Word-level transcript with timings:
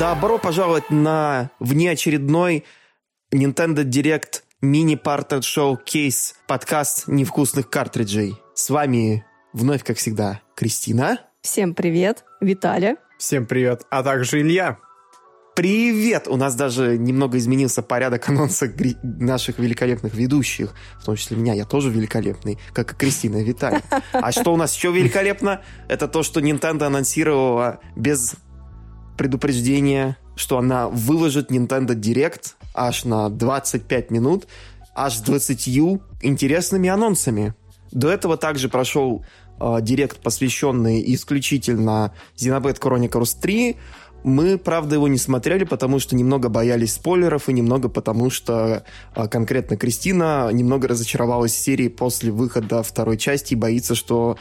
Добро 0.00 0.38
пожаловать 0.38 0.88
на 0.88 1.50
внеочередной 1.60 2.64
Nintendo 3.30 3.84
Direct 3.84 4.44
мини 4.62 4.94
партер 4.94 5.42
шоу 5.42 5.76
кейс 5.76 6.36
подкаст 6.48 7.06
невкусных 7.06 7.68
картриджей. 7.68 8.36
С 8.54 8.70
вами 8.70 9.26
вновь, 9.52 9.84
как 9.84 9.98
всегда, 9.98 10.40
Кристина. 10.56 11.20
Всем 11.42 11.74
привет, 11.74 12.24
Виталя. 12.40 12.96
Всем 13.18 13.44
привет, 13.44 13.82
а 13.90 14.02
также 14.02 14.40
Илья. 14.40 14.78
Привет! 15.54 16.28
У 16.28 16.36
нас 16.36 16.54
даже 16.54 16.96
немного 16.96 17.36
изменился 17.36 17.82
порядок 17.82 18.26
анонса 18.30 18.72
наших 19.02 19.58
великолепных 19.58 20.14
ведущих, 20.14 20.72
в 20.98 21.04
том 21.04 21.16
числе 21.16 21.36
меня, 21.36 21.52
я 21.52 21.66
тоже 21.66 21.90
великолепный, 21.90 22.58
как 22.72 22.94
и 22.94 22.96
Кристина 22.96 23.36
и 23.36 23.44
Виталий. 23.44 23.82
А 24.12 24.32
что 24.32 24.54
у 24.54 24.56
нас 24.56 24.74
еще 24.74 24.92
великолепно? 24.92 25.60
Это 25.88 26.08
то, 26.08 26.22
что 26.22 26.40
Nintendo 26.40 26.84
анонсировала 26.84 27.80
без 27.96 28.36
предупреждения, 29.20 30.16
что 30.34 30.56
она 30.56 30.88
выложит 30.88 31.50
Nintendo 31.50 31.88
Direct 31.88 32.54
аж 32.74 33.04
на 33.04 33.28
25 33.28 34.10
минут, 34.10 34.46
аж 34.94 35.16
с 35.16 35.20
20 35.20 35.68
интересными 36.22 36.88
анонсами. 36.88 37.52
До 37.92 38.10
этого 38.10 38.38
также 38.38 38.70
прошел 38.70 39.22
э, 39.60 39.76
директ, 39.82 40.22
посвященный 40.22 41.04
исключительно 41.14 42.14
Xenoblade 42.34 42.80
Chronicles 42.80 43.36
3, 43.38 43.76
мы, 44.22 44.58
правда, 44.58 44.96
его 44.96 45.08
не 45.08 45.18
смотрели, 45.18 45.64
потому 45.64 45.98
что 45.98 46.14
немного 46.14 46.48
боялись 46.48 46.94
спойлеров 46.94 47.48
и 47.48 47.52
немного 47.52 47.88
потому, 47.88 48.28
что 48.28 48.84
а, 49.14 49.28
конкретно 49.28 49.76
Кристина 49.76 50.50
немного 50.52 50.88
разочаровалась 50.88 51.52
в 51.52 51.58
серии 51.58 51.88
после 51.88 52.30
выхода 52.30 52.82
второй 52.82 53.16
части 53.16 53.54
и 53.54 53.56
боится, 53.56 53.94
что 53.94 54.36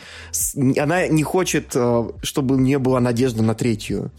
она 0.77 1.07
не 1.07 1.23
хочет, 1.23 1.71
а, 1.75 2.11
чтобы 2.21 2.57
не 2.57 2.77
было 2.77 2.99
надежды 2.99 3.41
на 3.41 3.55
третью. 3.55 4.11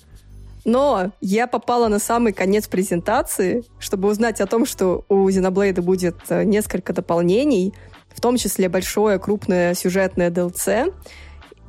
Но 0.64 1.12
я 1.20 1.46
попала 1.46 1.88
на 1.88 1.98
самый 1.98 2.32
конец 2.32 2.68
презентации, 2.68 3.64
чтобы 3.78 4.08
узнать 4.08 4.40
о 4.40 4.46
том, 4.46 4.66
что 4.66 5.04
у 5.08 5.28
Xenoblade 5.28 5.80
будет 5.80 6.16
а, 6.28 6.44
несколько 6.44 6.92
дополнений, 6.92 7.74
в 8.08 8.20
том 8.20 8.36
числе 8.36 8.68
большое 8.68 9.18
крупное 9.18 9.74
сюжетное 9.74 10.30
DLC, 10.30 10.92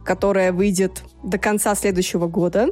которое 0.04 0.52
выйдет 0.52 1.04
до 1.24 1.38
конца 1.38 1.76
следующего 1.76 2.28
года. 2.28 2.70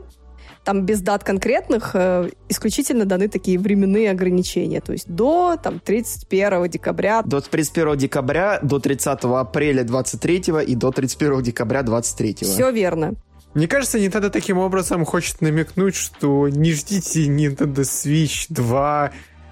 Там 0.65 0.85
без 0.85 1.01
дат 1.01 1.23
конкретных 1.23 1.91
э, 1.93 2.29
исключительно 2.49 3.05
даны 3.05 3.29
такие 3.29 3.57
временные 3.57 4.11
ограничения. 4.11 4.81
То 4.81 4.91
есть 4.91 5.07
до 5.07 5.57
там, 5.61 5.79
31 5.79 6.69
декабря. 6.69 7.21
До 7.23 7.39
31 7.39 7.97
декабря, 7.97 8.59
до 8.61 8.79
30 8.79 9.19
апреля 9.23 9.83
23 9.83 10.43
и 10.67 10.75
до 10.75 10.91
31 10.91 11.41
декабря 11.43 11.81
23. 11.81 12.35
Все 12.41 12.71
верно. 12.71 13.15
Мне 13.53 13.67
кажется, 13.67 13.97
Nintendo 13.97 14.29
таким 14.29 14.57
образом 14.57 15.05
хочет 15.05 15.41
намекнуть, 15.41 15.95
что 15.95 16.49
не 16.49 16.71
ждите 16.73 17.25
Nintendo 17.27 17.81
Switch 17.81 18.45
2 18.49 19.11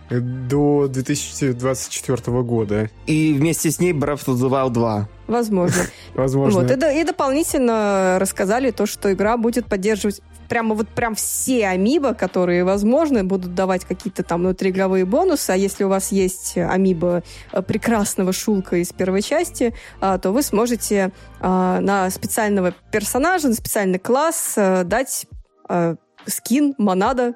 до 0.09 0.87
2024 0.87 2.41
года. 2.43 2.89
И 3.07 3.33
вместе 3.33 3.71
с 3.71 3.79
ней 3.79 3.93
Breath 3.93 4.25
of 4.25 4.35
the 4.35 4.49
Wild 4.49 4.71
2. 4.71 5.09
Возможно. 5.27 5.83
Возможно. 6.13 6.61
Вот. 6.61 6.71
И, 6.71 7.01
и 7.01 7.03
дополнительно 7.03 8.17
рассказали 8.19 8.71
то, 8.71 8.85
что 8.85 9.11
игра 9.11 9.35
будет 9.37 9.65
поддерживать 9.65 10.21
прямо 10.47 10.75
вот 10.75 10.87
прям 10.89 11.15
все 11.15 11.67
амибо, 11.67 12.13
которые 12.13 12.63
возможны, 12.63 13.23
будут 13.23 13.53
давать 13.55 13.85
какие-то 13.85 14.23
там 14.23 14.41
внутриигровые 14.41 15.05
бонусы, 15.05 15.51
а 15.51 15.55
если 15.55 15.83
у 15.83 15.89
вас 15.89 16.11
есть 16.11 16.57
амибо 16.57 17.23
э, 17.51 17.61
прекрасного 17.61 18.33
Шулка 18.33 18.77
из 18.77 18.91
первой 18.93 19.21
части, 19.21 19.73
а, 19.99 20.17
то 20.17 20.31
вы 20.31 20.41
сможете 20.41 21.11
а, 21.39 21.79
на 21.81 22.09
специального 22.09 22.73
персонажа, 22.91 23.47
на 23.47 23.53
специальный 23.53 23.99
класс 23.99 24.53
э, 24.55 24.83
дать 24.83 25.25
э, 25.69 25.95
скин, 26.25 26.75
монада, 26.77 27.35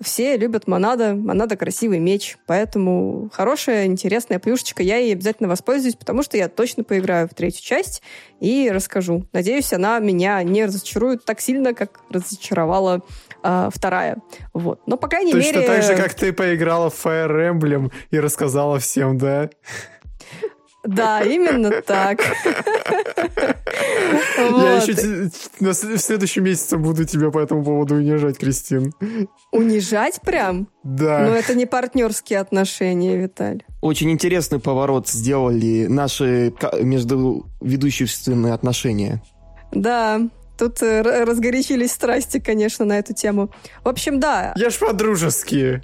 все 0.00 0.36
любят 0.36 0.66
Монада. 0.66 1.14
Монада 1.14 1.56
красивый 1.56 1.98
меч. 1.98 2.36
Поэтому 2.46 3.30
хорошая, 3.32 3.86
интересная 3.86 4.38
плюшечка. 4.38 4.82
Я 4.82 4.96
ей 4.96 5.12
обязательно 5.12 5.48
воспользуюсь, 5.48 5.96
потому 5.96 6.22
что 6.22 6.36
я 6.36 6.48
точно 6.48 6.84
поиграю 6.84 7.28
в 7.28 7.34
третью 7.34 7.62
часть 7.62 8.02
и 8.40 8.70
расскажу. 8.72 9.26
Надеюсь, 9.32 9.72
она 9.72 9.98
меня 9.98 10.42
не 10.42 10.64
разочарует 10.64 11.24
так 11.24 11.40
сильно, 11.40 11.74
как 11.74 12.00
разочаровала 12.10 13.02
э, 13.42 13.70
вторая. 13.74 14.18
Вот. 14.52 14.80
Но, 14.86 14.96
по 14.96 15.08
крайней 15.08 15.32
Точно 15.32 15.58
мере... 15.58 15.66
так 15.66 15.82
же, 15.82 15.96
как 15.96 16.14
ты 16.14 16.32
поиграла 16.32 16.90
в 16.90 17.06
Fire 17.06 17.52
Emblem 17.52 17.92
и 18.10 18.20
рассказала 18.20 18.78
всем, 18.78 19.18
да? 19.18 19.50
Да, 20.84 21.22
именно 21.22 21.82
так. 21.82 22.20
Я 24.38 24.76
еще 24.76 24.94
в 25.58 25.98
следующем 25.98 26.44
месяце 26.44 26.76
буду 26.78 27.04
тебя 27.04 27.30
по 27.30 27.38
этому 27.38 27.64
поводу 27.64 27.96
унижать, 27.96 28.38
Кристин. 28.38 28.92
Унижать 29.52 30.20
прям? 30.20 30.68
Да. 30.84 31.20
Но 31.20 31.34
это 31.34 31.54
не 31.54 31.66
партнерские 31.66 32.38
отношения, 32.38 33.16
Виталь. 33.16 33.64
Очень 33.80 34.10
интересный 34.10 34.60
поворот 34.60 35.08
сделали 35.08 35.86
наши 35.86 36.54
между 36.80 37.46
ведущественные 37.60 38.54
отношения. 38.54 39.22
Да, 39.72 40.20
Тут 40.58 40.82
э, 40.82 41.02
разгорячились 41.02 41.92
страсти, 41.92 42.40
конечно, 42.40 42.84
на 42.84 42.98
эту 42.98 43.14
тему. 43.14 43.50
В 43.84 43.88
общем, 43.88 44.18
да. 44.18 44.52
Я 44.56 44.70
ж 44.70 44.78
по-дружески. 44.78 45.82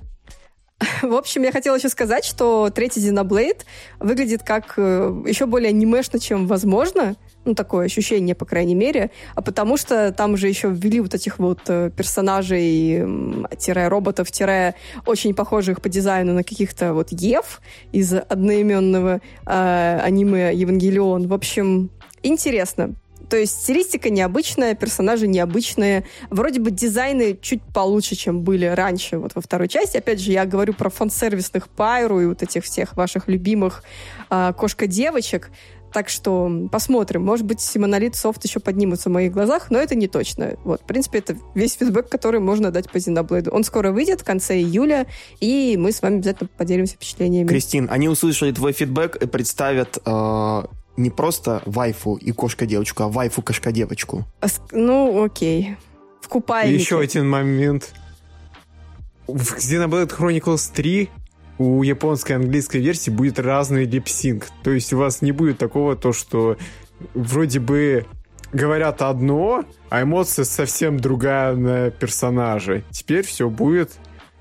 В 1.02 1.14
общем, 1.14 1.42
я 1.42 1.52
хотела 1.52 1.76
еще 1.76 1.88
сказать, 1.88 2.24
что 2.24 2.70
третий 2.70 3.00
Xenoblade 3.00 3.62
выглядит 4.00 4.42
как 4.42 4.74
э, 4.76 5.22
еще 5.26 5.46
более 5.46 5.70
анимешно, 5.70 6.18
чем 6.18 6.46
возможно. 6.46 7.16
Ну, 7.44 7.54
такое 7.54 7.86
ощущение, 7.86 8.34
по 8.34 8.46
крайней 8.46 8.74
мере. 8.74 9.10
А 9.34 9.42
потому 9.42 9.76
что 9.76 10.12
там 10.12 10.32
уже 10.32 10.48
еще 10.48 10.70
ввели 10.70 11.00
вот 11.00 11.14
этих 11.14 11.38
вот 11.38 11.60
э, 11.68 11.90
персонажей, 11.94 13.02
роботов, 13.88 14.30
очень 15.06 15.34
похожих 15.34 15.80
по 15.82 15.88
дизайну 15.88 16.32
на 16.32 16.42
каких-то 16.42 16.94
вот 16.94 17.08
Ев 17.12 17.60
из 17.92 18.14
одноименного 18.14 19.20
э, 19.46 20.00
аниме 20.02 20.54
Евангелион. 20.54 21.28
В 21.28 21.34
общем, 21.34 21.90
интересно. 22.22 22.94
То 23.28 23.36
есть 23.36 23.62
стилистика 23.62 24.10
необычная, 24.10 24.74
персонажи 24.74 25.26
необычные. 25.26 26.04
Вроде 26.30 26.60
бы 26.60 26.70
дизайны 26.70 27.38
чуть 27.40 27.62
получше, 27.62 28.14
чем 28.14 28.42
были 28.42 28.66
раньше, 28.66 29.18
вот 29.18 29.34
во 29.34 29.40
второй 29.40 29.68
части. 29.68 29.96
Опять 29.96 30.20
же, 30.20 30.32
я 30.32 30.44
говорю 30.44 30.74
про 30.74 30.90
фан-сервисных 30.90 31.68
Пайру 31.68 32.20
и 32.20 32.26
вот 32.26 32.42
этих 32.42 32.64
всех 32.64 32.96
ваших 32.96 33.28
любимых 33.28 33.82
э, 34.30 34.52
кошка-девочек. 34.56 35.50
Так 35.94 36.08
что 36.08 36.50
посмотрим. 36.72 37.22
Может 37.22 37.46
быть, 37.46 37.76
Монолит 37.76 38.16
Софт 38.16 38.42
еще 38.44 38.58
поднимутся 38.58 39.08
в 39.08 39.12
моих 39.12 39.30
глазах, 39.30 39.70
но 39.70 39.78
это 39.78 39.94
не 39.94 40.08
точно. 40.08 40.56
Вот, 40.64 40.80
в 40.80 40.84
принципе, 40.84 41.20
это 41.20 41.36
весь 41.54 41.74
фидбэк, 41.74 42.08
который 42.08 42.40
можно 42.40 42.72
дать 42.72 42.90
по 42.90 42.98
Зиноблейду. 42.98 43.52
Он 43.52 43.62
скоро 43.62 43.92
выйдет 43.92 44.22
в 44.22 44.24
конце 44.24 44.58
июля, 44.58 45.06
и 45.38 45.76
мы 45.78 45.92
с 45.92 46.02
вами 46.02 46.16
обязательно 46.16 46.50
поделимся 46.56 46.94
впечатлениями. 46.94 47.46
Кристин, 47.46 47.86
они 47.92 48.08
услышали 48.08 48.50
твой 48.50 48.72
фидбэк 48.72 49.14
и 49.22 49.26
представят 49.28 49.98
э, 50.04 50.62
не 50.96 51.10
просто 51.10 51.62
вайфу 51.66 52.16
и 52.16 52.32
кошка-девочку, 52.32 53.04
а 53.04 53.08
вайфу-кошка-девочку. 53.08 54.24
Ну, 54.72 55.24
окей. 55.24 55.76
В 56.20 56.28
купальнике. 56.28 56.76
Еще 56.76 57.00
один 57.00 57.28
момент. 57.28 57.92
В 59.26 59.56
Xenoblade 59.56 60.16
Chronicles 60.16 60.70
3 60.74 61.10
у 61.58 61.82
японской 61.82 62.32
и 62.32 62.34
английской 62.36 62.78
версии 62.78 63.10
будет 63.10 63.38
разный 63.38 63.84
липсинг. 63.84 64.48
То 64.62 64.70
есть 64.70 64.92
у 64.92 64.98
вас 64.98 65.22
не 65.22 65.32
будет 65.32 65.58
такого, 65.58 65.96
то 65.96 66.12
что 66.12 66.56
вроде 67.14 67.60
бы 67.60 68.06
говорят 68.52 69.02
одно, 69.02 69.64
а 69.90 70.02
эмоция 70.02 70.44
совсем 70.44 70.98
другая 70.98 71.54
на 71.54 71.90
персонажа. 71.90 72.82
Теперь 72.90 73.24
все 73.24 73.48
будет 73.48 73.92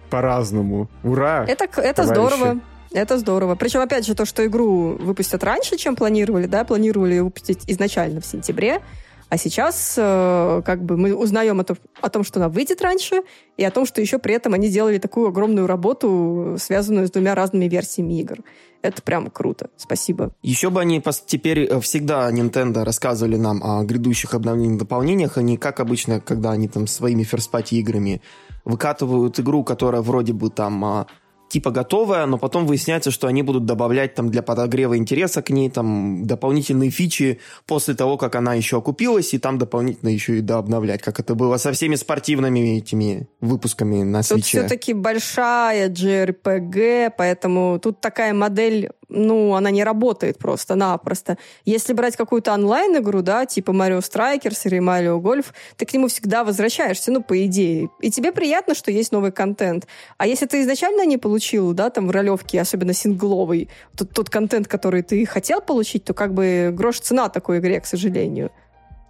по-разному. 0.10 0.90
Ура! 1.04 1.46
Это, 1.48 1.66
это 1.82 2.04
здорово. 2.04 2.60
Это 2.94 3.18
здорово. 3.18 3.56
Причем, 3.56 3.82
опять 3.82 4.06
же, 4.06 4.16
то, 4.16 4.26
что 4.26 4.46
игру 4.46 4.96
выпустят 5.00 5.44
раньше, 5.44 5.78
чем 5.78 5.96
планировали, 5.96 6.46
да, 6.46 6.64
планировали 6.64 7.20
выпустить 7.20 7.64
изначально 7.68 8.22
в 8.22 8.26
сентябре, 8.26 8.82
а 9.30 9.38
сейчас 9.38 9.96
э, 9.98 10.62
как 10.64 10.84
бы 10.84 10.96
мы 10.96 11.16
узнаем 11.16 11.60
о 11.60 11.64
том, 11.64 11.78
о 12.02 12.10
том, 12.10 12.24
что 12.24 12.40
она 12.40 12.50
выйдет 12.50 12.84
раньше, 12.84 13.24
и 13.58 13.64
о 13.64 13.72
том, 13.72 13.88
что 13.88 14.00
еще 14.00 14.20
при 14.20 14.36
этом 14.36 14.54
они 14.54 14.70
делали 14.70 15.00
такую 15.00 15.28
огромную 15.28 15.66
работу, 15.66 16.56
связанную 16.60 17.08
с 17.08 17.12
двумя 17.12 17.34
разными 17.34 17.66
версиями 17.66 18.20
игр. 18.20 18.42
Это 18.84 19.02
прям 19.02 19.32
круто. 19.32 19.72
Спасибо. 19.76 20.36
Еще 20.44 20.70
бы 20.70 20.82
они 20.82 21.02
теперь 21.26 21.62
э, 21.62 21.80
всегда 21.80 22.30
Nintendo 22.32 22.84
рассказывали 22.84 23.38
нам 23.38 23.64
о 23.64 23.84
грядущих 23.84 24.36
обновлениях, 24.36 24.78
дополнениях, 24.78 25.38
они, 25.40 25.58
как 25.58 25.80
обычно, 25.80 26.20
когда 26.20 26.52
они 26.52 26.68
там 26.68 26.86
своими 26.86 27.24
ферспати 27.24 27.74
играми 27.74 28.22
выкатывают 28.66 29.40
игру, 29.40 29.64
которая 29.64 30.04
вроде 30.04 30.34
бы 30.34 30.52
там 30.52 30.86
а, 30.86 31.08
типа 31.54 31.70
готовая, 31.70 32.26
но 32.26 32.40
потом 32.40 32.66
выясняется, 32.66 33.12
что 33.12 33.28
они 33.28 33.44
будут 33.44 33.66
добавлять 33.66 34.16
там 34.16 34.30
для 34.30 34.42
подогрева 34.42 34.98
интереса 34.98 35.44
к 35.44 35.52
ней 35.52 35.70
там 35.70 36.26
дополнительные 36.26 36.90
фичи 36.90 37.40
после 37.68 37.94
того, 37.94 38.18
как 38.18 38.34
она 38.34 38.56
еще 38.56 38.78
окупилась, 38.78 39.36
и 39.36 39.38
там 39.38 39.60
дополнительно 39.60 40.10
еще 40.10 40.40
и 40.40 40.42
дообновлять, 40.42 41.04
как 41.04 41.20
это 41.20 41.36
было 41.36 41.58
со 41.58 41.72
всеми 41.72 41.94
спортивными 41.94 42.78
этими 42.78 43.28
выпусками 43.40 44.02
на 44.02 44.24
Тут 44.24 44.44
свече. 44.44 44.60
все-таки 44.60 44.94
большая 44.94 45.90
JRPG, 45.90 47.12
поэтому 47.16 47.80
тут 47.80 48.02
такая 48.02 48.34
модель 48.34 48.90
ну, 49.14 49.56
она 49.56 49.72
не 49.72 49.84
работает 49.84 50.38
просто-напросто. 50.38 51.38
Если 51.66 51.94
брать 51.94 52.16
какую-то 52.16 52.54
онлайн-игру, 52.54 53.22
да, 53.22 53.46
типа 53.46 53.72
Mario 53.72 54.00
Strikers 54.00 54.60
или 54.66 54.80
Mario 54.80 55.22
Golf, 55.22 55.46
ты 55.78 55.86
к 55.86 55.94
нему 55.94 56.08
всегда 56.08 56.44
возвращаешься, 56.44 57.12
ну, 57.12 57.22
по 57.22 57.46
идее. 57.46 57.90
И 58.02 58.12
тебе 58.12 58.32
приятно, 58.32 58.76
что 58.76 58.92
есть 58.92 59.12
новый 59.12 59.32
контент. 59.32 59.88
А 60.18 60.28
если 60.28 60.46
ты 60.46 60.62
изначально 60.62 61.06
не 61.06 61.18
получил, 61.18 61.74
да, 61.74 61.90
там, 61.90 62.08
в 62.08 62.12
ролевке, 62.12 62.60
особенно 62.60 62.94
сингловый, 62.94 63.70
тот, 63.96 64.10
тот 64.12 64.30
контент, 64.30 64.68
который 64.68 65.04
ты 65.04 65.26
хотел 65.26 65.62
получить, 65.62 66.04
то 66.04 66.14
как 66.14 66.34
бы 66.34 66.72
грош 66.74 67.00
цена 67.00 67.30
такой 67.30 67.60
игре, 67.60 67.80
к 67.80 67.86
сожалению. 67.86 68.52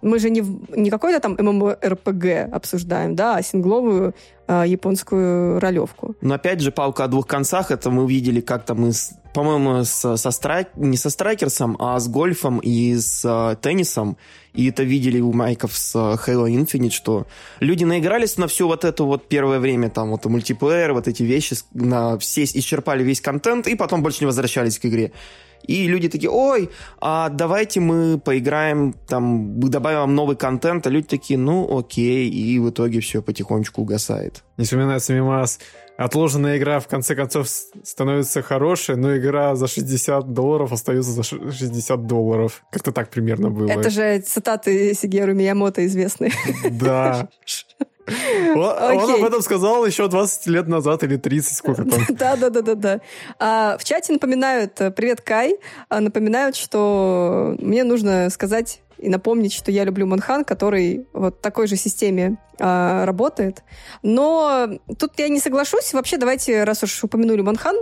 Мы 0.04 0.18
же 0.18 0.28
не, 0.28 0.44
не 0.76 0.90
какой-то 0.90 1.18
там 1.20 1.34
MMORPG 1.34 2.50
обсуждаем, 2.50 3.16
да, 3.16 3.36
а 3.36 3.42
сингловую 3.42 4.14
э, 4.46 4.64
японскую 4.66 5.58
ролевку. 5.58 6.14
Но 6.20 6.34
опять 6.34 6.60
же, 6.60 6.70
палка 6.70 7.04
о 7.04 7.08
двух 7.08 7.26
концах, 7.26 7.70
это 7.70 7.90
мы 7.90 8.04
увидели 8.04 8.42
как-то 8.42 8.74
мы, 8.74 8.92
по-моему, 9.32 9.82
с, 9.84 10.16
со 10.16 10.30
страйк, 10.30 10.68
не 10.76 10.98
со 10.98 11.08
страйкерсом, 11.08 11.76
а 11.80 11.98
с 11.98 12.08
гольфом 12.08 12.58
и 12.58 12.94
с 12.96 13.24
э, 13.24 13.56
теннисом. 13.62 14.18
И 14.52 14.68
это 14.68 14.82
видели 14.82 15.20
у 15.20 15.32
майков 15.32 15.74
с 15.74 15.96
Halo 15.96 16.48
Infinite, 16.48 16.90
что 16.90 17.26
люди 17.60 17.84
наигрались 17.84 18.36
на 18.36 18.46
все 18.46 18.66
вот 18.66 18.84
это 18.84 19.04
вот 19.04 19.26
первое 19.26 19.58
время, 19.58 19.88
там 19.88 20.10
вот 20.10 20.26
мультиплеер, 20.26 20.92
вот 20.92 21.08
эти 21.08 21.22
вещи, 21.22 21.56
на 21.72 22.18
все 22.18 22.44
исчерпали 22.44 23.02
весь 23.02 23.22
контент, 23.22 23.66
и 23.68 23.74
потом 23.74 24.02
больше 24.02 24.20
не 24.20 24.26
возвращались 24.26 24.78
к 24.78 24.84
игре. 24.84 25.12
И 25.66 25.86
люди 25.86 26.08
такие, 26.08 26.30
ой, 26.30 26.70
а 27.00 27.28
давайте 27.28 27.80
мы 27.80 28.18
поиграем, 28.18 28.94
там, 29.06 29.60
добавим 29.60 30.14
новый 30.14 30.36
контент, 30.36 30.86
а 30.86 30.90
люди 30.90 31.06
такие, 31.06 31.38
ну, 31.38 31.78
окей, 31.78 32.28
и 32.28 32.58
в 32.58 32.70
итоге 32.70 33.00
все 33.00 33.22
потихонечку 33.22 33.82
угасает. 33.82 34.44
Не 34.56 34.64
вспоминается 34.64 35.14
мимас. 35.14 35.58
Отложенная 35.96 36.58
игра 36.58 36.80
в 36.80 36.88
конце 36.88 37.14
концов 37.14 37.48
становится 37.48 38.42
хорошей, 38.42 38.96
но 38.96 39.16
игра 39.16 39.54
за 39.54 39.68
60 39.68 40.32
долларов 40.32 40.72
остается 40.72 41.12
за 41.12 41.22
60 41.22 42.06
долларов. 42.06 42.64
Как-то 42.72 42.90
так 42.90 43.10
примерно 43.10 43.50
было. 43.50 43.68
Это 43.68 43.90
же 43.90 44.18
цитаты 44.18 44.92
Сигеру 44.94 45.34
Миямото 45.34 45.86
известные. 45.86 46.32
Да. 46.70 47.28
Он, 48.06 49.10
об 49.14 49.24
этом 49.24 49.42
сказал 49.42 49.84
еще 49.86 50.08
20 50.08 50.46
лет 50.46 50.68
назад 50.68 51.02
или 51.04 51.16
30, 51.16 51.56
сколько 51.56 51.84
там. 51.84 52.00
Да, 52.10 52.36
да, 52.36 52.50
да, 52.50 52.62
да, 52.62 52.74
да. 52.74 53.00
А, 53.38 53.78
в 53.78 53.84
чате 53.84 54.12
напоминают, 54.12 54.80
э, 54.80 54.90
привет, 54.90 55.20
Кай, 55.20 55.56
а, 55.88 56.00
напоминают, 56.00 56.56
что 56.56 57.56
мне 57.58 57.84
нужно 57.84 58.30
сказать 58.30 58.80
и 58.98 59.08
напомнить, 59.08 59.52
что 59.52 59.70
я 59.70 59.84
люблю 59.84 60.06
Манхан, 60.06 60.44
который 60.44 61.06
вот 61.12 61.40
такой 61.40 61.66
же 61.66 61.76
системе 61.76 62.38
а, 62.58 63.04
работает. 63.06 63.62
Но 64.02 64.68
тут 64.98 65.12
я 65.18 65.28
не 65.28 65.40
соглашусь. 65.40 65.92
Вообще, 65.92 66.16
давайте, 66.16 66.64
раз 66.64 66.82
уж 66.82 67.04
упомянули 67.04 67.40
Манхан, 67.40 67.76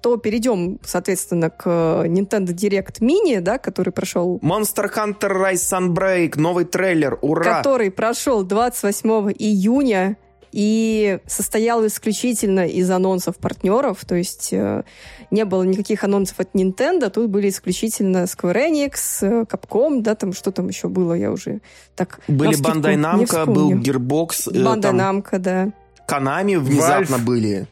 то 0.00 0.16
перейдем, 0.16 0.78
соответственно, 0.84 1.50
к 1.50 1.66
Nintendo 1.66 2.48
Direct 2.48 3.00
Mini, 3.00 3.40
да, 3.40 3.58
который 3.58 3.92
прошел... 3.92 4.38
Monster 4.42 4.92
Hunter 4.94 5.52
Rise 5.52 5.54
Sunbreak, 5.54 6.38
новый 6.38 6.64
трейлер, 6.64 7.18
ура! 7.20 7.58
Который 7.58 7.90
прошел 7.90 8.42
28 8.42 9.32
июня 9.38 10.16
и 10.52 11.18
состоял 11.26 11.86
исключительно 11.86 12.66
из 12.66 12.90
анонсов 12.90 13.36
партнеров, 13.36 14.04
то 14.06 14.14
есть 14.14 14.48
э, 14.52 14.82
не 15.30 15.44
было 15.44 15.62
никаких 15.62 16.04
анонсов 16.04 16.40
от 16.40 16.54
Nintendo, 16.54 17.10
тут 17.10 17.28
были 17.28 17.50
исключительно 17.50 18.24
Square 18.24 18.70
Enix, 18.70 18.92
э, 19.20 19.44
Capcom, 19.44 20.00
да, 20.00 20.14
там 20.14 20.32
что 20.32 20.50
там 20.50 20.68
еще 20.68 20.88
было, 20.88 21.12
я 21.12 21.30
уже 21.30 21.60
так... 21.94 22.20
Были 22.28 22.56
Bandai 22.58 22.96
Namco, 22.96 23.44
был 23.46 23.72
Gearbox. 23.72 24.50
Bandai 24.52 24.92
Namco, 24.94 25.38
да. 25.38 25.70
Konami 26.08 26.58
внезапно 26.58 27.16
Valve. 27.16 27.24
были. 27.24 27.66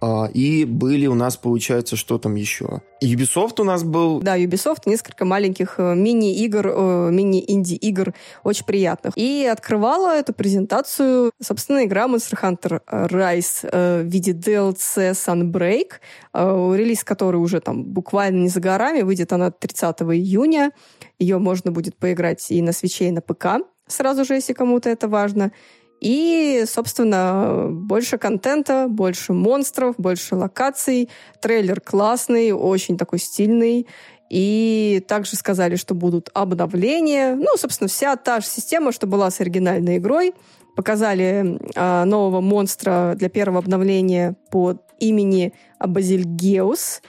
А, 0.00 0.28
и 0.32 0.64
были 0.64 1.06
у 1.06 1.14
нас, 1.14 1.36
получается, 1.36 1.96
что 1.96 2.18
там 2.18 2.36
еще? 2.36 2.82
Ubisoft 3.02 3.60
у 3.60 3.64
нас 3.64 3.82
был. 3.82 4.20
Да, 4.20 4.38
Ubisoft, 4.38 4.82
несколько 4.86 5.24
маленьких 5.24 5.74
э, 5.78 5.94
мини-игр, 5.94 6.66
э, 6.68 7.10
мини-инди-игр, 7.10 8.14
очень 8.44 8.64
приятных. 8.64 9.14
И 9.16 9.44
открывала 9.50 10.16
эту 10.16 10.32
презентацию, 10.32 11.32
собственно, 11.42 11.84
игра 11.84 12.06
Monster 12.06 12.40
Hunter 12.40 12.80
Rise 12.88 13.68
э, 13.70 14.02
в 14.02 14.06
виде 14.06 14.32
DLC 14.32 15.12
Sunbreak, 15.12 15.94
релиз 16.34 17.02
который 17.02 17.36
уже 17.36 17.60
там 17.60 17.84
буквально 17.84 18.42
не 18.42 18.48
за 18.48 18.60
горами, 18.60 19.02
выйдет 19.02 19.32
она 19.32 19.50
30 19.50 20.02
июня. 20.02 20.72
Ее 21.18 21.38
можно 21.38 21.72
будет 21.72 21.96
поиграть 21.96 22.50
и 22.50 22.62
на 22.62 22.72
свече, 22.72 23.08
и 23.08 23.10
на 23.10 23.20
ПК 23.20 23.64
сразу 23.88 24.24
же, 24.24 24.34
если 24.34 24.52
кому-то 24.52 24.88
это 24.88 25.08
важно. 25.08 25.52
И, 26.00 26.64
собственно, 26.66 27.68
больше 27.70 28.18
контента, 28.18 28.86
больше 28.88 29.32
монстров, 29.32 29.96
больше 29.98 30.36
локаций. 30.36 31.08
Трейлер 31.40 31.80
классный, 31.80 32.52
очень 32.52 32.96
такой 32.96 33.18
стильный. 33.18 33.86
И 34.30 35.04
также 35.08 35.36
сказали, 35.36 35.76
что 35.76 35.94
будут 35.94 36.30
обновления. 36.34 37.34
Ну, 37.34 37.56
собственно, 37.56 37.88
вся 37.88 38.14
та 38.16 38.40
же 38.40 38.46
система, 38.46 38.92
что 38.92 39.06
была 39.06 39.30
с 39.30 39.40
оригинальной 39.40 39.96
игрой. 39.96 40.34
Показали 40.76 41.58
э, 41.74 42.04
нового 42.04 42.40
монстра 42.40 43.14
для 43.16 43.28
первого 43.28 43.58
обновления 43.58 44.36
под 44.50 44.82
имени 45.00 45.52
Базильгеус. 45.80 47.02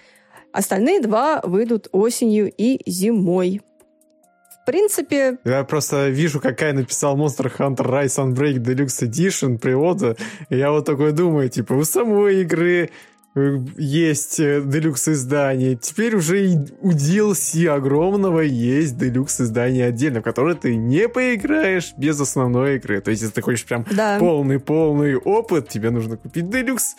Остальные 0.51 1.01
два 1.01 1.42
выйдут 1.44 1.89
осенью 1.92 2.51
и 2.51 2.81
зимой 2.89 3.62
принципе... 4.71 5.38
Я 5.44 5.63
просто 5.63 6.10
вижу, 6.10 6.39
какая 6.39 6.74
написал 6.74 7.18
Monster 7.18 7.51
Hunter 7.57 7.86
Rise 7.86 8.18
Unbreak 8.18 8.57
Deluxe 8.57 9.07
Edition 9.07 9.57
привода, 9.57 10.16
и 10.50 10.57
я 10.57 10.71
вот 10.71 10.86
такой 10.86 11.12
думаю, 11.12 11.50
типа, 11.50 11.74
у 11.74 11.83
самой 11.83 12.42
игры 12.42 12.89
э, 13.36 13.57
есть 13.77 14.38
делюкс 14.38 15.07
э, 15.07 15.13
издание. 15.13 15.75
Теперь 15.75 16.16
уже 16.16 16.45
и 16.45 16.57
у 16.81 16.92
DLC 16.92 17.68
огромного 17.68 18.42
есть 18.42 18.98
делюкс 18.98 19.42
издание 19.42 19.86
отдельно, 19.86 20.19
в 20.21 20.24
которое 20.24 20.56
ты 20.56 20.75
не 20.75 21.10
поиграешь 21.10 21.94
без 21.98 22.19
основной 22.19 22.75
игры. 22.75 23.01
То 23.01 23.12
есть, 23.12 23.24
если 23.24 23.36
ты 23.36 23.42
хочешь 23.42 23.66
прям 23.66 23.86
полный-полный 24.19 25.13
да. 25.13 25.19
опыт, 25.19 25.69
тебе 25.69 25.89
нужно 25.89 26.18
купить 26.18 26.50
делюкс, 26.50 26.95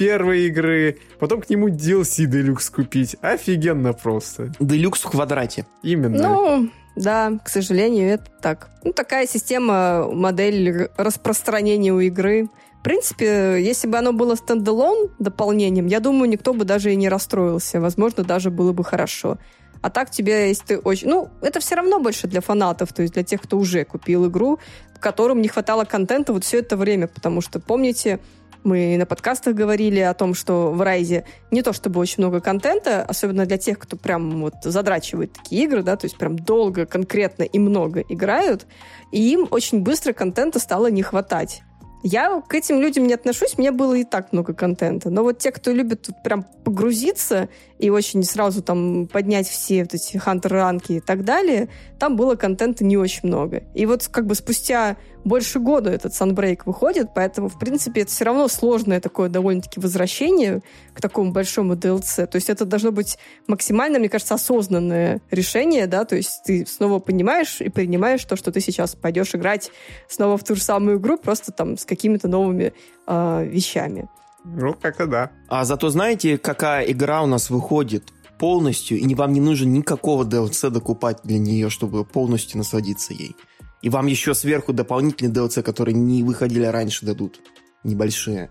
первой 0.00 0.46
игры, 0.46 0.96
потом 1.18 1.42
к 1.42 1.50
нему 1.50 1.68
DLC 1.68 2.24
Deluxe 2.24 2.74
купить. 2.74 3.16
Офигенно 3.20 3.92
просто. 3.92 4.44
Deluxe 4.58 5.00
в 5.04 5.10
квадрате. 5.10 5.66
Именно. 5.82 6.22
Ну, 6.22 6.70
да, 6.96 7.38
к 7.44 7.50
сожалению, 7.50 8.08
это 8.08 8.24
так. 8.40 8.70
Ну, 8.82 8.94
такая 8.94 9.26
система, 9.26 10.10
модель 10.10 10.88
распространения 10.96 11.92
у 11.92 12.00
игры. 12.00 12.48
В 12.78 12.82
принципе, 12.82 13.62
если 13.62 13.88
бы 13.88 13.98
оно 13.98 14.14
было 14.14 14.36
стендалон 14.36 15.10
дополнением, 15.18 15.86
я 15.86 16.00
думаю, 16.00 16.30
никто 16.30 16.54
бы 16.54 16.64
даже 16.64 16.94
и 16.94 16.96
не 16.96 17.10
расстроился. 17.10 17.78
Возможно, 17.78 18.24
даже 18.24 18.50
было 18.50 18.72
бы 18.72 18.84
хорошо. 18.84 19.36
А 19.82 19.90
так 19.90 20.10
тебе, 20.10 20.48
если 20.48 20.64
ты 20.64 20.78
очень... 20.78 21.08
Ну, 21.08 21.28
это 21.42 21.60
все 21.60 21.74
равно 21.74 22.00
больше 22.00 22.26
для 22.26 22.40
фанатов, 22.40 22.94
то 22.94 23.02
есть 23.02 23.12
для 23.12 23.22
тех, 23.22 23.42
кто 23.42 23.58
уже 23.58 23.84
купил 23.84 24.28
игру, 24.28 24.60
которым 24.98 25.42
не 25.42 25.48
хватало 25.48 25.84
контента 25.84 26.32
вот 26.32 26.44
все 26.44 26.60
это 26.60 26.78
время. 26.78 27.06
Потому 27.06 27.42
что, 27.42 27.60
помните, 27.60 28.18
мы 28.64 28.96
на 28.96 29.06
подкастах 29.06 29.54
говорили 29.54 30.00
о 30.00 30.14
том, 30.14 30.34
что 30.34 30.70
в 30.72 30.80
Райзе 30.82 31.24
не 31.50 31.62
то 31.62 31.72
чтобы 31.72 32.00
очень 32.00 32.16
много 32.18 32.40
контента, 32.40 33.02
особенно 33.02 33.46
для 33.46 33.58
тех, 33.58 33.78
кто 33.78 33.96
прям 33.96 34.42
вот 34.42 34.54
задрачивает 34.62 35.32
такие 35.32 35.64
игры, 35.64 35.82
да, 35.82 35.96
то 35.96 36.06
есть 36.06 36.16
прям 36.18 36.38
долго, 36.38 36.86
конкретно 36.86 37.42
и 37.42 37.58
много 37.58 38.00
играют, 38.00 38.66
и 39.12 39.32
им 39.32 39.48
очень 39.50 39.80
быстро 39.80 40.12
контента 40.12 40.58
стало 40.58 40.90
не 40.90 41.02
хватать. 41.02 41.62
Я 42.02 42.40
к 42.40 42.54
этим 42.54 42.80
людям 42.80 43.06
не 43.06 43.12
отношусь, 43.12 43.58
мне 43.58 43.72
было 43.72 43.94
и 43.94 44.04
так 44.04 44.32
много 44.32 44.54
контента. 44.54 45.10
Но 45.10 45.22
вот 45.22 45.38
те, 45.38 45.52
кто 45.52 45.70
любит 45.70 46.02
тут 46.02 46.22
прям 46.22 46.44
погрузиться 46.64 47.50
и 47.78 47.90
очень 47.90 48.22
сразу 48.22 48.62
там 48.62 49.06
поднять 49.06 49.46
все 49.46 49.82
вот 49.82 49.92
эти 49.92 50.16
хантер-ранки 50.16 50.92
и 50.92 51.00
так 51.00 51.24
далее, 51.24 51.68
там 51.98 52.16
было 52.16 52.36
контента 52.36 52.84
не 52.84 52.96
очень 52.96 53.28
много. 53.28 53.64
И 53.74 53.84
вот 53.84 54.08
как 54.08 54.24
бы 54.24 54.34
спустя 54.34 54.96
больше 55.24 55.58
года 55.58 55.90
этот 55.90 56.12
Sunbreak 56.12 56.62
выходит, 56.64 57.10
поэтому, 57.14 57.48
в 57.48 57.58
принципе, 57.58 58.02
это 58.02 58.10
все 58.10 58.24
равно 58.24 58.48
сложное 58.48 59.00
такое 59.00 59.28
довольно-таки 59.28 59.80
возвращение 59.80 60.62
к 60.94 61.00
такому 61.00 61.32
большому 61.32 61.74
DLC. 61.74 62.26
То 62.26 62.36
есть 62.36 62.50
это 62.50 62.64
должно 62.64 62.92
быть 62.92 63.18
максимально, 63.46 63.98
мне 63.98 64.08
кажется, 64.08 64.34
осознанное 64.34 65.20
решение, 65.30 65.86
да, 65.86 66.04
то 66.04 66.16
есть 66.16 66.42
ты 66.44 66.66
снова 66.66 66.98
понимаешь 66.98 67.60
и 67.60 67.68
принимаешь 67.68 68.24
то, 68.24 68.36
что 68.36 68.52
ты 68.52 68.60
сейчас 68.60 68.94
пойдешь 68.94 69.34
играть 69.34 69.70
снова 70.08 70.36
в 70.36 70.44
ту 70.44 70.54
же 70.54 70.62
самую 70.62 70.98
игру, 70.98 71.18
просто 71.18 71.52
там 71.52 71.76
с 71.76 71.84
какими-то 71.84 72.28
новыми 72.28 72.72
э, 73.06 73.44
вещами. 73.44 74.08
Ну, 74.44 74.74
как-то 74.74 75.06
да. 75.06 75.30
А 75.48 75.64
зато 75.64 75.90
знаете, 75.90 76.38
какая 76.38 76.84
игра 76.84 77.22
у 77.22 77.26
нас 77.26 77.50
выходит 77.50 78.04
полностью, 78.38 78.98
и 78.98 79.14
вам 79.14 79.34
не 79.34 79.40
нужно 79.40 79.66
никакого 79.66 80.24
DLC 80.24 80.70
докупать 80.70 81.18
для 81.24 81.38
нее, 81.38 81.68
чтобы 81.68 82.04
полностью 82.04 82.56
насладиться 82.56 83.12
ей. 83.12 83.36
И 83.82 83.88
вам 83.88 84.06
еще 84.06 84.34
сверху 84.34 84.72
дополнительные 84.72 85.32
DLC, 85.32 85.62
которые 85.62 85.94
не 85.94 86.22
выходили 86.22 86.66
раньше, 86.66 87.06
дадут. 87.06 87.40
Небольшие. 87.82 88.50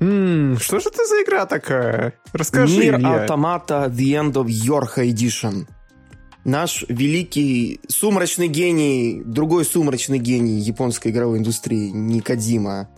Ммм, 0.00 0.58
что 0.58 0.80
же 0.80 0.88
это 0.88 1.06
за 1.06 1.22
игра 1.22 1.46
такая? 1.46 2.14
Расскажи, 2.32 2.78
Мир 2.78 3.06
Автомата 3.06 3.86
The 3.88 4.20
End 4.20 4.32
of 4.32 4.46
Yorha 4.46 5.08
Edition. 5.08 5.66
Наш 6.44 6.84
великий 6.88 7.80
сумрачный 7.88 8.48
гений, 8.48 9.22
другой 9.24 9.64
сумрачный 9.64 10.18
гений 10.18 10.58
японской 10.60 11.08
игровой 11.08 11.38
индустрии, 11.38 11.88
не 11.88 12.20
Кадима, 12.20 12.90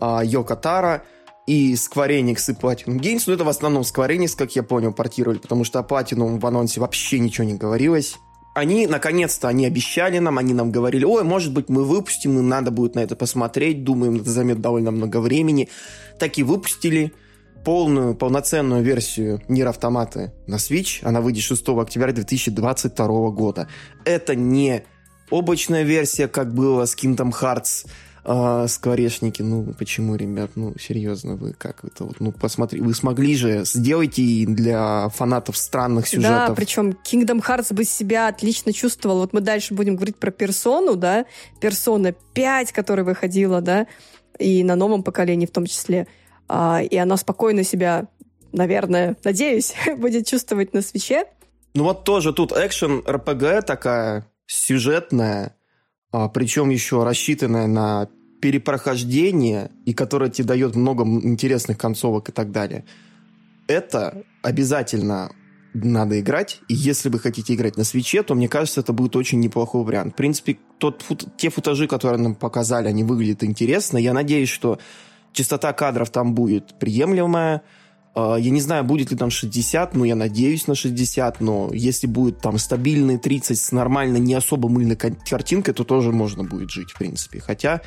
а 0.00 0.24
Йока 0.24 0.56
Тара, 0.56 1.04
и 1.46 1.74
Square 1.74 2.20
Enix, 2.20 2.50
и 2.50 2.54
Platinum 2.54 2.98
Games. 2.98 3.22
Но 3.26 3.34
это 3.34 3.44
в 3.44 3.48
основном 3.48 3.82
Square 3.82 4.16
Enix, 4.16 4.36
как 4.36 4.56
я 4.56 4.62
понял, 4.62 4.92
портировали, 4.92 5.38
потому 5.38 5.64
что 5.64 5.78
о 5.78 5.82
Platinum 5.82 6.40
в 6.40 6.46
анонсе 6.46 6.80
вообще 6.80 7.20
ничего 7.20 7.46
не 7.46 7.54
говорилось. 7.54 8.16
Они, 8.54 8.86
наконец-то, 8.86 9.48
они 9.48 9.64
обещали 9.64 10.18
нам, 10.18 10.36
они 10.36 10.52
нам 10.52 10.70
говорили, 10.70 11.04
ой, 11.04 11.24
может 11.24 11.52
быть, 11.52 11.70
мы 11.70 11.84
выпустим, 11.84 12.38
и 12.38 12.42
надо 12.42 12.70
будет 12.70 12.94
на 12.94 13.00
это 13.00 13.16
посмотреть, 13.16 13.82
думаем, 13.82 14.16
это 14.16 14.30
займет 14.30 14.60
довольно 14.60 14.90
много 14.90 15.20
времени. 15.20 15.70
Так 16.18 16.36
и 16.36 16.42
выпустили 16.42 17.14
полную, 17.64 18.14
полноценную 18.14 18.82
версию 18.82 19.40
Нир 19.48 19.68
Автоматы 19.68 20.32
на 20.46 20.56
Switch. 20.56 20.98
Она 21.02 21.20
выйдет 21.20 21.44
6 21.44 21.68
октября 21.68 22.12
2022 22.12 23.30
года. 23.30 23.68
Это 24.04 24.34
не 24.34 24.84
облачная 25.30 25.82
версия, 25.82 26.28
как 26.28 26.54
было 26.54 26.84
с 26.84 26.94
Kingdom 26.94 27.32
Hearts, 27.32 27.86
а, 28.24 28.68
скворечники, 28.68 29.42
ну 29.42 29.74
почему, 29.76 30.14
ребят, 30.14 30.52
ну 30.54 30.74
серьезно, 30.78 31.34
вы 31.34 31.54
как 31.54 31.84
это 31.84 32.04
вот, 32.04 32.20
ну 32.20 32.30
посмотри, 32.30 32.80
вы 32.80 32.94
смогли 32.94 33.34
же, 33.34 33.64
сделайте 33.64 34.44
для 34.46 35.08
фанатов 35.08 35.56
странных 35.56 36.06
сюжетов. 36.06 36.48
Да, 36.48 36.54
причем 36.54 36.90
Kingdom 36.90 37.44
Hearts 37.44 37.74
бы 37.74 37.84
себя 37.84 38.28
отлично 38.28 38.72
чувствовал. 38.72 39.18
Вот 39.18 39.32
мы 39.32 39.40
дальше 39.40 39.74
будем 39.74 39.96
говорить 39.96 40.16
про 40.16 40.30
персону, 40.30 40.94
да, 40.94 41.24
персона 41.60 42.12
5, 42.12 42.70
которая 42.70 43.04
выходила, 43.04 43.60
да, 43.60 43.88
и 44.38 44.62
на 44.62 44.76
новом 44.76 45.02
поколении 45.02 45.46
в 45.46 45.50
том 45.50 45.66
числе. 45.66 46.06
А, 46.48 46.80
и 46.80 46.96
она 46.96 47.16
спокойно 47.16 47.64
себя, 47.64 48.06
наверное, 48.52 49.16
надеюсь, 49.24 49.74
будет 49.96 50.28
чувствовать 50.28 50.74
на 50.74 50.82
свече. 50.82 51.24
Ну 51.74 51.84
вот 51.84 52.04
тоже 52.04 52.32
тут 52.32 52.52
экшен 52.52 53.02
РПГ 53.08 53.66
такая 53.66 54.26
сюжетная, 54.46 55.56
причем 56.12 56.70
еще 56.70 57.04
рассчитанная 57.04 57.66
на 57.66 58.08
перепрохождение, 58.40 59.70
и 59.84 59.94
которая 59.94 60.28
тебе 60.28 60.48
дает 60.48 60.74
много 60.74 61.04
интересных 61.04 61.78
концовок 61.78 62.28
и 62.28 62.32
так 62.32 62.50
далее. 62.50 62.84
Это 63.68 64.24
обязательно 64.42 65.32
надо 65.74 66.20
играть, 66.20 66.60
и 66.68 66.74
если 66.74 67.08
вы 67.08 67.18
хотите 67.18 67.54
играть 67.54 67.76
на 67.76 67.84
свече, 67.84 68.22
то, 68.22 68.34
мне 68.34 68.48
кажется, 68.48 68.80
это 68.80 68.92
будет 68.92 69.16
очень 69.16 69.40
неплохой 69.40 69.84
вариант. 69.84 70.12
В 70.12 70.16
принципе, 70.16 70.58
тот, 70.78 71.02
фут, 71.02 71.24
те 71.36 71.48
футажи, 71.48 71.86
которые 71.86 72.20
нам 72.20 72.34
показали, 72.34 72.88
они 72.88 73.04
выглядят 73.04 73.44
интересно. 73.44 73.96
Я 73.96 74.12
надеюсь, 74.12 74.50
что 74.50 74.78
частота 75.32 75.72
кадров 75.72 76.10
там 76.10 76.34
будет 76.34 76.78
приемлемая, 76.78 77.58
а, 77.58 77.62
я 78.14 78.50
не 78.50 78.60
знаю, 78.60 78.84
будет 78.84 79.10
ли 79.10 79.16
там 79.16 79.30
60, 79.30 79.94
но 79.94 80.04
я 80.04 80.14
надеюсь 80.14 80.66
на 80.66 80.74
60, 80.74 81.40
но 81.40 81.70
если 81.72 82.06
будет 82.06 82.40
там 82.40 82.58
стабильный 82.58 83.18
30 83.18 83.58
с 83.58 83.72
нормально 83.72 84.18
не 84.18 84.34
особо 84.34 84.68
мыльной 84.68 84.96
картинкой, 84.96 85.72
то 85.72 85.84
тоже 85.84 86.12
можно 86.12 86.44
будет 86.44 86.70
жить, 86.70 86.90
в 86.90 86.98
принципе. 86.98 87.40
Хотя 87.40 87.80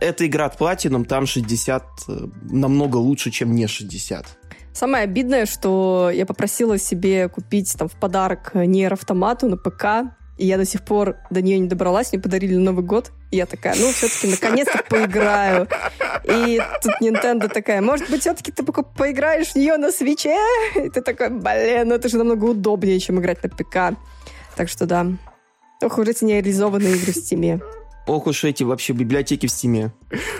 эта 0.00 0.26
игра 0.26 0.46
от 0.46 0.60
Platinum, 0.60 1.04
там 1.04 1.26
60 1.26 1.82
э, 2.08 2.26
намного 2.42 2.98
лучше, 2.98 3.30
чем 3.30 3.54
не 3.54 3.66
60. 3.66 4.26
Самое 4.72 5.04
обидное, 5.04 5.46
что 5.46 6.10
я 6.14 6.26
попросила 6.26 6.78
себе 6.78 7.28
купить 7.28 7.74
там 7.76 7.88
в 7.88 7.98
подарок 7.98 8.52
Нейр 8.54 8.92
автомату 8.92 9.48
на 9.48 9.56
ПК, 9.56 10.14
и 10.40 10.46
я 10.46 10.56
до 10.56 10.64
сих 10.64 10.82
пор 10.82 11.16
до 11.28 11.42
нее 11.42 11.58
не 11.58 11.68
добралась, 11.68 12.12
мне 12.12 12.22
подарили 12.22 12.54
Новый 12.56 12.82
год. 12.82 13.12
И 13.30 13.36
я 13.36 13.44
такая, 13.44 13.74
ну, 13.78 13.92
все-таки 13.92 14.28
наконец-то 14.28 14.82
поиграю. 14.88 15.68
И 16.24 16.58
тут 16.82 16.94
Nintendo 17.02 17.52
такая, 17.52 17.82
может 17.82 18.08
быть, 18.10 18.22
все-таки 18.22 18.50
ты 18.50 18.62
поиграешь 18.62 19.48
в 19.48 19.56
нее 19.56 19.76
на 19.76 19.92
свече? 19.92 20.38
И 20.76 20.88
ты 20.88 21.02
такой, 21.02 21.28
блин, 21.28 21.88
ну 21.88 21.94
это 21.94 22.08
же 22.08 22.16
намного 22.16 22.46
удобнее, 22.46 22.98
чем 23.00 23.20
играть 23.20 23.42
на 23.42 23.50
ПК. 23.50 23.98
Так 24.56 24.70
что 24.70 24.86
да. 24.86 25.06
Ох 25.82 25.98
уж 25.98 26.08
эти 26.08 26.24
нереализованные 26.24 26.96
игры 26.96 27.12
в 27.12 27.16
Стиме. 27.16 27.60
Ох 28.06 28.26
уж 28.26 28.44
эти 28.44 28.62
вообще 28.62 28.94
библиотеки 28.94 29.46
в 29.46 29.50
Стиме. 29.50 29.92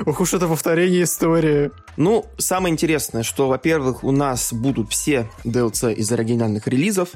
Ох 0.07 0.19
уж 0.21 0.33
это 0.33 0.49
повторение 0.49 1.02
истории. 1.02 1.73
Ну, 1.99 2.25
самое 2.38 2.73
интересное, 2.73 3.23
что, 3.23 3.49
во-первых, 3.49 4.02
у 4.02 4.12
нас 4.12 4.54
будут 4.54 4.90
все 4.90 5.28
DLC 5.45 5.92
из 5.92 6.11
оригинальных 6.11 6.66
релизов, 6.69 7.11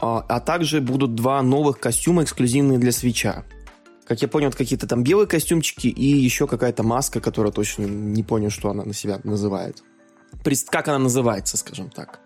а, 0.00 0.24
а 0.28 0.40
также 0.40 0.80
будут 0.80 1.14
два 1.14 1.42
новых 1.42 1.80
костюма, 1.80 2.22
эксклюзивные 2.22 2.78
для 2.78 2.92
свеча. 2.92 3.44
Как 4.06 4.22
я 4.22 4.28
понял, 4.28 4.50
какие-то 4.50 4.86
там 4.86 5.02
белые 5.02 5.26
костюмчики 5.26 5.88
и 5.88 6.06
еще 6.06 6.46
какая-то 6.46 6.82
маска, 6.82 7.20
которая 7.20 7.52
точно 7.52 7.84
не 7.84 8.22
понял, 8.22 8.50
что 8.50 8.70
она 8.70 8.84
на 8.84 8.94
себя 8.94 9.20
называет. 9.22 9.82
Как 10.70 10.88
она 10.88 10.98
называется, 10.98 11.56
скажем 11.56 11.90
так. 11.90 12.20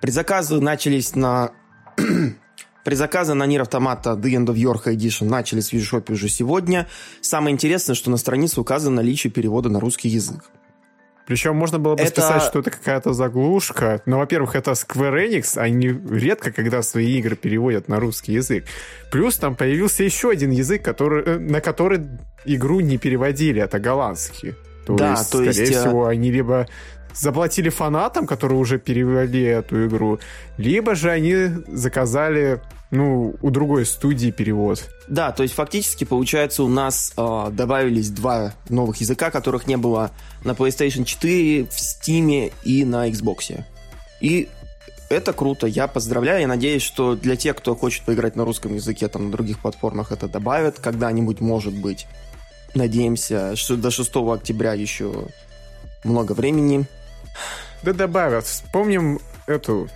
Предзаказы 0.00 0.60
начались 0.60 1.14
на... 1.14 1.52
Предзаказы 2.84 3.34
на 3.34 3.46
Нир 3.46 3.62
Автомата 3.62 4.10
The 4.10 4.36
End 4.36 4.46
of 4.46 4.54
York 4.54 4.86
Edition 4.86 5.28
начались 5.28 5.70
в 5.70 5.72
Южшопе 5.72 6.12
уже 6.12 6.28
сегодня. 6.28 6.86
Самое 7.20 7.52
интересное, 7.52 7.94
что 7.94 8.10
на 8.10 8.16
странице 8.16 8.60
указано 8.60 8.96
наличие 8.96 9.32
перевода 9.32 9.68
на 9.68 9.80
русский 9.80 10.08
язык. 10.08 10.50
Причем 11.26 11.56
можно 11.56 11.78
было 11.78 11.96
бы 11.96 12.02
это... 12.02 12.10
списать, 12.10 12.42
что 12.42 12.60
это 12.60 12.70
какая-то 12.70 13.12
заглушка. 13.12 14.00
Но, 14.06 14.18
во-первых, 14.18 14.54
это 14.54 14.72
Square 14.72 15.28
Enix, 15.28 15.58
они 15.58 15.88
редко 16.10 16.52
когда 16.52 16.82
свои 16.82 17.18
игры 17.18 17.34
переводят 17.34 17.88
на 17.88 17.98
русский 17.98 18.32
язык. 18.32 18.64
Плюс 19.10 19.36
там 19.36 19.56
появился 19.56 20.04
еще 20.04 20.30
один 20.30 20.50
язык, 20.50 20.82
который, 20.82 21.24
э, 21.24 21.38
на 21.38 21.60
который 21.60 22.06
игру 22.44 22.80
не 22.80 22.96
переводили, 22.96 23.60
это 23.60 23.80
голландский. 23.80 24.54
То 24.86 24.94
да, 24.94 25.10
есть, 25.10 25.32
то 25.32 25.38
скорее 25.38 25.48
есть, 25.48 25.72
э, 25.72 25.80
всего, 25.80 26.06
они 26.06 26.30
либо 26.30 26.68
заплатили 27.12 27.70
фанатам, 27.70 28.26
которые 28.26 28.58
уже 28.58 28.78
перевели 28.78 29.42
эту 29.42 29.86
игру, 29.86 30.20
либо 30.58 30.94
же 30.94 31.10
они 31.10 31.48
заказали 31.66 32.60
ну, 32.90 33.34
у 33.40 33.50
другой 33.50 33.84
студии 33.84 34.30
перевод. 34.30 34.88
Да, 35.08 35.32
то 35.32 35.42
есть 35.42 35.54
фактически, 35.54 36.04
получается, 36.04 36.62
у 36.62 36.68
нас 36.68 37.12
э, 37.16 37.48
добавились 37.52 38.10
два 38.10 38.54
новых 38.68 38.98
языка, 38.98 39.30
которых 39.30 39.66
не 39.66 39.76
было 39.76 40.10
на 40.44 40.52
PlayStation 40.52 41.04
4, 41.04 41.64
в 41.64 41.70
Steam 41.70 42.52
и 42.64 42.84
на 42.84 43.08
Xbox. 43.08 43.64
И 44.20 44.48
это 45.08 45.32
круто, 45.32 45.66
я 45.66 45.86
поздравляю, 45.86 46.40
я 46.40 46.48
надеюсь, 46.48 46.82
что 46.82 47.14
для 47.14 47.36
тех, 47.36 47.56
кто 47.56 47.74
хочет 47.74 48.04
поиграть 48.04 48.36
на 48.36 48.44
русском 48.44 48.74
языке, 48.74 49.08
там 49.08 49.26
на 49.26 49.32
других 49.32 49.60
платформах 49.60 50.12
это 50.12 50.28
добавят 50.28 50.78
когда-нибудь, 50.80 51.40
может 51.40 51.74
быть. 51.74 52.06
Надеемся, 52.74 53.56
что 53.56 53.76
до 53.76 53.90
6 53.90 54.14
октября 54.16 54.74
еще 54.74 55.28
много 56.04 56.32
времени. 56.32 56.86
Да 57.82 57.92
добавят. 57.92 58.46
Вспомним 58.46 59.20
эту 59.46 59.88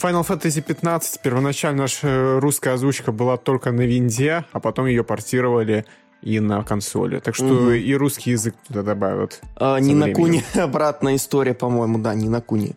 Final 0.00 0.26
Fantasy 0.26 0.60
15 0.60 1.20
первоначально 1.22 1.82
наша 1.82 2.38
русская 2.40 2.74
озвучка 2.74 3.10
была 3.10 3.36
только 3.36 3.72
на 3.72 3.82
винде, 3.82 4.44
а 4.52 4.60
потом 4.60 4.86
ее 4.86 5.02
портировали 5.02 5.84
и 6.22 6.38
на 6.40 6.62
консоли. 6.62 7.18
Так 7.18 7.34
что 7.34 7.46
угу. 7.46 7.70
и 7.70 7.94
русский 7.94 8.30
язык 8.30 8.54
туда 8.66 8.82
добавят. 8.82 9.40
А, 9.56 9.78
не 9.78 9.94
на 9.94 10.12
Куни 10.12 10.42
обратная 10.54 11.16
история, 11.16 11.54
по-моему, 11.54 11.98
да, 11.98 12.14
не 12.14 12.28
на 12.28 12.40
Куни. 12.40 12.74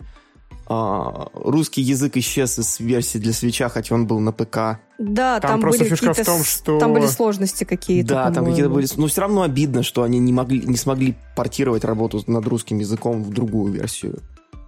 А, 0.68 1.28
русский 1.34 1.82
язык 1.82 2.18
исчез 2.18 2.58
из 2.58 2.80
версии 2.80 3.18
для 3.18 3.34
свеча, 3.34 3.70
хотя 3.70 3.94
он 3.94 4.08
был 4.08 4.20
на 4.20 4.32
ПК. 4.32 4.80
Да, 4.98 5.40
там, 5.40 5.52
там 5.52 5.62
просто 5.62 5.84
были 5.84 5.90
фишка 5.90 6.14
в 6.14 6.26
том, 6.26 6.44
что... 6.44 6.80
Там 6.80 6.94
были 6.94 7.08
сложности 7.08 7.66
какие-то. 7.66 8.14
Да, 8.14 8.32
там 8.32 8.46
какие-то 8.46 8.70
были... 8.70 8.88
Но 8.96 9.08
все 9.08 9.22
равно 9.22 9.42
обидно, 9.42 9.84
что 9.84 10.04
они 10.04 10.18
не, 10.20 10.32
могли, 10.32 10.62
не 10.62 10.78
смогли 10.78 11.16
портировать 11.36 11.84
работу 11.84 12.24
над 12.26 12.48
русским 12.48 12.80
языком 12.80 13.24
в 13.24 13.32
другую 13.32 13.74
версию. 13.74 14.20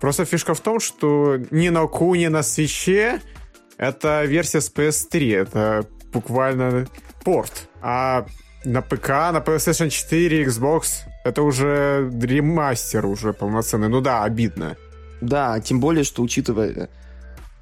Просто 0.03 0.25
фишка 0.25 0.53
в 0.53 0.59
том, 0.59 0.81
что 0.81 1.37
ни 1.49 1.69
на 1.69 1.87
Ку, 1.87 2.13
ни 2.15 2.27
на 2.27 2.43
свече 2.43 3.21
это 3.77 4.25
версия 4.25 4.59
с 4.59 4.69
PS3. 4.69 5.33
Это 5.33 5.85
буквально 6.11 6.87
порт. 7.23 7.69
А 7.81 8.25
на 8.65 8.81
ПК, 8.81 9.07
на 9.31 9.37
PlayStation 9.37 9.89
4, 9.89 10.43
Xbox 10.43 11.03
это 11.23 11.41
уже 11.41 12.11
ремастер 12.21 13.05
уже 13.05 13.31
полноценный. 13.31 13.87
Ну 13.87 14.01
да, 14.01 14.25
обидно. 14.25 14.75
Да, 15.21 15.57
тем 15.61 15.79
более, 15.79 16.03
что 16.03 16.21
учитывая, 16.21 16.89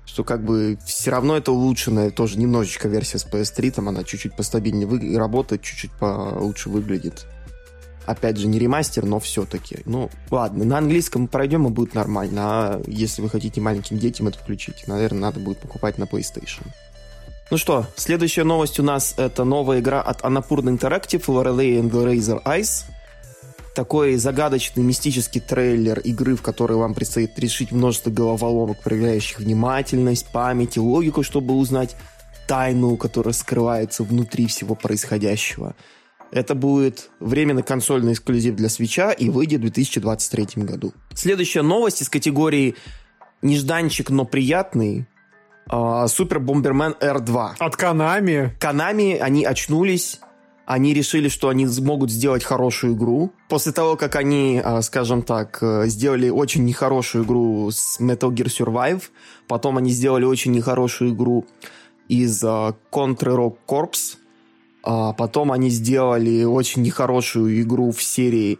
что 0.05 0.23
как 0.23 0.43
бы 0.43 0.79
все 0.83 1.11
равно 1.11 1.37
это 1.37 1.51
улучшенная 1.51 2.09
тоже 2.09 2.39
немножечко 2.39 2.87
версия 2.87 3.19
с 3.19 3.27
PS3, 3.27 3.69
там 3.69 3.87
она 3.87 4.03
чуть-чуть 4.03 4.35
постабильнее 4.35 4.87
вы... 4.87 5.15
работает, 5.15 5.61
чуть-чуть 5.61 5.91
получше 5.91 6.69
выглядит. 6.69 7.27
Опять 8.11 8.37
же, 8.37 8.47
не 8.47 8.59
ремастер, 8.59 9.05
но 9.05 9.19
все-таки. 9.19 9.79
Ну, 9.85 10.09
ладно, 10.29 10.65
на 10.65 10.77
английском 10.77 11.27
пройдем 11.27 11.67
и 11.67 11.69
будет 11.69 11.93
нормально. 11.93 12.41
А 12.43 12.81
если 12.87 13.21
вы 13.21 13.29
хотите 13.29 13.61
маленьким 13.61 13.97
детям 13.97 14.27
это 14.27 14.37
включить, 14.37 14.87
наверное, 14.87 15.21
надо 15.21 15.39
будет 15.39 15.59
покупать 15.59 15.97
на 15.97 16.03
PlayStation. 16.03 16.65
Ну 17.49 17.57
что, 17.57 17.85
следующая 17.95 18.43
новость 18.43 18.79
у 18.79 18.83
нас 18.83 19.13
это 19.17 19.43
новая 19.43 19.79
игра 19.79 20.01
от 20.01 20.21
Annapurna 20.21 20.77
Interactive 20.77 21.25
Lorelei 21.25 21.81
and 21.81 21.91
the 21.91 22.05
Razor 22.05 22.43
Eyes. 22.43 22.85
Такой 23.75 24.17
загадочный 24.17 24.83
мистический 24.83 25.39
трейлер 25.39 25.99
игры, 25.99 26.35
в 26.35 26.41
которой 26.41 26.73
вам 26.73 26.93
предстоит 26.93 27.39
решить 27.39 27.71
множество 27.71 28.09
головоломок, 28.09 28.81
проявляющих 28.81 29.39
внимательность, 29.39 30.27
память 30.31 30.75
и 30.75 30.79
логику, 30.81 31.23
чтобы 31.23 31.53
узнать 31.53 31.95
тайну, 32.47 32.97
которая 32.97 33.33
скрывается 33.33 34.03
внутри 34.03 34.47
всего 34.47 34.75
происходящего. 34.75 35.75
Это 36.31 36.55
будет 36.55 37.09
временно 37.19 37.61
консольный 37.61 38.13
эксклюзив 38.13 38.55
для 38.55 38.69
свеча 38.69 39.11
и 39.11 39.29
выйдет 39.29 39.59
в 39.59 39.63
2023 39.63 40.63
году. 40.63 40.93
Следующая 41.13 41.61
новость 41.61 42.01
из 42.01 42.09
категории 42.09 42.75
нежданчик, 43.41 44.09
но 44.09 44.25
приятный. 44.25 45.07
Супер 46.07 46.39
Бомбермен 46.39 46.95
R2. 46.99 47.55
От 47.59 47.75
Канами. 47.75 48.55
Канами, 48.59 49.17
они 49.17 49.45
очнулись. 49.45 50.19
они 50.65 50.93
решили, 50.93 51.27
что 51.27 51.49
они 51.49 51.67
смогут 51.67 52.11
сделать 52.11 52.43
хорошую 52.45 52.93
игру. 52.93 53.33
После 53.49 53.73
того, 53.73 53.97
как 53.97 54.15
они, 54.15 54.61
а, 54.63 54.81
скажем 54.81 55.21
так, 55.21 55.57
э, 55.61 55.87
сделали 55.87 56.29
очень 56.29 56.63
нехорошую 56.63 57.25
игру 57.25 57.69
с 57.71 57.99
Metal 57.99 58.29
Gear 58.29 58.47
Survive, 58.47 59.03
потом 59.47 59.77
они 59.77 59.91
сделали 59.91 60.23
очень 60.23 60.53
нехорошую 60.53 61.11
игру 61.11 61.45
из 62.07 62.41
а, 62.43 62.73
Contra 62.89 63.35
Rock 63.35 63.55
Corps, 63.67 64.15
а 64.83 65.13
потом 65.13 65.51
они 65.51 65.69
сделали 65.69 66.43
очень 66.43 66.81
нехорошую 66.81 67.61
игру 67.61 67.91
в 67.91 68.01
серии... 68.01 68.59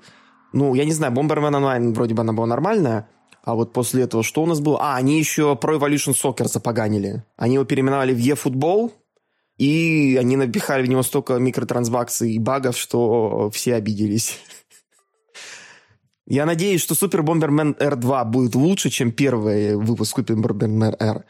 Ну, 0.54 0.76
я 0.76 0.86
не 0.86 0.92
знаю, 0.92 1.14
Bomberman 1.14 1.54
Online 1.54 1.94
вроде 1.94 2.14
бы 2.14 2.22
она 2.22 2.34
была 2.34 2.48
нормальная, 2.48 3.08
а 3.44 3.56
вот 3.56 3.74
после 3.74 4.04
этого 4.04 4.24
что 4.24 4.44
у 4.44 4.46
нас 4.46 4.60
было? 4.60 4.80
А, 4.82 4.96
они 4.98 5.18
еще 5.18 5.58
Pro 5.60 5.80
Evolution 5.80 6.14
Soccer 6.14 6.48
запоганили. 6.48 7.24
Они 7.38 7.56
его 7.56 7.66
переименовали 7.66 8.14
в 8.14 8.18
eFootball, 8.18 8.92
и 9.58 10.18
они 10.20 10.38
напихали 10.38 10.84
в 10.84 10.90
него 10.90 11.04
столько 11.04 11.38
микротранзакций 11.38 12.34
и 12.34 12.40
багов, 12.40 12.78
что 12.78 13.50
все 13.52 13.76
обиделись. 13.76 14.40
Я 16.28 16.46
надеюсь, 16.46 16.82
что 16.82 16.94
Super 16.94 17.22
Bomberman 17.22 17.78
R2 17.78 18.26
будет 18.26 18.56
лучше, 18.56 18.90
чем 18.90 19.12
первый 19.12 19.76
выпуск 19.76 20.20
Super 20.20 20.36
Bomberman 20.36 20.96
R. 20.98 21.26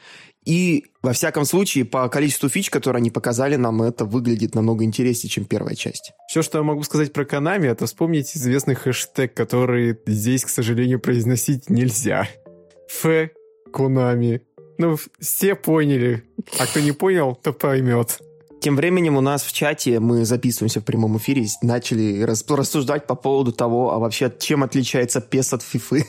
И, 0.46 0.86
во 1.04 1.14
всяком 1.14 1.46
случае, 1.46 1.86
по 1.86 2.10
количеству 2.10 2.50
фич, 2.50 2.70
которые 2.70 3.00
они 3.00 3.12
показали 3.12 3.58
нам, 3.58 3.82
это 3.84 4.06
выглядит 4.06 4.56
намного 4.56 4.84
интереснее, 4.84 5.30
чем 5.30 5.46
первая 5.46 5.76
часть. 5.76 6.14
Все, 6.28 6.42
что 6.42 6.58
я 6.58 6.64
могу 6.64 6.84
сказать 6.84 7.14
про 7.14 7.24
Konami, 7.24 7.68
это 7.68 7.86
вспомнить 7.86 8.36
известный 8.36 8.74
хэштег, 8.74 9.34
который 9.36 9.98
здесь, 10.08 10.44
к 10.44 10.50
сожалению, 10.50 11.00
произносить 11.00 11.70
нельзя. 11.70 12.28
Ф. 12.90 13.30
Konami. 13.72 14.42
Ну, 14.78 14.98
все 15.20 15.54
поняли. 15.56 16.24
А 16.58 16.66
кто 16.66 16.80
не 16.80 16.92
понял, 16.92 17.36
то 17.36 17.54
поймет. 17.54 18.20
Тем 18.62 18.76
временем 18.76 19.18
у 19.18 19.22
нас 19.22 19.44
в 19.44 19.54
чате, 19.54 20.00
мы 20.00 20.26
записываемся 20.26 20.82
в 20.82 20.86
прямом 20.86 21.18
эфире, 21.18 21.46
начали 21.62 22.22
рассуждать 22.22 23.08
по 23.08 23.16
поводу 23.16 23.52
того, 23.52 23.94
а 23.94 24.00
вообще 24.00 24.32
чем 24.40 24.64
отличается 24.64 25.20
PES 25.20 25.56
от 25.56 25.62
FIFA. 25.62 26.04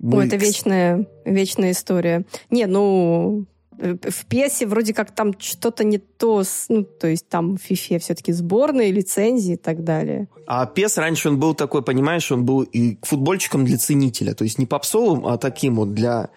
Мы... 0.00 0.18
Ой, 0.18 0.26
это 0.26 0.36
вечная, 0.36 1.06
вечная 1.24 1.72
история. 1.72 2.24
Не, 2.50 2.66
ну, 2.66 3.46
в 3.80 4.26
пьесе 4.26 4.66
вроде 4.66 4.92
как 4.92 5.10
там 5.10 5.34
что-то 5.38 5.84
не 5.84 5.98
то, 5.98 6.42
ну, 6.68 6.84
то 6.84 7.06
есть 7.06 7.28
там 7.28 7.56
в 7.56 7.70
FIFA 7.70 7.98
все-таки 7.98 8.32
сборные, 8.32 8.92
лицензии 8.92 9.54
и 9.54 9.56
так 9.56 9.84
далее. 9.84 10.28
А 10.46 10.66
пес 10.66 10.98
раньше 10.98 11.28
он 11.28 11.38
был 11.38 11.54
такой, 11.54 11.82
понимаешь, 11.82 12.30
он 12.30 12.44
был 12.44 12.62
и 12.62 12.98
футбольчиком 13.02 13.64
для 13.64 13.78
ценителя, 13.78 14.34
то 14.34 14.44
есть 14.44 14.58
не 14.58 14.66
попсовым, 14.66 15.26
а 15.26 15.38
таким 15.38 15.76
вот 15.76 15.94
для 15.94 16.30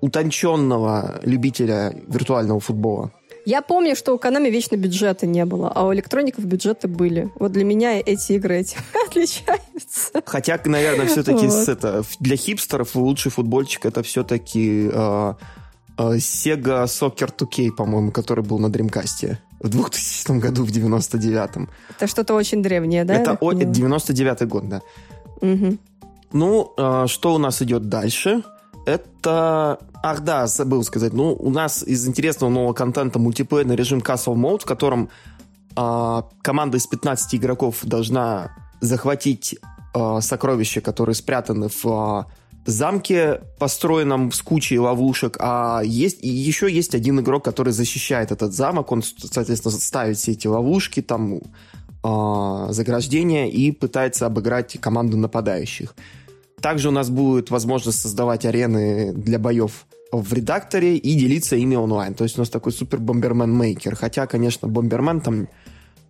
утонченного 0.00 1.20
любителя 1.22 1.94
виртуального 2.06 2.60
футбола. 2.60 3.12
Я 3.46 3.62
помню, 3.62 3.94
что 3.94 4.12
у 4.12 4.18
Konami 4.18 4.50
вечно 4.50 4.76
бюджета 4.76 5.24
не 5.24 5.44
было, 5.44 5.70
а 5.72 5.86
у 5.86 5.94
электроников 5.94 6.44
бюджеты 6.44 6.88
были. 6.88 7.30
Вот 7.36 7.52
для 7.52 7.64
меня 7.64 7.96
эти 7.96 8.32
игры 8.32 8.58
этим 8.58 8.80
отличаются. 9.06 10.20
Хотя, 10.24 10.60
наверное, 10.64 11.06
все-таки 11.06 11.46
вот. 11.46 11.68
это, 11.68 12.02
для 12.18 12.36
хипстеров 12.36 12.96
лучший 12.96 13.30
футбольчик 13.30 13.86
это 13.86 14.02
все-таки 14.02 14.90
э, 14.92 15.34
э, 15.96 16.02
Sega 16.16 16.86
Soccer 16.86 17.30
2K, 17.38 17.70
по-моему, 17.70 18.10
который 18.10 18.42
был 18.42 18.58
на 18.58 18.66
Dreamcast 18.66 19.36
в 19.60 19.68
2000 19.68 20.40
году, 20.40 20.64
в 20.64 20.70
99-м. 20.70 21.68
Это 21.96 22.06
что-то 22.08 22.34
очень 22.34 22.64
древнее, 22.64 23.04
да? 23.04 23.14
Это 23.14 23.38
99-й 23.40 24.46
год, 24.46 24.68
да. 24.68 24.82
Угу. 25.40 25.78
Ну, 26.32 26.72
э, 26.76 27.04
что 27.06 27.32
у 27.32 27.38
нас 27.38 27.62
идет 27.62 27.88
дальше? 27.88 28.42
Это... 28.86 29.80
Ах 30.02 30.20
да, 30.20 30.46
забыл 30.46 30.84
сказать. 30.84 31.12
Ну, 31.12 31.34
у 31.34 31.50
нас 31.50 31.82
из 31.82 32.06
интересного 32.06 32.50
нового 32.50 32.72
контента 32.72 33.18
мультиплеерный 33.18 33.74
режим 33.74 33.98
Castle 33.98 34.36
Mode, 34.36 34.60
в 34.60 34.64
котором 34.64 35.10
э, 35.76 36.22
команда 36.42 36.78
из 36.78 36.86
15 36.86 37.34
игроков 37.34 37.78
должна 37.82 38.52
захватить 38.80 39.56
э, 39.94 40.20
сокровища, 40.20 40.80
которые 40.80 41.16
спрятаны 41.16 41.68
в 41.68 41.84
э, 41.84 42.70
замке, 42.70 43.40
построенном 43.58 44.30
с 44.30 44.42
кучей 44.42 44.78
ловушек, 44.78 45.36
а 45.40 45.80
есть, 45.84 46.18
еще 46.22 46.70
есть 46.70 46.94
один 46.94 47.18
игрок, 47.20 47.44
который 47.44 47.72
защищает 47.72 48.30
этот 48.30 48.52
замок, 48.52 48.92
он, 48.92 49.02
соответственно, 49.02 49.74
ставит 49.74 50.16
все 50.18 50.32
эти 50.32 50.46
ловушки, 50.46 51.02
там, 51.02 51.40
э, 52.04 52.66
заграждения 52.70 53.48
и 53.48 53.72
пытается 53.72 54.26
обыграть 54.26 54.78
команду 54.80 55.16
нападающих. 55.16 55.94
Также 56.60 56.88
у 56.88 56.92
нас 56.92 57.10
будет 57.10 57.50
возможность 57.50 58.00
создавать 58.00 58.44
арены 58.44 59.12
для 59.12 59.38
боев 59.38 59.86
в 60.12 60.32
редакторе 60.32 60.96
и 60.96 61.14
делиться 61.14 61.56
ими 61.56 61.76
онлайн. 61.76 62.14
То 62.14 62.24
есть 62.24 62.36
у 62.38 62.40
нас 62.40 62.48
такой 62.48 62.72
супер 62.72 62.98
бомбермен 62.98 63.52
мейкер. 63.52 63.94
Хотя, 63.96 64.26
конечно, 64.26 64.68
бомбермен 64.68 65.20
там 65.20 65.42
э, 65.42 65.46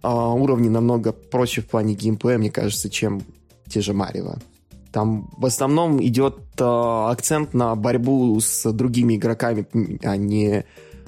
уровни 0.08 0.68
намного 0.68 1.12
проще 1.12 1.62
в 1.62 1.66
плане 1.66 1.94
геймплея, 1.94 2.38
мне 2.38 2.50
кажется, 2.50 2.90
чем 2.90 3.22
те 3.68 3.80
же 3.80 3.92
Марио. 3.92 4.34
Там 4.92 5.30
в 5.36 5.44
основном 5.44 6.02
идет 6.02 6.38
э, 6.58 6.64
акцент 6.64 7.52
на 7.54 7.74
борьбу 7.74 8.38
с 8.40 8.70
другими 8.72 9.16
игроками, 9.16 9.66
а 10.02 10.16
не 10.16 10.64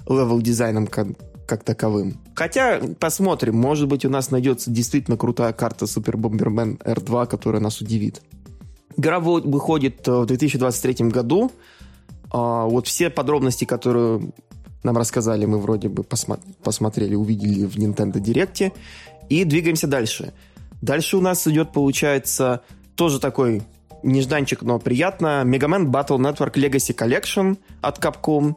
левел-дизайном 0.08 0.86
как, 0.86 1.08
как 1.46 1.64
таковым. 1.64 2.18
Хотя, 2.34 2.80
посмотрим, 2.98 3.56
может 3.56 3.88
быть, 3.88 4.04
у 4.04 4.10
нас 4.10 4.30
найдется 4.30 4.70
действительно 4.70 5.16
крутая 5.16 5.52
карта 5.52 5.84
Super 5.84 6.16
Bomberman 6.16 6.78
R2, 6.82 7.26
которая 7.26 7.62
нас 7.62 7.80
удивит. 7.80 8.22
Игра 8.98 9.20
выходит 9.20 10.06
э, 10.08 10.12
в 10.12 10.26
2023 10.26 11.06
году. 11.06 11.52
А, 12.32 12.64
вот 12.64 12.88
все 12.88 13.10
подробности, 13.10 13.64
которые 13.64 14.32
нам 14.82 14.98
рассказали, 14.98 15.46
мы 15.46 15.58
вроде 15.58 15.88
бы 15.88 16.02
посмотрели, 16.02 17.14
увидели 17.14 17.64
в 17.64 17.76
Nintendo 17.76 18.14
Direct. 18.14 18.72
И 19.28 19.44
двигаемся 19.44 19.86
дальше. 19.86 20.32
Дальше 20.82 21.16
у 21.16 21.20
нас 21.20 21.46
идет, 21.46 21.72
получается, 21.72 22.62
тоже 22.96 23.20
такой 23.20 23.62
нежданчик, 24.02 24.62
но 24.62 24.80
приятно. 24.80 25.42
Mega 25.44 25.68
Man 25.68 25.86
Battle 25.86 26.18
Network 26.18 26.54
Legacy 26.54 26.92
Collection 26.92 27.56
от 27.80 27.98
Capcom. 27.98 28.56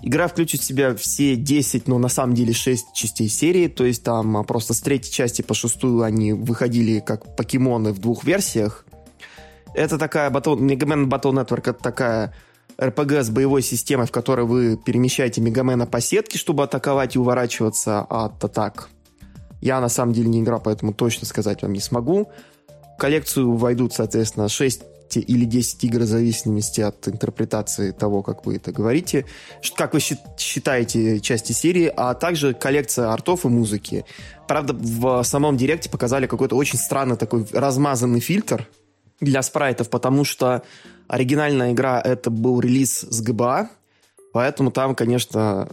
Игра 0.00 0.26
включит 0.26 0.62
в 0.62 0.64
себя 0.64 0.96
все 0.96 1.36
10, 1.36 1.86
но 1.86 1.98
на 1.98 2.08
самом 2.08 2.34
деле 2.34 2.54
6 2.54 2.94
частей 2.94 3.28
серии, 3.28 3.68
то 3.68 3.84
есть 3.84 4.02
там 4.02 4.38
а, 4.38 4.42
просто 4.42 4.72
с 4.72 4.80
третьей 4.80 5.12
части 5.12 5.42
по 5.42 5.52
шестую 5.52 6.02
они 6.02 6.32
выходили 6.32 7.00
как 7.00 7.36
покемоны 7.36 7.92
в 7.92 7.98
двух 7.98 8.24
версиях. 8.24 8.86
Это 9.74 9.98
такая 9.98 10.30
Mega 10.30 10.86
Man 10.86 11.06
Battle 11.06 11.32
Network, 11.32 11.70
это 11.70 11.82
такая 11.82 12.34
RPG 12.78 13.22
с 13.22 13.30
боевой 13.30 13.62
системой, 13.62 14.06
в 14.06 14.10
которой 14.10 14.46
вы 14.46 14.76
перемещаете 14.76 15.40
Мегамена 15.40 15.86
по 15.86 16.00
сетке, 16.00 16.38
чтобы 16.38 16.62
атаковать 16.64 17.16
и 17.16 17.18
уворачиваться 17.18 18.00
от 18.00 18.42
атак. 18.42 18.88
Я 19.60 19.80
на 19.80 19.88
самом 19.88 20.12
деле 20.12 20.28
не 20.28 20.40
играл, 20.40 20.60
поэтому 20.60 20.92
точно 20.92 21.26
сказать 21.26 21.62
вам 21.62 21.72
не 21.72 21.80
смогу. 21.80 22.30
В 22.96 22.98
коллекцию 22.98 23.56
войдут, 23.56 23.92
соответственно, 23.94 24.48
6 24.48 24.82
или 25.14 25.44
10 25.44 25.84
игр 25.84 26.00
в 26.00 26.06
зависимости 26.06 26.80
от 26.80 27.06
интерпретации 27.06 27.90
того, 27.90 28.22
как 28.22 28.46
вы 28.46 28.56
это 28.56 28.72
говорите, 28.72 29.26
как 29.76 29.92
вы 29.92 30.00
считаете 30.00 31.20
части 31.20 31.52
серии, 31.52 31.92
а 31.94 32.14
также 32.14 32.54
коллекция 32.54 33.12
артов 33.12 33.44
и 33.44 33.48
музыки. 33.48 34.06
Правда, 34.48 34.72
в 34.72 35.22
самом 35.22 35.58
директе 35.58 35.90
показали 35.90 36.26
какой-то 36.26 36.56
очень 36.56 36.78
странный 36.78 37.16
такой 37.16 37.46
размазанный 37.52 38.20
фильтр, 38.20 38.66
для 39.22 39.42
спрайтов, 39.42 39.88
потому 39.88 40.24
что 40.24 40.62
оригинальная 41.06 41.72
игра 41.72 42.00
это 42.00 42.30
был 42.30 42.60
релиз 42.60 43.00
с 43.00 43.20
ГБА, 43.22 43.70
поэтому 44.32 44.70
там, 44.70 44.94
конечно, 44.94 45.68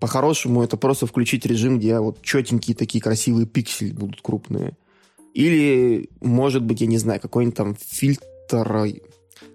по-хорошему 0.00 0.62
это 0.62 0.76
просто 0.76 1.06
включить 1.06 1.46
режим, 1.46 1.78
где 1.78 1.98
вот 2.00 2.22
четенькие 2.22 2.76
такие 2.76 3.02
красивые 3.02 3.46
пиксели 3.46 3.92
будут 3.92 4.20
крупные. 4.20 4.76
Или, 5.34 6.08
может 6.20 6.62
быть, 6.62 6.80
я 6.80 6.86
не 6.86 6.98
знаю, 6.98 7.20
какой-нибудь 7.20 7.56
там 7.56 7.76
фильтр, 7.78 8.88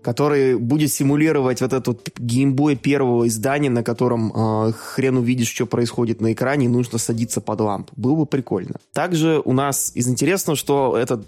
который 0.04 0.58
будет 0.58 0.92
симулировать 0.92 1.62
вот 1.62 1.74
этот 1.74 2.12
геймбой 2.20 2.76
первого 2.76 3.28
издания, 3.28 3.70
на 3.70 3.84
котором 3.84 4.32
э, 4.32 4.74
хрен 4.74 5.18
увидишь, 5.18 5.48
что 5.48 5.66
происходит 5.66 6.22
на 6.22 6.34
экране, 6.34 6.66
и 6.66 6.70
нужно 6.70 6.98
садиться 6.98 7.42
под 7.42 7.62
лампу. 7.62 7.94
Было 7.96 8.16
бы 8.16 8.26
прикольно. 8.26 8.76
Также 8.94 9.42
у 9.44 9.54
нас 9.54 9.92
из 9.96 10.08
интересного, 10.08 10.56
что 10.56 10.98
этот 10.98 11.28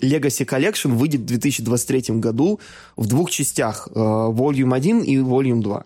Legacy 0.00 0.46
Collection 0.46 0.94
выйдет 0.94 1.22
в 1.22 1.26
2023 1.26 2.16
году 2.16 2.60
в 2.96 3.06
двух 3.06 3.30
частях. 3.30 3.88
Э, 3.94 3.98
Volume 3.98 4.74
1 4.74 5.00
и 5.02 5.16
Volume 5.16 5.62
2. 5.62 5.84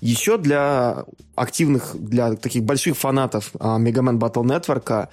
Еще 0.00 0.38
для 0.38 1.04
активных, 1.34 1.94
для 1.98 2.34
таких 2.34 2.64
больших 2.64 2.96
фанатов 2.96 3.50
э, 3.54 3.58
Mega 3.58 4.02
Man 4.02 4.18
Battle 4.18 4.44
Network 4.44 5.08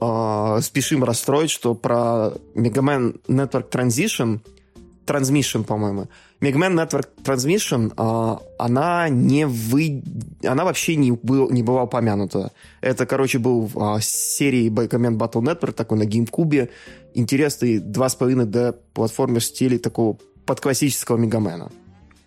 э, 0.00 0.60
спешим 0.62 1.04
расстроить, 1.04 1.50
что 1.50 1.74
про 1.74 2.32
Mega 2.54 2.82
Man 2.82 3.20
Network 3.28 3.70
Transition, 3.70 4.40
Transmission, 5.06 5.64
по-моему, 5.64 6.08
Mega 6.40 6.56
Man 6.56 6.74
Network 6.74 7.08
Transmission, 7.22 7.92
она 8.58 9.08
не 9.08 9.46
вы... 9.46 10.02
она 10.42 10.64
вообще 10.64 10.96
не, 10.96 11.12
был, 11.12 11.50
не 11.50 11.62
была 11.62 11.84
упомянута. 11.84 12.52
Это, 12.80 13.06
короче, 13.06 13.38
был 13.38 13.70
в 13.72 14.00
серии 14.00 14.70
Mega 14.70 14.98
Man 14.98 15.16
Battle 15.16 15.42
Network, 15.42 15.72
такой 15.72 15.98
на 15.98 16.04
GameCube, 16.04 16.70
интересный 17.14 17.78
2,5D 17.78 18.74
платформер 18.92 19.40
в 19.40 19.44
стиле 19.44 19.78
такого 19.78 20.18
подклассического 20.46 21.16
Мегамена. 21.16 21.70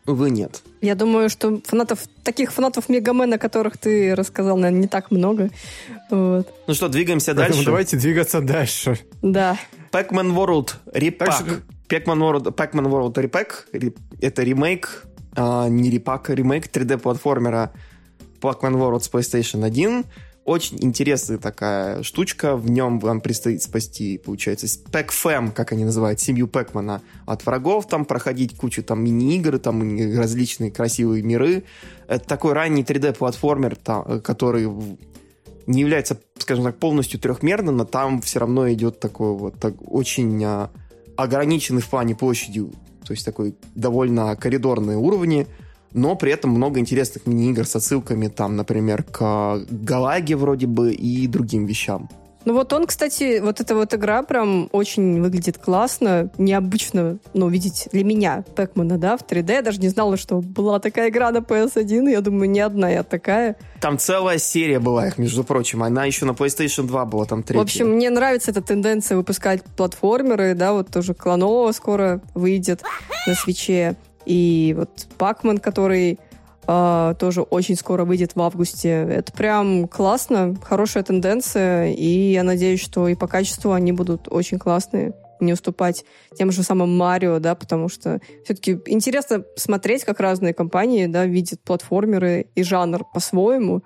Увы, 0.05 0.29
нет. 0.29 0.61
Я 0.81 0.95
думаю, 0.95 1.29
что 1.29 1.59
фанатов, 1.65 2.07
таких 2.23 2.53
фанатов 2.53 2.87
Мегамена, 2.87 3.37
которых 3.37 3.77
ты 3.77 4.15
рассказал, 4.15 4.55
наверное, 4.57 4.81
не 4.83 4.87
так 4.87 5.11
много. 5.11 5.49
Вот. 6.09 6.47
Ну 6.65 6.73
что, 6.73 6.87
двигаемся 6.87 7.35
Поэтому 7.35 7.55
дальше. 7.55 7.65
давайте 7.65 7.97
двигаться 7.97 8.39
дальше. 8.39 8.97
Да. 9.21 9.57
Pac-Man 9.91 10.33
World 10.33 10.75
Repack. 10.93 11.61
Pac-Man 11.89 12.19
World, 12.19 12.55
Pac-Man 12.55 12.87
World 12.87 13.13
Repack. 13.15 13.93
Это 14.21 14.43
ремейк, 14.43 15.05
а, 15.35 15.67
не 15.67 15.89
репак, 15.89 16.29
а 16.29 16.35
ремейк 16.35 16.67
3D-платформера 16.67 17.71
Pac-Man 18.39 18.75
World 18.75 19.01
с 19.01 19.11
PlayStation 19.11 19.65
1. 19.65 20.05
Очень 20.47 20.77
интересная 20.79 21.39
такая 21.39 22.03
штучка. 22.03 22.55
В 22.55 22.69
нем 22.69 22.99
вам 22.99 23.19
предстоит 23.19 23.61
спасти, 23.61 24.17
получается, 24.17 24.65
Pac-Fam, 24.65 25.51
как 25.51 25.73
они 25.73 25.83
называют, 25.83 26.21
семью 26.21 26.47
Пэкмана 26.47 27.01
от 27.25 27.45
врагов, 27.45 27.89
там 27.89 28.05
проходить 28.05 28.55
кучу 28.55 28.81
там 28.81 29.03
мини-игр, 29.03 29.59
там 29.59 29.81
различные 30.17 30.71
красивые 30.71 31.21
миры. 31.21 31.65
Это 32.07 32.25
такой 32.25 32.53
ранний 32.53 32.83
3D-платформер, 32.83 33.75
та- 33.75 34.21
который 34.21 34.71
не 35.65 35.81
является, 35.81 36.17
скажем 36.37 36.63
так, 36.63 36.77
полностью 36.77 37.19
трехмерным, 37.19 37.75
но 37.75 37.83
там 37.83 38.21
все 38.21 38.39
равно 38.39 38.71
идет 38.71 39.01
такой 39.01 39.33
вот 39.33 39.59
так, 39.59 39.73
очень 39.85 40.41
а, 40.45 40.69
ограниченный 41.17 41.81
в 41.81 41.89
плане 41.89 42.15
площадью, 42.15 42.71
то 43.05 43.11
есть 43.11 43.25
такой 43.25 43.53
довольно 43.75 44.33
коридорные 44.37 44.95
уровни, 44.95 45.45
но 45.93 46.15
при 46.15 46.31
этом 46.31 46.51
много 46.51 46.79
интересных 46.79 47.25
мини-игр 47.25 47.65
с 47.65 47.75
отсылками 47.75 48.27
там, 48.27 48.55
например, 48.55 49.03
к 49.03 49.65
Галаге 49.69 50.35
вроде 50.35 50.67
бы 50.67 50.93
и 50.93 51.27
другим 51.27 51.65
вещам. 51.65 52.09
Ну 52.47 52.53
вот 52.53 52.71
он, 52.71 52.87
кстати, 52.87 53.41
вот 53.41 53.59
эта 53.59 53.75
вот 53.75 53.93
игра 53.93 54.23
прям 54.23 54.69
очень 54.71 55.21
выглядит 55.21 55.57
классно, 55.57 56.31
необычно, 56.37 57.17
ну, 57.33 57.49
видеть 57.49 57.89
для 57.91 58.05
меня 58.05 58.45
Пэкмана, 58.55 58.97
да, 58.97 59.17
в 59.17 59.23
3D. 59.23 59.51
Я 59.51 59.61
даже 59.61 59.81
не 59.81 59.89
знала, 59.89 60.15
что 60.15 60.39
была 60.39 60.79
такая 60.79 61.09
игра 61.09 61.29
на 61.31 61.39
PS1, 61.39 62.09
я 62.09 62.21
думаю, 62.21 62.49
не 62.49 62.61
одна 62.61 62.89
я 62.89 63.03
такая. 63.03 63.57
Там 63.81 63.97
целая 63.97 64.37
серия 64.37 64.79
была 64.79 65.07
их, 65.07 65.17
между 65.17 65.43
прочим. 65.43 65.83
Она 65.83 66.05
еще 66.05 66.23
на 66.23 66.31
PlayStation 66.31 66.87
2 66.87 67.05
была, 67.05 67.25
там 67.25 67.43
третья. 67.43 67.59
В 67.59 67.63
общем, 67.63 67.89
мне 67.89 68.09
нравится 68.09 68.51
эта 68.51 68.61
тенденция 68.61 69.17
выпускать 69.17 69.61
платформеры, 69.75 70.53
да, 70.53 70.71
вот 70.71 70.87
тоже 70.87 71.13
Клонова 71.13 71.73
скоро 71.73 72.21
выйдет 72.33 72.81
на 73.27 73.35
свече. 73.35 73.97
И 74.27 74.75
вот 74.77 75.07
Пакман, 75.17 75.57
который 75.57 76.19
а, 76.69 77.13
тоже 77.13 77.43
очень 77.43 77.77
скоро 77.77 78.03
выйдет 78.03 78.35
в 78.35 78.41
августе. 78.41 78.89
Это 78.89 79.31
прям 79.31 79.87
классно, 79.87 80.53
хорошая 80.61 81.03
тенденция, 81.03 81.93
и 81.93 82.33
я 82.33 82.43
надеюсь, 82.43 82.81
что 82.81 83.07
и 83.07 83.15
по 83.15 83.27
качеству 83.27 83.71
они 83.71 83.93
будут 83.93 84.27
очень 84.29 84.59
классные, 84.59 85.13
не 85.39 85.53
уступать 85.53 86.03
тем 86.37 86.51
же 86.51 86.63
самым 86.63 86.97
Марио, 86.97 87.39
да, 87.39 87.55
потому 87.55 87.87
что 87.87 88.19
все-таки 88.43 88.79
интересно 88.87 89.45
смотреть, 89.55 90.03
как 90.03 90.19
разные 90.19 90.53
компании, 90.53 91.05
да, 91.05 91.25
видят 91.25 91.61
платформеры 91.61 92.47
и 92.53 92.63
жанр 92.63 93.05
по-своему. 93.13 93.83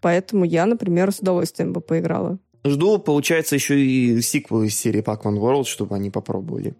Поэтому 0.00 0.44
я, 0.44 0.66
например, 0.66 1.10
с 1.12 1.18
удовольствием 1.18 1.72
бы 1.72 1.80
поиграла. 1.80 2.38
Жду, 2.64 2.98
получается, 2.98 3.56
еще 3.56 3.80
и 3.80 4.20
сиквел 4.20 4.62
из 4.62 4.76
серии 4.76 5.02
Pac-Man 5.02 5.38
World, 5.38 5.64
чтобы 5.64 5.96
они 5.96 6.10
попробовали. 6.10 6.74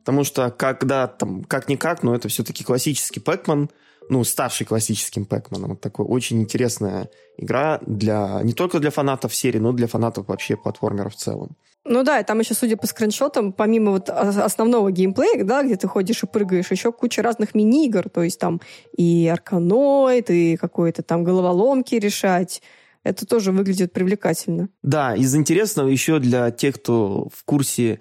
Потому 0.00 0.24
что 0.24 0.50
когда 0.50 1.06
там, 1.06 1.44
как-никак, 1.44 2.02
но 2.02 2.14
это 2.14 2.28
все-таки 2.28 2.64
классический 2.64 3.20
Pac-Man, 3.20 3.70
ну, 4.08 4.24
ставший 4.24 4.66
классическим 4.66 5.22
Pac-Man. 5.22 5.66
Вот 5.66 5.80
такой 5.80 6.04
очень 6.04 6.42
интересная 6.42 7.08
игра 7.36 7.78
для 7.86 8.40
не 8.42 8.52
только 8.52 8.80
для 8.80 8.90
фанатов 8.90 9.34
серии, 9.34 9.58
но 9.58 9.70
и 9.70 9.76
для 9.76 9.86
фанатов 9.86 10.28
вообще 10.28 10.56
платформеров 10.56 11.14
в 11.14 11.16
целом. 11.16 11.56
Ну 11.84 12.02
да, 12.02 12.20
и 12.20 12.24
там 12.24 12.40
еще, 12.40 12.54
судя 12.54 12.76
по 12.76 12.86
скриншотам, 12.86 13.52
помимо 13.52 13.92
вот 13.92 14.10
основного 14.10 14.90
геймплея, 14.90 15.44
да, 15.44 15.62
где 15.62 15.76
ты 15.76 15.88
ходишь 15.88 16.22
и 16.22 16.26
прыгаешь, 16.26 16.70
еще 16.70 16.92
куча 16.92 17.22
разных 17.22 17.54
мини-игр, 17.54 18.10
то 18.10 18.22
есть 18.22 18.38
там 18.38 18.60
и 18.96 19.28
арканоид, 19.32 20.28
и 20.28 20.56
какой-то 20.56 21.02
там 21.02 21.24
головоломки 21.24 21.94
решать. 21.94 22.62
Это 23.02 23.26
тоже 23.26 23.50
выглядит 23.50 23.94
привлекательно. 23.94 24.68
Да, 24.82 25.16
из 25.16 25.34
интересного 25.34 25.88
еще 25.88 26.18
для 26.18 26.50
тех, 26.50 26.74
кто 26.74 27.28
в 27.34 27.44
курсе 27.44 28.00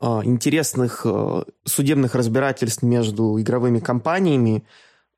интересных 0.00 1.02
а, 1.04 1.44
судебных 1.64 2.14
разбирательств 2.14 2.82
между 2.82 3.40
игровыми 3.40 3.78
компаниями, 3.78 4.64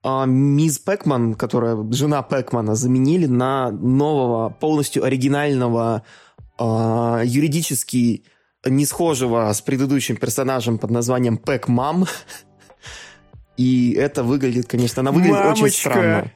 а, 0.03 0.25
мисс 0.27 0.79
Пэкман, 0.79 1.35
которая 1.35 1.77
жена 1.93 2.23
Пэкмана, 2.23 2.75
заменили 2.75 3.27
на 3.27 3.71
нового, 3.71 4.51
полностью 4.51 5.05
оригинального, 5.05 6.05
а, 6.59 7.23
юридически 7.25 8.25
не 8.65 8.87
схожего 8.87 9.53
с 9.53 9.61
предыдущим 9.61 10.17
персонажем 10.17 10.79
под 10.79 10.91
названием 10.91 11.37
Пэк-Мам. 11.39 12.07
И 13.57 13.93
это 13.93 14.23
выглядит, 14.23 14.67
конечно, 14.67 15.01
она 15.01 15.11
выглядит 15.11 15.37
очень 15.37 15.63
Мамочка. 15.63 15.91
странно. 15.91 16.33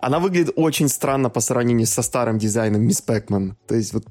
Она 0.00 0.18
выглядит 0.18 0.52
очень 0.56 0.88
странно 0.88 1.30
по 1.30 1.40
сравнению 1.40 1.86
со 1.86 2.02
старым 2.02 2.38
дизайном 2.38 2.82
Мисс 2.82 3.00
Пэкман. 3.00 3.56
То 3.66 3.74
есть 3.74 3.92
вот 3.92 4.04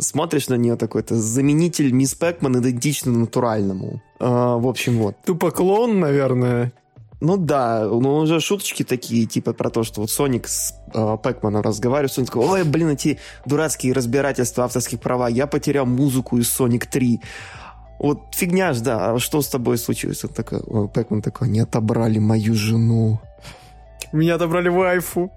смотришь 0.00 0.48
на 0.48 0.54
нее 0.54 0.76
такой, 0.76 1.02
это 1.02 1.16
заменитель 1.16 1.92
Мисс 1.92 2.14
Пэкман 2.14 2.60
идентично 2.60 3.12
натуральному. 3.12 4.02
Э, 4.20 4.26
в 4.58 4.66
общем, 4.66 4.98
вот. 4.98 5.16
Тупо 5.24 5.50
клон, 5.50 6.00
наверное. 6.00 6.72
Ну 7.20 7.36
да, 7.36 7.84
ну 7.84 8.16
уже 8.16 8.38
шуточки 8.40 8.84
такие, 8.84 9.26
типа 9.26 9.52
про 9.52 9.70
то, 9.70 9.82
что 9.82 10.02
вот 10.02 10.10
Соник 10.10 10.46
с 10.46 10.74
э, 10.94 11.16
Пэкманом 11.20 11.62
разговаривает, 11.62 12.12
Соник 12.12 12.28
такой, 12.28 12.46
ой, 12.46 12.64
блин, 12.64 12.90
эти 12.90 13.18
дурацкие 13.44 13.92
разбирательства 13.92 14.64
авторских 14.64 15.00
права, 15.00 15.28
я 15.28 15.48
потерял 15.48 15.84
музыку 15.84 16.38
из 16.38 16.48
Соник 16.48 16.86
3. 16.86 17.20
Вот 17.98 18.20
фигня 18.32 18.72
ж, 18.72 18.80
да, 18.80 19.12
а 19.12 19.18
что 19.18 19.42
с 19.42 19.48
тобой 19.48 19.78
случилось? 19.78 20.24
Он 20.24 20.30
такой, 20.30 20.60
ой, 20.60 20.88
Пэкман 20.88 21.20
такой, 21.20 21.48
они 21.48 21.58
отобрали 21.58 22.20
мою 22.20 22.54
жену. 22.54 23.20
Меня 24.12 24.36
отобрали 24.36 24.68
вайфу. 24.68 25.32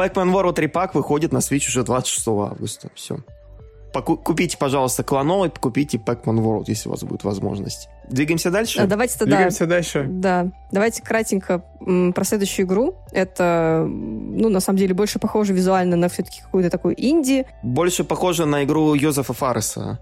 Pac-Man 0.00 0.32
World 0.32 0.56
Repack 0.56 0.90
выходит 0.94 1.32
на 1.32 1.38
Switch 1.38 1.68
уже 1.68 1.82
26 1.84 2.28
августа. 2.28 2.88
Все. 2.94 3.18
купите, 3.92 4.56
пожалуйста, 4.56 5.02
клоновый, 5.04 5.50
купите 5.50 5.98
Pac-Man 5.98 6.38
World, 6.38 6.64
если 6.68 6.88
у 6.88 6.92
вас 6.92 7.02
будет 7.02 7.24
возможность. 7.24 7.88
Двигаемся 8.08 8.50
дальше? 8.50 8.80
А, 8.80 8.86
давайте 8.86 9.18
тогда... 9.18 9.36
Двигаемся 9.36 9.66
дальше. 9.66 10.06
Да, 10.08 10.48
давайте 10.72 11.02
кратенько 11.02 11.62
м, 11.86 12.12
про 12.14 12.24
следующую 12.24 12.66
игру. 12.66 12.96
Это, 13.12 13.84
ну, 13.86 14.48
на 14.48 14.60
самом 14.60 14.78
деле, 14.78 14.94
больше 14.94 15.18
похоже 15.18 15.52
визуально 15.52 15.96
на 15.96 16.08
все-таки 16.08 16.40
какую-то 16.40 16.70
такую 16.70 16.94
инди. 16.96 17.46
Больше 17.62 18.04
похоже 18.04 18.46
на 18.46 18.64
игру 18.64 18.94
Йозефа 18.94 19.34
Фарреса. 19.34 19.98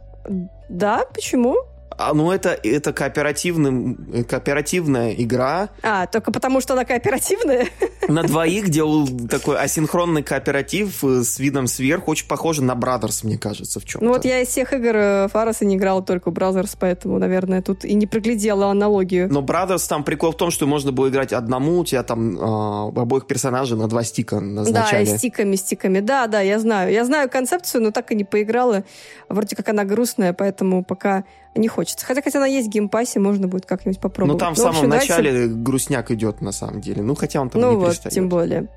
Да, 0.68 1.04
почему? 1.12 1.56
А, 1.98 2.14
ну, 2.14 2.30
это, 2.30 2.50
это 2.50 2.92
кооперативный, 2.92 4.24
кооперативная 4.24 5.12
игра 5.14 5.70
А, 5.82 6.06
только 6.06 6.30
потому, 6.30 6.60
что 6.60 6.74
она 6.74 6.84
кооперативная? 6.84 7.66
на 8.08 8.22
двоих, 8.22 8.66
где 8.66 8.82
такой 9.28 9.58
асинхронный 9.58 10.22
кооператив 10.22 11.04
э, 11.04 11.22
с 11.22 11.38
видом 11.38 11.66
сверху. 11.66 12.10
Очень 12.10 12.26
похоже 12.26 12.62
на 12.62 12.72
Brothers, 12.72 13.24
мне 13.24 13.38
кажется, 13.38 13.80
в 13.80 13.84
чем-то. 13.84 14.04
Ну 14.04 14.12
вот 14.12 14.24
я 14.24 14.40
из 14.40 14.48
всех 14.48 14.72
игр 14.72 14.92
э, 14.94 15.28
Фареса 15.28 15.64
не 15.64 15.76
играла 15.76 16.02
только 16.02 16.30
Brothers, 16.30 16.76
поэтому, 16.78 17.18
наверное, 17.18 17.62
тут 17.62 17.84
и 17.84 17.94
не 17.94 18.06
проглядела 18.06 18.70
аналогию. 18.70 19.28
Но 19.30 19.42
Brothers 19.42 19.86
там 19.88 20.04
прикол 20.04 20.32
в 20.32 20.36
том, 20.36 20.50
что 20.50 20.66
можно 20.66 20.92
было 20.92 21.08
играть 21.08 21.32
одному, 21.32 21.80
у 21.80 21.84
тебя 21.84 22.02
там 22.02 22.38
а, 22.40 22.88
обоих 22.88 23.26
персонажей 23.26 23.76
на 23.76 23.88
два 23.88 24.02
стика 24.04 24.40
назначали. 24.40 25.04
Да, 25.04 25.14
и 25.14 25.18
стиками, 25.18 25.56
стиками. 25.56 26.00
Да, 26.00 26.26
да, 26.26 26.40
я 26.40 26.58
знаю. 26.58 26.92
Я 26.92 27.04
знаю 27.04 27.28
концепцию, 27.28 27.82
но 27.82 27.90
так 27.90 28.10
и 28.12 28.14
не 28.14 28.24
поиграла. 28.24 28.84
Вроде 29.28 29.56
как 29.56 29.68
она 29.68 29.84
грустная, 29.84 30.32
поэтому 30.32 30.84
пока 30.84 31.24
не 31.58 31.68
хочется. 31.68 32.06
Хотя, 32.06 32.22
хотя 32.22 32.38
она 32.38 32.46
есть 32.46 32.68
в 32.68 32.70
геймпассе, 32.70 33.20
можно 33.20 33.48
будет 33.48 33.66
как-нибудь 33.66 34.00
попробовать. 34.00 34.40
Ну, 34.40 34.46
там 34.46 34.54
в 34.54 34.58
Ну, 34.58 34.62
самом 34.62 34.76
общем, 34.76 34.88
начале 34.88 35.46
грустняк 35.48 36.10
идет, 36.10 36.40
на 36.40 36.52
самом 36.52 36.80
деле. 36.80 37.02
Ну, 37.02 37.14
хотя 37.14 37.40
он 37.40 37.50
там 37.50 37.60
Ну 37.60 37.70
не 37.70 37.76
вот, 37.76 37.86
перестает. 37.90 38.14
тем 38.14 38.28
более. 38.28 38.68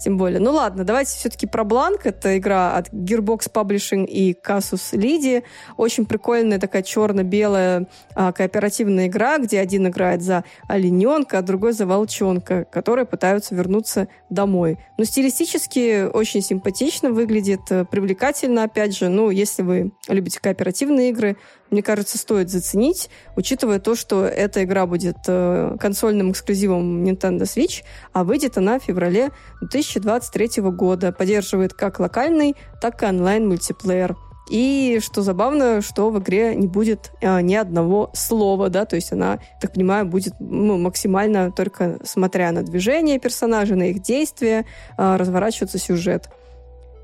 Тем 0.00 0.18
более. 0.18 0.40
Ну 0.40 0.50
ладно, 0.50 0.82
давайте 0.82 1.12
все-таки 1.12 1.46
про 1.46 1.62
Blanc. 1.62 2.06
Это 2.06 2.36
игра 2.36 2.74
от 2.76 2.88
Gearbox 2.92 3.48
Publishing 3.52 4.04
и 4.04 4.32
Casus 4.34 4.92
Ludi. 4.98 5.44
Очень 5.76 6.06
прикольная 6.06 6.58
такая 6.58 6.82
черно-белая 6.82 7.86
а, 8.16 8.32
кооперативная 8.32 9.06
игра, 9.06 9.38
где 9.38 9.60
один 9.60 9.86
играет 9.86 10.20
за 10.20 10.42
олененка, 10.66 11.38
а 11.38 11.42
другой 11.42 11.72
за 11.72 11.86
волчонка, 11.86 12.64
которые 12.64 13.06
пытаются 13.06 13.54
вернуться 13.54 14.08
домой. 14.28 14.78
Но 14.98 15.04
стилистически 15.04 16.08
очень 16.12 16.42
симпатично 16.42 17.10
выглядит, 17.12 17.60
э, 17.70 17.84
привлекательно, 17.84 18.64
опять 18.64 18.96
же. 18.96 19.08
Ну, 19.08 19.30
если 19.30 19.62
вы 19.62 19.92
любите 20.08 20.40
кооперативные 20.40 21.10
игры, 21.10 21.36
мне 21.72 21.82
кажется, 21.82 22.18
стоит 22.18 22.50
заценить, 22.50 23.10
учитывая 23.34 23.80
то, 23.80 23.94
что 23.94 24.24
эта 24.24 24.62
игра 24.62 24.86
будет 24.86 25.16
э, 25.26 25.76
консольным 25.80 26.30
эксклюзивом 26.30 27.02
Nintendo 27.04 27.42
Switch, 27.42 27.82
а 28.12 28.24
выйдет 28.24 28.58
она 28.58 28.78
в 28.78 28.84
феврале 28.84 29.30
2023 29.60 30.62
года. 30.62 31.12
Поддерживает 31.12 31.72
как 31.72 31.98
локальный, 31.98 32.54
так 32.80 33.02
и 33.02 33.06
онлайн-мультиплеер. 33.06 34.16
И 34.50 35.00
что 35.02 35.22
забавно, 35.22 35.80
что 35.80 36.10
в 36.10 36.18
игре 36.18 36.54
не 36.54 36.66
будет 36.66 37.12
э, 37.20 37.40
ни 37.40 37.54
одного 37.54 38.10
слова, 38.12 38.68
да, 38.68 38.84
то 38.84 38.96
есть 38.96 39.12
она, 39.12 39.38
так 39.60 39.72
понимаю, 39.72 40.04
будет 40.04 40.34
ну, 40.40 40.76
максимально 40.76 41.52
только 41.52 41.98
смотря 42.04 42.52
на 42.52 42.62
движение 42.62 43.18
персонажей, 43.18 43.76
на 43.76 43.84
их 43.84 44.02
действия, 44.02 44.66
э, 44.98 45.16
разворачиваться 45.16 45.78
сюжет. 45.78 46.28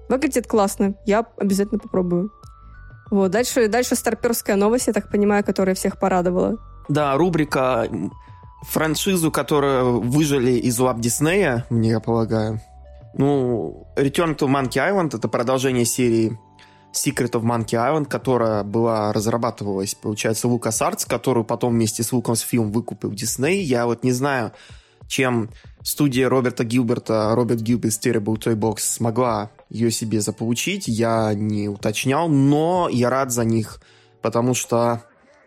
Выглядит 0.08 0.46
классно, 0.46 0.94
я 1.06 1.24
обязательно 1.36 1.78
попробую. 1.78 2.30
Вот, 3.10 3.30
дальше, 3.30 3.68
дальше 3.68 3.94
старперская 3.94 4.56
новость, 4.56 4.86
я 4.86 4.92
так 4.92 5.10
понимаю, 5.10 5.44
которая 5.44 5.74
всех 5.74 5.98
порадовала. 5.98 6.56
Да, 6.88 7.16
рубрика 7.16 7.88
франшизу, 8.62 9.30
которую 9.30 10.00
выжили 10.00 10.52
из 10.52 10.78
лап 10.78 11.00
Диснея, 11.00 11.66
мне 11.70 11.90
я 11.90 12.00
полагаю. 12.00 12.60
Ну, 13.14 13.86
Return 13.96 14.36
to 14.36 14.48
Monkey 14.48 14.78
Island 14.78 15.16
это 15.16 15.28
продолжение 15.28 15.84
серии 15.84 16.38
Secret 16.92 17.30
of 17.32 17.42
Monkey 17.42 17.74
Island, 17.74 18.06
которая 18.06 18.64
была 18.64 19.12
разрабатывалась, 19.12 19.94
получается, 19.94 20.48
LucasArts, 20.48 21.06
которую 21.08 21.44
потом 21.44 21.74
вместе 21.74 22.02
с 22.02 22.12
Lucasfilm 22.12 22.70
выкупил 22.70 23.12
Disney. 23.12 23.56
Я 23.56 23.86
вот 23.86 24.04
не 24.04 24.12
знаю, 24.12 24.52
чем 25.06 25.50
студия 25.82 26.28
Роберта 26.28 26.64
Гилберта, 26.64 27.34
Роберт 27.34 27.60
Гилберт 27.60 27.94
Terrible 27.94 28.36
Toy 28.36 28.54
Box 28.54 28.78
смогла 28.80 29.50
ее 29.70 29.90
себе 29.90 30.20
заполучить, 30.20 30.88
я 30.88 31.34
не 31.34 31.68
уточнял, 31.68 32.28
но 32.28 32.88
я 32.90 33.10
рад 33.10 33.32
за 33.32 33.44
них, 33.44 33.80
потому 34.22 34.54
что 34.54 35.02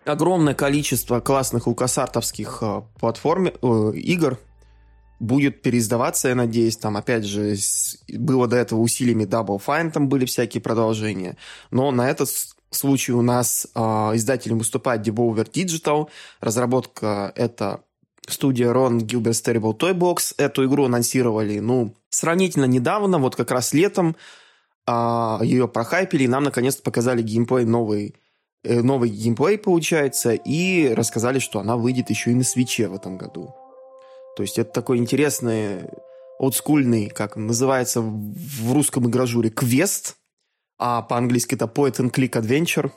огромное 0.06 0.54
количество 0.54 1.20
классных 1.20 1.68
лукасартовских 1.68 2.60
э, 2.62 2.82
платформ, 3.00 3.48
э, 3.48 3.92
игр 3.96 4.40
будет 5.20 5.62
переиздаваться, 5.62 6.30
я 6.30 6.36
надеюсь. 6.36 6.78
Там, 6.78 6.98
опять 6.98 7.26
же, 7.26 7.56
было 8.10 8.48
до 8.48 8.58
этого 8.58 8.80
усилиями 8.80 9.24
Double 9.24 9.62
Fine, 9.64 9.92
там 9.92 10.10
были 10.10 10.26
всякие 10.26 10.62
продолжения. 10.62 11.38
Но 11.70 11.92
на 11.92 12.10
этот 12.10 12.30
случай 12.72 13.12
у 13.12 13.22
нас 13.22 13.68
э, 13.74 13.80
издателем 13.80 14.58
выступает 14.58 15.08
Devolver 15.08 15.50
Digital. 15.50 16.10
Разработка 16.40 17.32
это 17.36 17.84
студия 18.28 18.72
Ron 18.72 19.00
Gilbert's 19.00 19.44
Terrible 19.44 19.78
Toy 19.78 19.94
Box. 19.94 20.36
Эту 20.38 20.66
игру 20.66 20.86
анонсировали, 20.86 21.60
ну, 21.60 21.94
сравнительно 22.10 22.66
недавно, 22.66 23.18
вот 23.20 23.36
как 23.36 23.52
раз 23.52 23.74
летом 23.74 24.16
э, 24.88 25.40
ее 25.44 25.68
прохайпили, 25.68 26.24
и 26.24 26.28
нам 26.28 26.44
наконец-то 26.44 26.84
показали 26.84 27.22
геймплей 27.22 27.66
новый 27.66 28.16
э, 28.64 28.82
новый 28.82 29.10
геймплей, 29.10 29.58
получается, 29.58 30.34
и 30.34 30.94
рассказали, 30.94 31.40
что 31.40 31.60
она 31.60 31.78
выйдет 31.78 32.10
еще 32.10 32.32
и 32.32 32.36
на 32.36 32.44
свече 32.44 32.88
в 32.88 32.96
этом 32.96 33.18
году. 33.18 33.54
То 34.36 34.44
есть 34.44 34.58
это 34.58 34.72
такой 34.72 34.98
интересный, 34.98 35.90
олдскульный, 36.40 37.10
как 37.10 37.36
называется 37.36 38.02
в 38.02 38.74
русском 38.74 39.08
игражуре, 39.10 39.50
квест, 39.50 40.16
а 40.80 41.02
по-английски 41.02 41.56
это 41.56 41.66
Point 41.66 41.98
and 41.98 42.12
Click 42.12 42.32
Adventure. 42.32 42.92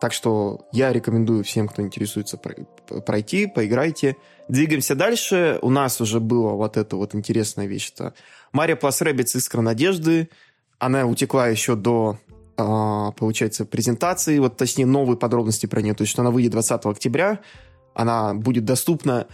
Так 0.00 0.12
что 0.12 0.66
я 0.72 0.92
рекомендую 0.92 1.42
всем, 1.42 1.68
кто 1.68 1.82
интересуется, 1.82 2.38
пройти, 2.38 3.46
поиграйте. 3.46 4.16
Двигаемся 4.48 4.94
дальше. 4.94 5.58
У 5.62 5.70
нас 5.70 6.00
уже 6.00 6.20
была 6.20 6.52
вот 6.52 6.76
эта 6.76 6.96
вот 6.96 7.14
интересная 7.14 7.66
вещь. 7.66 7.92
Это 7.94 8.14
Mario 8.52 8.78
Plus 8.78 9.02
Rabbids 9.02 9.36
Искра 9.36 9.62
Надежды. 9.62 10.28
Она 10.78 11.06
утекла 11.06 11.48
еще 11.48 11.74
до, 11.76 12.18
а, 12.58 13.12
получается, 13.12 13.64
презентации, 13.64 14.38
вот 14.38 14.58
точнее 14.58 14.86
новые 14.86 15.16
подробности 15.16 15.64
про 15.66 15.80
нее. 15.80 15.94
То 15.94 16.02
есть, 16.02 16.12
что 16.12 16.22
она 16.22 16.30
выйдет 16.30 16.52
20 16.52 16.84
октября. 16.84 17.40
Она 17.94 18.34
будет 18.34 18.66
доступна 18.66 19.26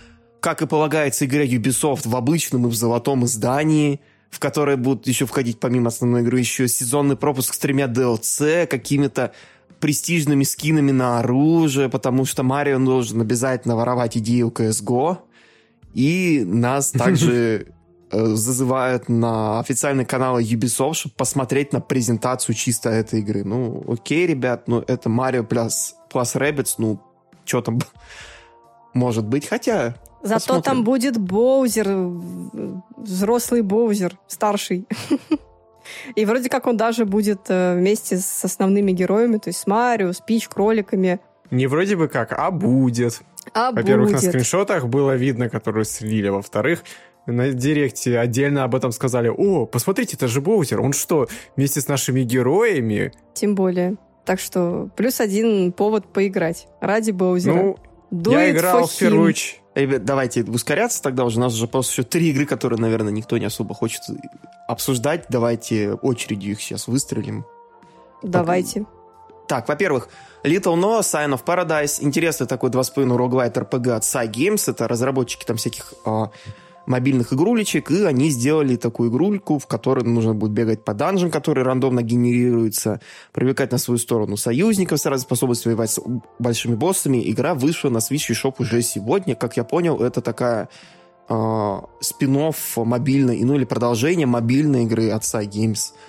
как 0.42 0.61
и 0.61 0.66
полагается 0.66 1.25
игре 1.25 1.46
Ubisoft, 1.46 2.09
в 2.09 2.16
обычном 2.16 2.66
и 2.66 2.68
в 2.68 2.75
золотом 2.75 3.25
издании, 3.25 4.01
в 4.29 4.40
которое 4.40 4.77
будут 4.77 5.07
еще 5.07 5.25
входить 5.25 5.61
помимо 5.61 5.87
основной 5.87 6.22
игры 6.22 6.40
еще 6.40 6.66
сезонный 6.66 7.16
пропуск 7.16 7.55
с 7.55 7.59
тремя 7.59 7.87
DLC, 7.87 8.66
какими-то 8.66 9.33
престижными 9.83 10.45
скинами 10.45 10.92
на 10.92 11.18
оружие, 11.18 11.88
потому 11.88 12.25
что 12.25 12.45
Марио 12.45 12.79
должен 12.79 13.21
обязательно 13.21 13.75
воровать 13.75 14.16
идею 14.16 14.51
CSGO. 14.51 15.18
И 15.92 16.45
нас 16.47 16.90
также 16.92 17.66
э, 18.12 18.25
зазывают 18.27 19.09
на 19.09 19.59
официальный 19.59 20.05
канал 20.05 20.38
Ubisoft, 20.38 20.95
чтобы 20.95 21.16
посмотреть 21.16 21.73
на 21.73 21.81
презентацию 21.81 22.55
чисто 22.55 22.90
этой 22.90 23.21
игры. 23.21 23.42
Ну, 23.42 23.83
окей, 23.88 24.25
ребят, 24.25 24.68
ну 24.68 24.85
это 24.87 25.09
Марио 25.09 25.42
плюс, 25.42 25.97
плюс 26.11 26.37
Rabbids, 26.37 26.75
ну, 26.79 27.01
что 27.45 27.61
там 27.61 27.81
может 28.95 29.27
быть, 29.27 29.49
хотя 29.49 29.97
Зато 30.23 30.38
Посмотрим. 30.38 30.62
там 30.62 30.85
будет 30.85 31.18
Боузер, 31.18 31.88
взрослый 32.97 33.62
Боузер, 33.62 34.16
старший. 34.29 34.87
И 36.14 36.25
вроде 36.25 36.49
как 36.49 36.66
он 36.66 36.77
даже 36.77 37.05
будет 37.05 37.42
э, 37.49 37.77
вместе 37.77 38.18
с 38.18 38.45
основными 38.45 38.92
героями, 38.92 39.38
то 39.38 39.49
есть 39.49 39.61
с 39.61 39.66
Марио, 39.66 40.12
с 40.12 40.21
Пич, 40.21 40.49
кроликами. 40.49 41.21
Не 41.51 41.66
вроде 41.66 41.97
бы 41.97 42.09
как, 42.09 42.33
а 42.33 42.51
будет. 42.51 43.21
А 43.55 43.73
Во-первых, 43.73 44.11
будет. 44.11 44.23
на 44.23 44.29
скриншотах 44.29 44.87
было 44.87 45.14
видно, 45.16 45.49
которые 45.49 45.85
слили. 45.85 46.29
Во-вторых, 46.29 46.85
на 47.27 47.51
директе 47.53 48.18
отдельно 48.18 48.64
об 48.64 48.75
этом 48.75 48.92
сказали. 48.92 49.29
О, 49.29 49.66
посмотрите, 49.66 50.16
это 50.16 50.29
же 50.29 50.40
Боузер. 50.40 50.81
Он 50.81 50.92
что, 50.92 51.29
вместе 51.57 51.81
с 51.81 51.88
нашими 51.88 52.23
героями? 52.23 53.12
Тем 53.35 53.55
более. 53.55 53.97
Так 54.25 54.40
что 54.40 54.88
плюс 54.97 55.21
один 55.21 55.73
повод 55.73 56.07
поиграть. 56.07 56.68
Ради 56.81 57.11
Боузера. 57.11 57.55
Ну, 57.55 57.77
Do 58.11 58.33
я 58.33 58.51
играл 58.51 58.87
в 58.87 58.99
первую 58.99 59.35
Ребят, 59.75 60.05
давайте 60.05 60.43
ускоряться 60.43 61.03
тогда 61.03 61.25
уже. 61.25 61.39
У 61.39 61.41
нас 61.41 61.55
уже 61.55 61.67
просто 61.67 61.93
еще 61.93 62.03
три 62.03 62.29
игры, 62.29 62.45
которые, 62.45 62.79
наверное, 62.79 63.13
никто 63.13 63.39
не 63.39 63.47
особо 63.47 63.75
хочет 63.75 64.03
обсуждать. 64.69 65.27
Давайте 65.29 65.95
очередью 65.95 66.53
их 66.53 66.61
сейчас 66.61 66.89
выстрелим. 66.89 67.47
Давайте. 68.23 68.85
Так, 69.49 69.69
во-первых, 69.69 70.09
Little 70.45 70.77
No, 70.77 71.01
Sign 71.01 71.35
of 71.35 71.45
Paradise. 71.45 72.03
Интересный 72.03 72.47
такой 72.47 72.71
2,5 72.71 73.17
роглайт 73.17 73.57
RPG 73.57 73.91
от 73.91 74.03
Psy 74.03 74.31
Games. 74.31 74.71
Это 74.71 74.89
разработчики 74.89 75.45
там 75.45 75.57
всяких 75.57 75.95
а, 76.05 76.31
мобильных 76.87 77.33
игрулечек, 77.33 77.90
и 77.90 78.05
они 78.05 78.31
сделали 78.31 78.77
такую 78.77 79.11
игрульку, 79.11 79.59
в 79.59 79.66
которой 79.66 80.05
нужно 80.05 80.35
будет 80.35 80.53
бегать 80.53 80.85
по 80.85 80.95
данжам, 80.95 81.31
которые 81.31 81.64
рандомно 81.64 82.03
генерируются, 82.03 83.01
привлекать 83.33 83.73
на 83.73 83.79
свою 83.79 83.99
сторону 83.99 84.37
союзников 84.37 85.01
с 85.01 85.07
разной 85.07 85.23
способностью 85.23 85.73
воевать 85.73 85.90
с 85.90 86.01
большими 86.38 86.75
боссами. 86.75 87.31
Игра 87.31 87.55
вышла 87.55 87.88
на 87.88 87.99
Switch 87.99 88.31
и 88.31 88.33
Shop 88.33 88.55
уже 88.59 88.83
сегодня. 88.83 89.35
Как 89.35 89.57
я 89.57 89.64
понял, 89.64 90.01
это 90.01 90.21
такая 90.21 90.68
э, 91.29 91.81
спин 92.01 92.53
мобильной, 92.77 93.42
ну 93.45 93.55
или 93.55 93.64
продолжение 93.64 94.27
мобильной 94.27 94.85
игры 94.85 95.11
от 95.11 95.23
Games– 95.23 95.92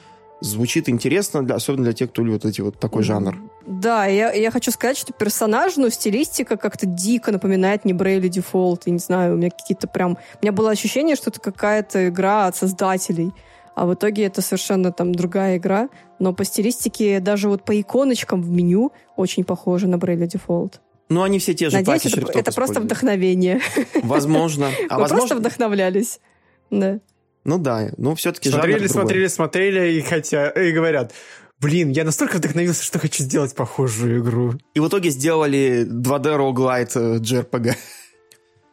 звучит 0.44 0.90
интересно, 0.90 1.44
для, 1.44 1.56
особенно 1.56 1.86
для 1.86 1.94
тех, 1.94 2.12
кто 2.12 2.24
любит 2.24 2.46
эти 2.46 2.62
вот 2.62 2.78
такой 2.80 3.04
жанр. 3.04 3.38
Да, 3.66 4.06
я, 4.06 4.32
я 4.32 4.52
хочу 4.52 4.72
сказать, 4.72 4.98
что 4.98 5.14
персонаж, 5.14 5.78
ну, 5.78 5.90
стилистика 5.90 6.58
как-то 6.58 6.86
дико 6.86 7.32
напоминает 7.32 7.86
не 7.86 7.94
Брейли 7.94 8.28
Дефолт. 8.28 8.84
Я 8.86 8.94
не 8.94 9.00
знаю, 9.00 9.34
у 9.34 9.38
меня 9.38 9.50
какие-то 9.50 9.88
прям... 9.88 10.14
У 10.14 10.46
меня 10.46 10.52
было 10.52 10.72
ощущение, 10.72 11.16
что 11.16 11.30
это 11.30 11.40
какая-то 11.40 12.10
игра 12.10 12.48
от 12.48 12.56
создателей. 12.56 13.32
А 13.76 13.86
в 13.86 13.94
итоге 13.94 14.26
это 14.26 14.42
совершенно 14.42 14.92
там 14.92 15.16
другая 15.16 15.58
игра. 15.58 15.90
Но 16.20 16.34
по 16.34 16.44
стилистике, 16.44 17.20
даже 17.20 17.50
вот 17.50 17.64
по 17.64 17.80
иконочкам 17.80 18.42
в 18.42 18.50
меню 18.50 18.92
очень 19.16 19.44
похоже 19.44 19.88
на 19.88 19.98
Брейли 19.98 20.28
Дефолт. 20.28 20.82
Ну, 21.10 21.22
они 21.22 21.40
все 21.40 21.54
те 21.54 21.70
же 21.70 21.78
Надеюсь, 21.78 22.06
это, 22.06 22.40
это 22.40 22.52
просто 22.52 22.80
вдохновение. 22.80 23.62
Возможно. 24.04 24.70
А 24.90 25.00
возможно... 25.00 25.18
просто 25.18 25.36
вдохновлялись. 25.36 26.20
Да. 26.70 27.00
Ну 27.44 27.58
да, 27.58 27.90
ну 27.98 28.16
все-таки 28.16 28.50
Смотрели, 28.50 28.88
смотрели, 28.88 29.28
смотрели, 29.28 29.94
и 29.94 30.02
хотя 30.02 30.50
и 30.50 30.72
говорят, 30.72 31.12
блин, 31.64 31.90
я 31.92 32.04
настолько 32.04 32.38
вдохновился, 32.38 32.84
что 32.84 33.00
хочу 33.00 33.24
сделать 33.24 33.56
похожую 33.56 34.20
игру. 34.20 34.54
И 34.74 34.80
в 34.80 34.88
итоге 34.88 35.10
сделали 35.10 35.88
2D 35.90 36.38
roguelite 36.38 37.20
JRPG. 37.20 37.76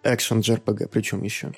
Action 0.04 0.40
JRPG, 0.40 0.88
причем 0.88 1.22
еще. 1.22 1.52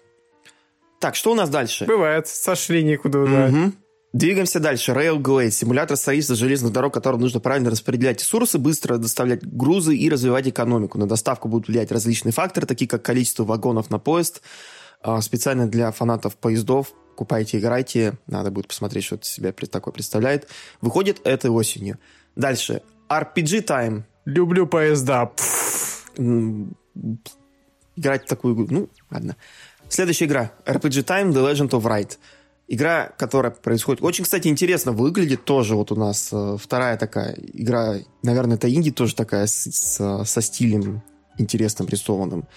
Так, 1.01 1.17
что 1.17 1.33
у 1.33 1.35
нас 1.35 1.49
дальше? 1.49 1.87
Бывает, 1.87 2.29
сошли 2.29 2.85
никуда, 2.85 3.25
да. 3.25 3.73
Двигаемся 4.13 4.61
дальше. 4.61 4.93
Railglade. 4.93 5.51
Симулятор 5.51 5.97
строительства 5.97 6.37
железных 6.37 6.71
дорог, 6.71 6.93
которым 6.93 7.23
нужно 7.23 7.41
правильно 7.41 7.71
распределять 7.71 8.21
ресурсы, 8.21 8.59
быстро 8.59 8.99
доставлять 8.99 9.43
грузы 9.43 9.97
и 9.97 10.11
развивать 10.11 10.47
экономику. 10.47 10.99
На 10.99 11.09
доставку 11.09 11.49
будут 11.49 11.69
влиять 11.69 11.91
различные 11.91 12.33
факторы, 12.33 12.67
такие 12.67 12.87
как 12.87 13.03
количество 13.03 13.45
вагонов 13.45 13.89
на 13.89 13.99
поезд, 13.99 14.43
а, 15.01 15.23
специально 15.23 15.67
для 15.67 15.91
фанатов 15.93 16.37
поездов 16.37 16.93
Покупайте, 17.13 17.59
играйте. 17.59 18.15
Надо 18.27 18.51
будет 18.51 18.69
посмотреть, 18.69 19.05
что 19.05 19.17
это 19.17 19.27
себя 19.27 19.53
такое 19.53 19.93
представляет. 19.93 20.49
Выходит 20.81 21.21
этой 21.25 21.51
осенью. 21.51 21.99
Дальше. 22.37 22.83
RPG 23.09 23.67
Time. 23.67 24.05
Люблю 24.25 24.67
поезда. 24.67 25.31
Играть 27.97 28.25
в 28.25 28.27
такую 28.27 28.55
игру. 28.55 28.67
Ну, 28.71 28.89
ладно. 29.11 29.37
Следующая 29.91 30.25
игра. 30.25 30.53
RPG 30.65 31.05
Time 31.05 31.33
The 31.33 31.53
Legend 31.53 31.71
of 31.71 31.83
Wright. 31.83 32.17
Игра, 32.67 33.13
которая 33.19 33.53
происходит... 33.53 34.03
Очень, 34.03 34.25
кстати, 34.25 34.49
интересно 34.49 34.93
выглядит 34.93 35.45
тоже. 35.45 35.77
Вот 35.77 35.93
у 35.93 35.97
нас 35.97 36.31
э, 36.33 36.57
вторая 36.59 36.97
такая 36.97 37.35
игра. 37.35 37.97
Наверное, 38.23 38.57
это 38.57 38.73
инди 38.73 38.91
тоже 38.91 39.15
такая 39.15 39.47
с, 39.47 39.71
с, 39.71 40.25
со 40.25 40.41
стилем 40.41 41.03
интересным 41.37 41.89
рисованным. 41.89 42.49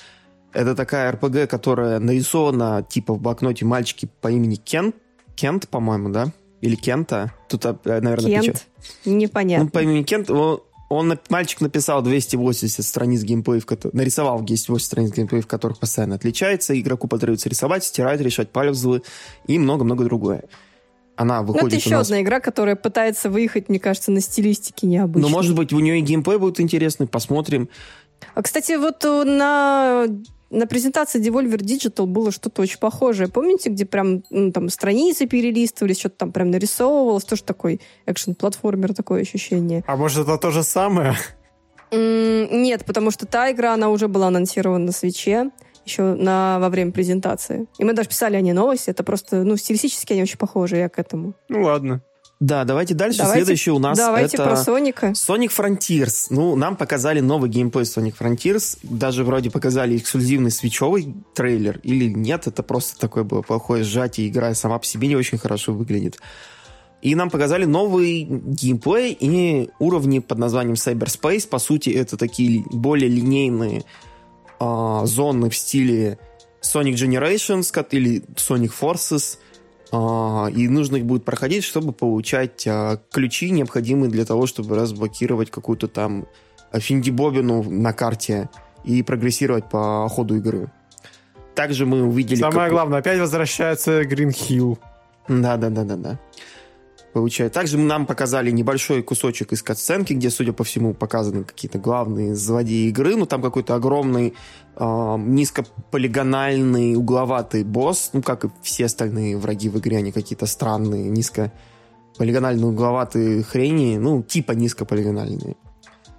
Это 0.56 0.74
такая 0.74 1.12
РПГ, 1.12 1.50
которая 1.50 2.00
нарисована 2.00 2.82
типа 2.88 3.14
в 3.14 3.20
блокноте 3.20 3.66
мальчики 3.66 4.10
по 4.22 4.32
имени 4.32 4.56
Кент. 4.56 4.96
Кент, 5.36 5.68
по-моему, 5.68 6.10
да? 6.10 6.28
Или 6.62 6.76
Кента. 6.76 7.34
Тут, 7.50 7.66
э, 7.66 7.76
наверное, 7.84 8.42
Кент. 8.42 8.46
Печать. 8.46 8.68
Непонятно. 9.04 9.66
Ну, 9.66 9.70
по 9.70 9.84
имени 9.84 10.04
Кент. 10.04 10.32
Он, 10.32 10.62
он, 10.90 11.20
мальчик 11.28 11.60
написал 11.60 12.02
280 12.02 12.86
страниц 12.86 13.24
геймплеев, 13.24 13.66
нарисовал 13.92 14.42
280 14.42 14.86
страниц 14.86 15.12
геймплеев, 15.12 15.44
в 15.44 15.48
которых 15.48 15.78
постоянно 15.78 16.16
отличается. 16.16 16.80
Игроку 16.80 17.10
потребуется 17.10 17.50
рисовать, 17.50 17.84
стирать, 17.84 18.22
решать 18.22 18.50
пальцевые 18.52 19.02
и 19.48 19.60
много-много 19.60 20.06
другое. 20.06 20.46
Она 21.18 21.42
выходит 21.42 21.64
ну, 21.64 21.68
это 21.68 21.76
еще 21.76 21.90
нас... 21.98 22.08
одна 22.08 22.22
игра, 22.22 22.40
которая 22.40 22.78
пытается 22.78 23.30
выехать, 23.30 23.68
мне 23.68 23.80
кажется, 23.80 24.12
на 24.12 24.22
стилистике 24.22 24.88
необычной. 24.88 25.30
Ну, 25.30 25.36
может 25.36 25.54
быть, 25.54 25.74
у 25.74 25.80
нее 25.80 26.00
и 26.00 26.02
геймплей 26.02 26.38
будет 26.38 26.62
интересный, 26.62 27.08
посмотрим. 27.08 27.68
А, 28.34 28.42
кстати, 28.42 28.74
вот 28.74 29.04
на 29.04 30.08
на 30.50 30.68
презентации 30.68 31.22
Devolver 31.22 31.58
Digital 31.58 32.06
было 32.06 32.32
что-то 32.32 32.62
очень 32.62 32.80
похожее. 32.80 33.30
Помните, 33.30 33.70
где 33.70 33.86
прям 33.86 34.24
ну, 34.30 34.52
там 34.52 34.70
страницы 34.70 35.26
перелистывались, 35.26 36.00
что-то 36.00 36.18
там 36.18 36.32
прям 36.32 36.52
нарисовывалось, 36.52 37.24
тоже 37.24 37.44
такой 37.44 37.82
экшен-платформер, 38.06 38.94
такое 38.94 39.22
ощущение. 39.22 39.84
А 39.88 39.96
может, 39.96 40.28
это 40.28 40.38
то 40.38 40.52
же 40.52 40.64
самое? 40.64 41.16
Нет, 41.92 42.86
потому 42.86 43.12
что 43.12 43.26
та 43.26 43.52
игра, 43.52 43.74
она 43.74 43.90
уже 43.90 44.08
была 44.08 44.28
анонсирована 44.28 44.86
на 44.86 44.92
свече 44.92 45.52
еще 45.86 46.16
на, 46.16 46.58
во 46.60 46.70
время 46.70 46.92
презентации. 46.92 47.68
И 47.78 47.86
мы 47.86 47.94
даже 47.94 48.10
писали 48.10 48.36
о 48.36 48.42
ней 48.42 48.54
новости. 48.54 48.90
Это 48.90 49.04
просто, 49.04 49.44
ну, 49.44 49.56
стилистически 49.56 50.14
они 50.14 50.24
очень 50.24 50.38
похожи, 50.38 50.78
я 50.78 50.90
к 50.90 51.00
этому. 51.00 51.34
Ну, 51.48 51.64
ладно. 51.64 52.02
Да, 52.42 52.66
давайте 52.66 52.94
дальше. 52.94 53.20
Давайте, 53.20 53.46
Следующий 53.46 53.72
у 53.72 53.80
нас 53.80 53.98
давайте 53.98 54.36
это... 54.36 54.46
про 54.46 54.58
Соника. 54.58 55.08
Sonic 55.12 55.52
Frontiers. 55.56 56.28
Ну, 56.30 56.56
нам 56.56 56.76
показали 56.76 57.22
новый 57.22 57.50
геймплей 57.50 57.86
Sonic 57.86 58.16
Frontiers. 58.20 58.78
Даже 58.84 59.24
вроде 59.24 59.50
показали 59.50 59.96
эксклюзивный 59.96 60.52
свечевый 60.52 61.16
трейлер. 61.34 61.80
Или 61.84 62.12
нет, 62.12 62.48
это 62.48 62.62
просто 62.62 63.00
такое 63.00 63.24
было 63.24 63.42
плохое 63.42 63.84
сжатие. 63.84 64.28
Игра 64.28 64.54
сама 64.54 64.80
по 64.80 64.86
себе 64.86 65.08
не 65.08 65.16
очень 65.16 65.38
хорошо 65.38 65.74
выглядит. 65.74 66.20
И 67.02 67.16
нам 67.16 67.30
показали 67.30 67.64
новый 67.66 68.24
геймплей 68.24 69.16
и 69.18 69.70
уровни 69.80 70.20
под 70.20 70.38
названием 70.38 70.76
Cyberspace. 70.76 71.48
По 71.48 71.60
сути, 71.60 71.90
это 71.90 72.18
такие 72.18 72.66
более 72.70 73.10
линейные 73.10 73.86
э, 74.60 75.02
зоны 75.06 75.50
в 75.50 75.56
стиле 75.56 76.20
Sonic 76.62 76.96
Generations 76.96 77.88
или 77.92 78.24
Sonic 78.36 78.74
Forces– 78.78 79.38
и 80.54 80.68
нужно 80.68 80.98
их 80.98 81.06
будет 81.06 81.26
проходить, 81.26 81.64
чтобы 81.64 81.92
получать 81.92 82.66
а, 82.68 83.00
ключи, 83.12 83.50
необходимые 83.52 84.10
для 84.10 84.26
того, 84.26 84.46
чтобы 84.48 84.76
разблокировать 84.76 85.52
какую-то 85.52 85.88
там 85.88 86.28
финдибобину 86.74 87.64
на 87.64 87.94
карте 87.94 88.50
и 88.84 89.04
прогрессировать 89.04 89.70
по 89.70 90.08
ходу 90.10 90.38
игры. 90.38 90.72
Также 91.56 91.86
мы 91.86 92.04
увидели... 92.04 92.40
Самое 92.40 92.68
как... 92.68 92.72
главное, 92.72 93.00
опять 93.00 93.20
возвращается 93.20 94.02
Green 94.02 94.30
Hill. 94.30 94.78
Да-да-да-да-да 95.28 96.20
получает. 97.16 97.54
Также 97.54 97.78
нам 97.78 98.06
показали 98.06 98.52
небольшой 98.52 99.02
кусочек 99.02 99.54
из 99.54 99.64
катсценки, 99.64 100.12
где, 100.12 100.30
судя 100.30 100.52
по 100.52 100.66
всему, 100.66 100.94
показаны 100.94 101.46
какие-то 101.46 101.80
главные 101.80 102.36
злодеи 102.36 102.90
игры. 102.90 103.16
Ну, 103.16 103.26
там 103.26 103.42
какой-то 103.42 103.74
огромный 103.74 104.34
э, 104.76 105.16
низкополигональный 105.18 106.98
угловатый 106.98 107.64
босс. 107.64 108.10
Ну, 108.12 108.22
как 108.22 108.44
и 108.44 108.50
все 108.62 108.88
остальные 108.88 109.38
враги 109.38 109.70
в 109.70 109.78
игре, 109.80 110.00
они 110.00 110.12
какие-то 110.12 110.46
странные, 110.46 111.10
низкополигональные 111.10 112.66
угловатые 112.66 113.44
хрени. 113.44 113.96
Ну, 113.96 114.22
типа 114.22 114.52
низкополигональные. 114.52 115.56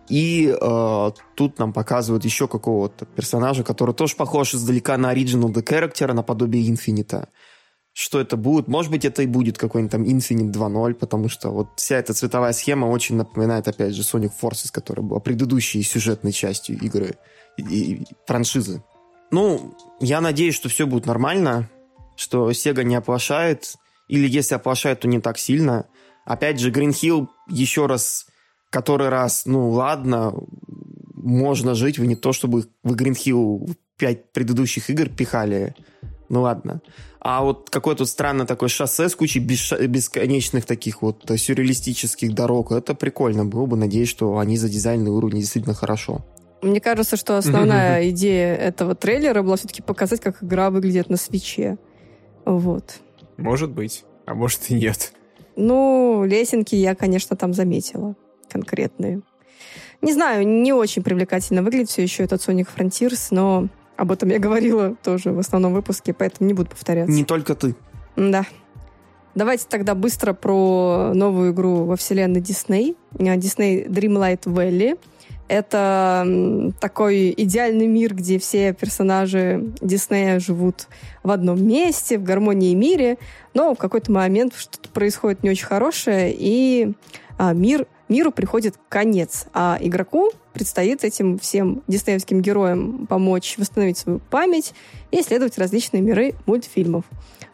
И 0.08 0.48
э, 0.48 1.10
тут 1.34 1.58
нам 1.58 1.74
показывают 1.74 2.24
еще 2.24 2.48
какого-то 2.48 3.04
персонажа, 3.04 3.64
который 3.64 3.94
тоже 3.94 4.16
похож 4.16 4.54
издалека 4.54 4.96
на 4.96 5.10
оригинал 5.10 5.50
The 5.50 5.62
Character, 5.62 6.14
наподобие 6.14 6.70
Инфинита 6.70 7.28
что 7.96 8.20
это 8.20 8.36
будет. 8.36 8.68
Может 8.68 8.92
быть, 8.92 9.06
это 9.06 9.22
и 9.22 9.26
будет 9.26 9.56
какой-нибудь 9.56 9.90
там 9.90 10.02
Infinite 10.02 10.52
2.0, 10.52 10.94
потому 10.94 11.30
что 11.30 11.48
вот 11.48 11.68
вся 11.76 11.96
эта 11.96 12.12
цветовая 12.12 12.52
схема 12.52 12.84
очень 12.84 13.16
напоминает, 13.16 13.68
опять 13.68 13.94
же, 13.94 14.02
Sonic 14.02 14.32
Forces, 14.38 14.68
которая 14.70 15.02
была 15.02 15.18
предыдущей 15.18 15.82
сюжетной 15.82 16.32
частью 16.32 16.78
игры 16.78 17.14
и, 17.56 17.62
и 17.62 18.06
франшизы. 18.26 18.82
Ну, 19.30 19.74
я 19.98 20.20
надеюсь, 20.20 20.54
что 20.54 20.68
все 20.68 20.86
будет 20.86 21.06
нормально, 21.06 21.70
что 22.16 22.50
Sega 22.50 22.84
не 22.84 22.96
оплошает, 22.96 23.76
или 24.08 24.28
если 24.28 24.56
оплошает, 24.56 25.00
то 25.00 25.08
не 25.08 25.18
так 25.18 25.38
сильно. 25.38 25.86
Опять 26.26 26.60
же, 26.60 26.70
Green 26.70 26.90
Hill 26.90 27.28
еще 27.48 27.86
раз, 27.86 28.26
который 28.68 29.08
раз, 29.08 29.46
ну 29.46 29.70
ладно, 29.70 30.34
можно 31.14 31.74
жить, 31.74 31.98
вы 31.98 32.06
не 32.08 32.16
то 32.16 32.34
чтобы 32.34 32.66
вы 32.82 32.94
Green 32.94 33.14
Hill 33.14 33.74
пять 33.96 34.32
предыдущих 34.32 34.90
игр 34.90 35.08
пихали, 35.08 35.74
ну 36.28 36.42
ладно. 36.42 36.80
А 37.20 37.42
вот 37.42 37.70
какое-то 37.70 38.04
странное 38.04 38.46
такое 38.46 38.68
шоссе 38.68 39.08
с 39.08 39.16
кучей 39.16 39.40
бесконечных 39.40 40.64
таких 40.64 41.02
вот 41.02 41.24
сюрреалистических 41.36 42.34
дорог, 42.34 42.72
это 42.72 42.94
прикольно 42.94 43.44
было 43.44 43.66
бы. 43.66 43.76
Надеюсь, 43.76 44.08
что 44.08 44.38
они 44.38 44.56
за 44.56 44.68
дизайнный 44.68 45.10
уровень 45.10 45.40
действительно 45.40 45.74
хорошо. 45.74 46.24
Мне 46.62 46.80
кажется, 46.80 47.16
что 47.16 47.36
основная 47.36 48.08
идея 48.10 48.54
этого 48.54 48.94
трейлера 48.94 49.42
была 49.42 49.56
все-таки 49.56 49.82
показать, 49.82 50.20
как 50.20 50.42
игра 50.42 50.70
выглядит 50.70 51.10
на 51.10 51.16
свече. 51.16 51.78
Вот. 52.44 53.00
Может 53.36 53.70
быть, 53.70 54.04
а 54.24 54.34
может 54.34 54.70
и 54.70 54.74
нет. 54.74 55.12
Ну, 55.56 56.24
лесенки 56.24 56.74
я, 56.74 56.94
конечно, 56.94 57.36
там 57.36 57.52
заметила 57.54 58.14
конкретные. 58.48 59.22
Не 60.02 60.12
знаю, 60.12 60.46
не 60.46 60.72
очень 60.72 61.02
привлекательно 61.02 61.62
выглядит 61.62 61.90
все 61.90 62.02
еще 62.02 62.22
этот 62.22 62.40
Sonic 62.46 62.68
Frontiers, 62.74 63.28
но 63.30 63.68
об 63.96 64.12
этом 64.12 64.28
я 64.30 64.38
говорила 64.38 64.94
тоже 65.02 65.32
в 65.32 65.38
основном 65.38 65.74
выпуске, 65.74 66.12
поэтому 66.12 66.46
не 66.48 66.54
буду 66.54 66.70
повторяться. 66.70 67.12
Не 67.12 67.24
только 67.24 67.54
ты. 67.54 67.74
Да. 68.16 68.44
Давайте 69.34 69.66
тогда 69.68 69.94
быстро 69.94 70.32
про 70.32 71.12
новую 71.14 71.52
игру 71.52 71.84
во 71.84 71.96
вселенной 71.96 72.40
Disney. 72.40 72.96
Disney 73.12 73.86
Dreamlight 73.86 74.44
Valley. 74.44 74.98
Это 75.48 76.72
такой 76.80 77.32
идеальный 77.36 77.86
мир, 77.86 78.14
где 78.14 78.38
все 78.38 78.72
персонажи 78.72 79.72
Диснея 79.80 80.40
живут 80.40 80.88
в 81.22 81.30
одном 81.30 81.64
месте, 81.64 82.18
в 82.18 82.24
гармонии 82.24 82.74
мире, 82.74 83.18
но 83.54 83.74
в 83.74 83.78
какой-то 83.78 84.10
момент 84.10 84.54
что-то 84.56 84.88
происходит 84.88 85.44
не 85.44 85.50
очень 85.50 85.66
хорошее, 85.66 86.34
и 86.36 86.94
а, 87.38 87.52
мир 87.52 87.86
миру 88.08 88.32
приходит 88.32 88.74
конец, 88.88 89.46
а 89.52 89.78
игроку 89.80 90.30
предстоит 90.52 91.04
этим 91.04 91.38
всем 91.38 91.82
диснеевским 91.86 92.40
героям 92.40 93.06
помочь 93.06 93.56
восстановить 93.58 93.98
свою 93.98 94.20
память 94.30 94.72
и 95.10 95.20
исследовать 95.20 95.58
различные 95.58 96.02
миры 96.02 96.34
мультфильмов. 96.46 97.04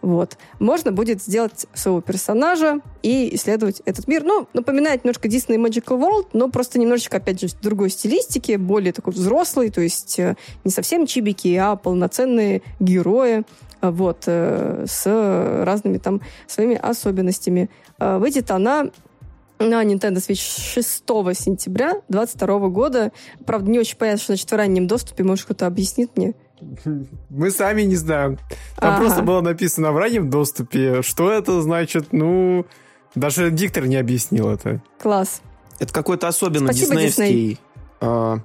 Вот. 0.03 0.37
Можно 0.59 0.91
будет 0.91 1.23
сделать 1.23 1.67
своего 1.75 2.01
персонажа 2.01 2.81
и 3.03 3.35
исследовать 3.37 3.83
этот 3.85 4.09
мир. 4.09 4.25
Ну, 4.25 4.49
напоминает 4.53 5.05
немножко 5.05 5.29
Disney 5.29 5.57
Magical 5.57 5.99
World, 5.99 6.29
но 6.33 6.49
просто 6.49 6.81
немножечко, 6.81 7.19
опять 7.19 7.41
же, 7.41 7.47
другой 7.63 7.89
стилистике, 7.91 8.59
более 8.59 8.93
такой 8.93 9.13
взрослый, 9.13 9.71
то 9.71 9.81
есть 9.81 10.19
э, 10.19 10.37
не 10.65 10.73
совсем 10.73 11.07
чибики, 11.07 11.55
а 11.57 11.77
полноценные 11.77 12.63
герои, 12.81 13.45
э, 13.81 13.91
вот, 13.91 14.25
э, 14.27 14.87
с 14.89 15.65
разными 15.65 15.99
там 15.99 16.21
своими 16.49 16.75
особенностями. 16.75 17.71
Выйдет 17.99 18.51
она 18.51 18.91
на 19.69 19.85
Nintendo 19.85 20.17
Switch 20.17 20.73
6 20.75 21.05
сентября 21.39 21.95
2022 22.09 22.69
года. 22.69 23.13
Правда, 23.47 23.71
не 23.71 23.79
очень 23.79 23.97
понятно, 23.97 24.19
что 24.19 24.33
значит 24.33 24.51
в 24.51 24.55
раннем 24.55 24.87
доступе. 24.87 25.25
Может, 25.25 25.45
кто-то 25.45 25.67
объяснит 25.67 26.17
мне? 26.17 26.35
Мы 27.29 27.51
сами 27.51 27.83
не 27.83 27.97
знаем. 27.97 28.39
Там 28.77 28.95
ага. 28.95 29.01
просто 29.03 29.23
было 29.23 29.41
написано 29.41 29.93
в 29.93 29.97
раннем 29.97 30.31
доступе. 30.31 31.03
Что 31.03 31.31
это 31.33 31.61
значит? 31.61 32.13
Ну, 32.13 32.67
даже 33.15 33.51
диктор 33.51 33.87
не 33.87 33.97
объяснил 33.97 34.49
это. 34.49 34.83
Класс. 35.01 35.43
Это 35.79 35.93
какой-то 35.93 36.29
особенно 36.29 36.73
Спасибо, 36.73 37.01
диснеевский... 37.01 37.59
Э, 38.01 38.39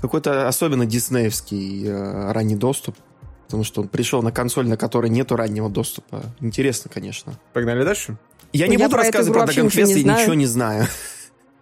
какой-то 0.00 0.48
особенно 0.48 0.84
диснеевский 0.84 1.86
э, 1.86 2.32
ранний 2.32 2.56
доступ. 2.56 2.96
Потому 3.46 3.64
что 3.64 3.82
он 3.82 3.88
пришел 3.88 4.22
на 4.22 4.32
консоль, 4.32 4.66
на 4.66 4.76
которой 4.76 5.10
нету 5.10 5.36
раннего 5.36 5.68
доступа. 5.68 6.22
Интересно, 6.40 6.90
конечно. 6.92 7.34
Погнали 7.52 7.84
дальше? 7.84 8.16
Я 8.52 8.68
не 8.68 8.76
я 8.76 8.86
буду 8.86 8.96
рассказывать 8.96 9.38
про 9.38 9.52
Dragon 9.52 9.68
Quest, 9.68 9.98
я 9.98 10.14
ничего 10.14 10.34
не 10.34 10.46
знаю. 10.46 10.86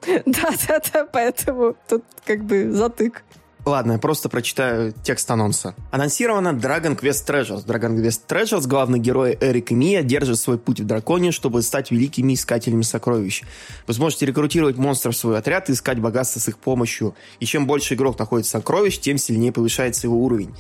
Да-да-да, 0.27 1.07
поэтому 1.13 1.77
тут 1.89 2.05
как 2.25 2.45
бы 2.45 2.71
затык. 2.73 3.23
Ладно, 3.67 3.93
я 3.93 3.99
просто 3.99 4.31
прочитаю 4.31 4.95
текст 5.03 5.31
анонса. 5.31 5.75
Анонсировано 5.91 6.49
Dragon 6.49 6.99
Quest 6.99 7.27
Treasures. 7.27 7.67
Dragon 7.67 7.95
Quest 7.95 8.23
Treasures, 8.27 8.67
главный 8.67 8.99
герой 8.99 9.37
Эрик 9.39 9.71
и 9.71 9.75
Мия, 9.75 10.03
держит 10.03 10.39
свой 10.39 10.59
путь 10.59 10.81
в 10.81 10.87
драконе, 10.87 11.31
чтобы 11.31 11.61
стать 11.61 11.91
великими 11.91 12.33
искателями 12.33 12.83
сокровищ. 12.83 13.43
Вы 13.87 13.95
сможете 13.95 14.25
рекрутировать 14.25 14.79
монстров 14.79 15.15
в 15.15 15.19
свой 15.19 15.39
отряд 15.39 15.69
и 15.69 15.75
искать 15.75 16.01
богатство 16.01 16.41
с 16.41 16.49
их 16.49 16.59
помощью. 16.59 17.15
И 17.39 17.45
чем 17.45 17.67
больше 17.67 17.95
игрок 17.95 18.19
находит 18.19 18.47
сокровищ, 18.47 18.99
тем 18.99 19.19
сильнее 19.19 19.53
повышается 19.53 20.07
его 20.07 20.17
уровень. 20.17 20.55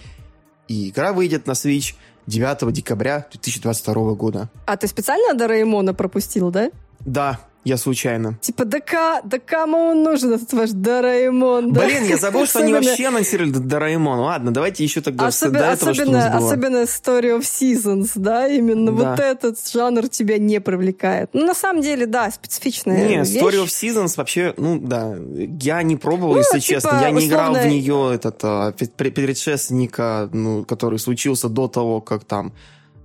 И 0.68 0.90
игра 0.90 1.14
выйдет 1.14 1.46
на 1.46 1.52
Switch 1.52 1.94
9 2.30 2.72
декабря 2.72 3.26
2022 3.32 4.14
года. 4.14 4.48
А 4.66 4.76
ты 4.76 4.86
специально 4.86 5.34
Дораэмона 5.34 5.94
пропустил, 5.94 6.50
да? 6.50 6.70
Да, 7.00 7.40
я 7.64 7.76
случайно. 7.76 8.38
Типа, 8.40 8.64
да, 8.64 8.80
ка, 8.80 9.20
да 9.22 9.38
кому 9.38 9.78
он 9.88 10.02
нужен, 10.02 10.32
этот 10.32 10.52
ваш 10.52 10.70
Дораэмон? 10.70 11.72
Да? 11.72 11.84
Блин, 11.84 12.04
я 12.04 12.16
забыл, 12.18 12.46
что 12.46 12.60
они 12.60 12.72
вообще 12.72 13.06
анонсировали 13.06 13.50
Дораэмон. 13.50 14.18
Ладно, 14.18 14.50
давайте 14.50 14.82
еще 14.82 15.02
тогда 15.02 15.26
особенно, 15.26 15.58
до 15.58 15.64
этого, 15.66 15.90
особенно, 15.90 16.20
что 16.20 16.36
особенно 16.38 16.82
Story 16.84 17.38
of 17.38 17.40
Seasons, 17.40 18.12
да, 18.14 18.48
именно 18.48 18.92
да. 18.92 19.10
вот 19.10 19.20
этот 19.20 19.70
жанр 19.70 20.08
тебя 20.08 20.38
не 20.38 20.60
привлекает. 20.60 21.30
Ну, 21.34 21.46
на 21.46 21.54
самом 21.54 21.82
деле, 21.82 22.06
да, 22.06 22.30
специфичная 22.30 23.06
Не, 23.06 23.18
вещь. 23.18 23.42
Story 23.42 23.62
of 23.62 23.66
Seasons 23.66 24.14
вообще, 24.16 24.54
ну, 24.56 24.78
да, 24.78 25.16
я 25.60 25.82
не 25.82 25.96
пробовал, 25.96 26.32
ну, 26.32 26.38
если 26.38 26.60
типа, 26.60 26.80
честно. 26.80 26.98
Я 27.02 27.10
не 27.10 27.26
играл 27.26 27.54
в 27.54 27.66
нее, 27.66 28.12
этот, 28.14 28.40
а, 28.42 28.72
предшественника, 28.72 30.30
ну, 30.32 30.64
который 30.64 30.98
случился 30.98 31.48
до 31.48 31.68
того, 31.68 32.00
как 32.00 32.24
там 32.24 32.52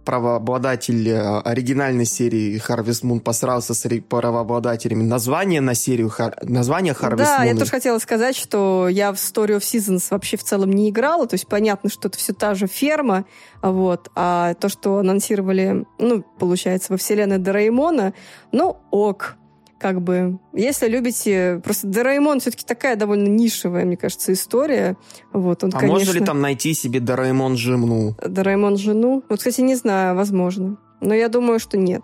правообладатель 0.05 1.09
э, 1.09 1.39
оригинальной 1.39 2.05
серии 2.05 2.61
Harvest 2.65 3.03
Moon 3.03 3.19
посрался 3.19 3.73
с 3.73 3.85
правообладателями. 4.07 5.03
Название 5.03 5.61
на 5.61 5.75
серию, 5.75 6.11
название 6.43 6.93
Harvest 6.93 7.17
да, 7.17 7.37
Moon. 7.37 7.39
Да, 7.39 7.43
я 7.43 7.55
тоже 7.55 7.71
хотела 7.71 7.99
сказать, 7.99 8.35
что 8.35 8.87
я 8.87 9.11
в 9.11 9.15
Story 9.15 9.57
of 9.57 9.59
Seasons 9.59 10.07
вообще 10.11 10.37
в 10.37 10.43
целом 10.43 10.71
не 10.71 10.89
играла, 10.89 11.27
то 11.27 11.33
есть 11.33 11.47
понятно, 11.47 11.89
что 11.89 12.07
это 12.07 12.17
все 12.17 12.33
та 12.33 12.55
же 12.55 12.67
ферма, 12.67 13.25
вот, 13.61 14.09
а 14.15 14.53
то, 14.53 14.69
что 14.69 14.99
анонсировали, 14.99 15.85
ну, 15.97 16.23
получается, 16.39 16.93
во 16.93 16.97
вселенной 16.97 17.39
Дораэмона, 17.39 18.13
ну, 18.51 18.77
ок, 18.91 19.35
как 19.79 20.01
бы, 20.01 20.39
если 20.53 20.87
любите... 20.87 21.61
Просто 21.63 21.87
Дораэмон 21.87 22.39
все-таки 22.39 22.65
такая 22.65 22.95
довольно 22.95 23.27
нишевая, 23.27 23.85
мне 23.85 23.97
кажется, 23.97 24.33
история. 24.33 24.97
Вот, 25.33 25.63
он, 25.63 25.71
а 25.73 25.79
конечно... 25.79 25.97
можно 25.97 26.11
ли 26.11 26.25
там 26.25 26.41
найти 26.41 26.73
себе 26.73 26.99
Дораэмон 26.99 27.57
жену? 27.57 28.15
Дораэмон 28.25 28.77
жену? 28.77 29.23
Вот, 29.29 29.39
кстати, 29.39 29.61
не 29.61 29.75
знаю, 29.75 30.15
возможно. 30.15 30.77
Но 31.01 31.13
я 31.13 31.29
думаю, 31.29 31.59
что 31.59 31.77
нет. 31.77 32.03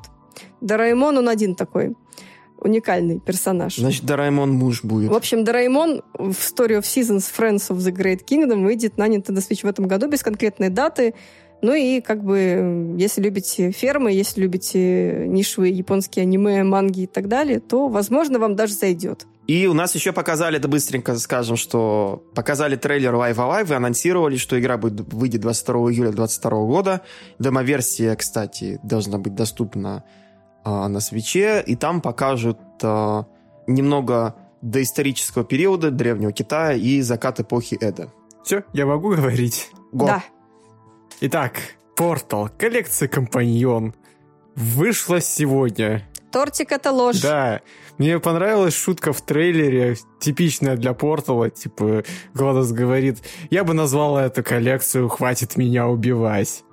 Дораэмон, 0.61 1.17
он 1.17 1.29
один 1.29 1.55
такой 1.55 1.95
уникальный 2.61 3.19
персонаж. 3.19 3.77
Значит, 3.77 4.05
Дораэмон 4.05 4.51
муж 4.51 4.83
будет. 4.83 5.09
В 5.09 5.15
общем, 5.15 5.43
Дораэмон 5.43 6.03
в 6.13 6.31
Story 6.31 6.79
of 6.79 6.81
Seasons 6.81 7.25
Friends 7.35 7.69
of 7.69 7.77
the 7.77 7.91
Great 7.91 8.23
Kingdom 8.23 8.63
выйдет 8.63 8.97
на 8.97 9.07
Nintendo 9.07 9.37
Switch 9.37 9.61
в 9.63 9.65
этом 9.65 9.87
году 9.87 10.07
без 10.07 10.21
конкретной 10.21 10.69
даты. 10.69 11.15
Ну 11.61 11.73
и 11.73 12.01
как 12.01 12.23
бы, 12.23 12.95
если 12.97 13.21
любите 13.21 13.71
фермы, 13.71 14.11
если 14.11 14.41
любите 14.41 15.25
нишевые 15.27 15.73
японские 15.73 16.23
аниме, 16.23 16.63
манги 16.63 17.01
и 17.01 17.07
так 17.07 17.27
далее, 17.27 17.59
то, 17.59 17.87
возможно, 17.87 18.39
вам 18.39 18.55
даже 18.55 18.73
зайдет. 18.73 19.27
И 19.47 19.67
у 19.67 19.73
нас 19.73 19.93
еще 19.95 20.11
показали, 20.11 20.57
это 20.57 20.67
быстренько 20.67 21.15
скажем, 21.17 21.57
что 21.57 22.23
показали 22.35 22.75
трейлер 22.75 23.13
Live 23.13 23.35
Alive 23.35 23.71
и 23.71 23.73
анонсировали, 23.73 24.37
что 24.37 24.59
игра 24.59 24.77
будет, 24.77 25.13
выйдет 25.13 25.41
22 25.41 25.75
июля 25.91 26.11
2022 26.11 26.51
года. 26.65 27.01
Демо-версия, 27.37 28.15
кстати, 28.15 28.79
должна 28.83 29.17
быть 29.17 29.35
доступна 29.35 30.03
а, 30.63 30.87
на 30.87 30.99
свече, 30.99 31.63
и 31.65 31.75
там 31.75 32.01
покажут 32.01 32.59
а, 32.81 33.25
немного 33.67 34.35
доисторического 34.61 35.43
периода 35.43 35.91
Древнего 35.91 36.31
Китая 36.31 36.73
и 36.73 37.01
закат 37.01 37.39
эпохи 37.39 37.77
Эда. 37.81 38.11
Все, 38.43 38.63
я 38.73 38.85
могу 38.85 39.09
говорить? 39.09 39.69
Го. 39.91 40.05
Да. 40.05 40.23
Итак, 41.23 41.53
Портал, 41.95 42.49
коллекция 42.57 43.07
Компаньон, 43.07 43.93
вышла 44.55 45.21
сегодня. 45.21 46.09
Тортик 46.31 46.71
это 46.71 46.91
ложь. 46.91 47.21
Да. 47.21 47.61
Мне 47.99 48.19
понравилась 48.19 48.75
шутка 48.75 49.13
в 49.13 49.21
трейлере, 49.21 49.97
типичная 50.19 50.75
для 50.77 50.95
Портала, 50.95 51.51
типа, 51.51 52.03
Гладос 52.33 52.71
говорит, 52.71 53.19
я 53.51 53.63
бы 53.63 53.75
назвала 53.75 54.25
эту 54.25 54.43
коллекцию 54.43 55.09
«Хватит 55.09 55.57
меня 55.57 55.87
убивать». 55.87 56.63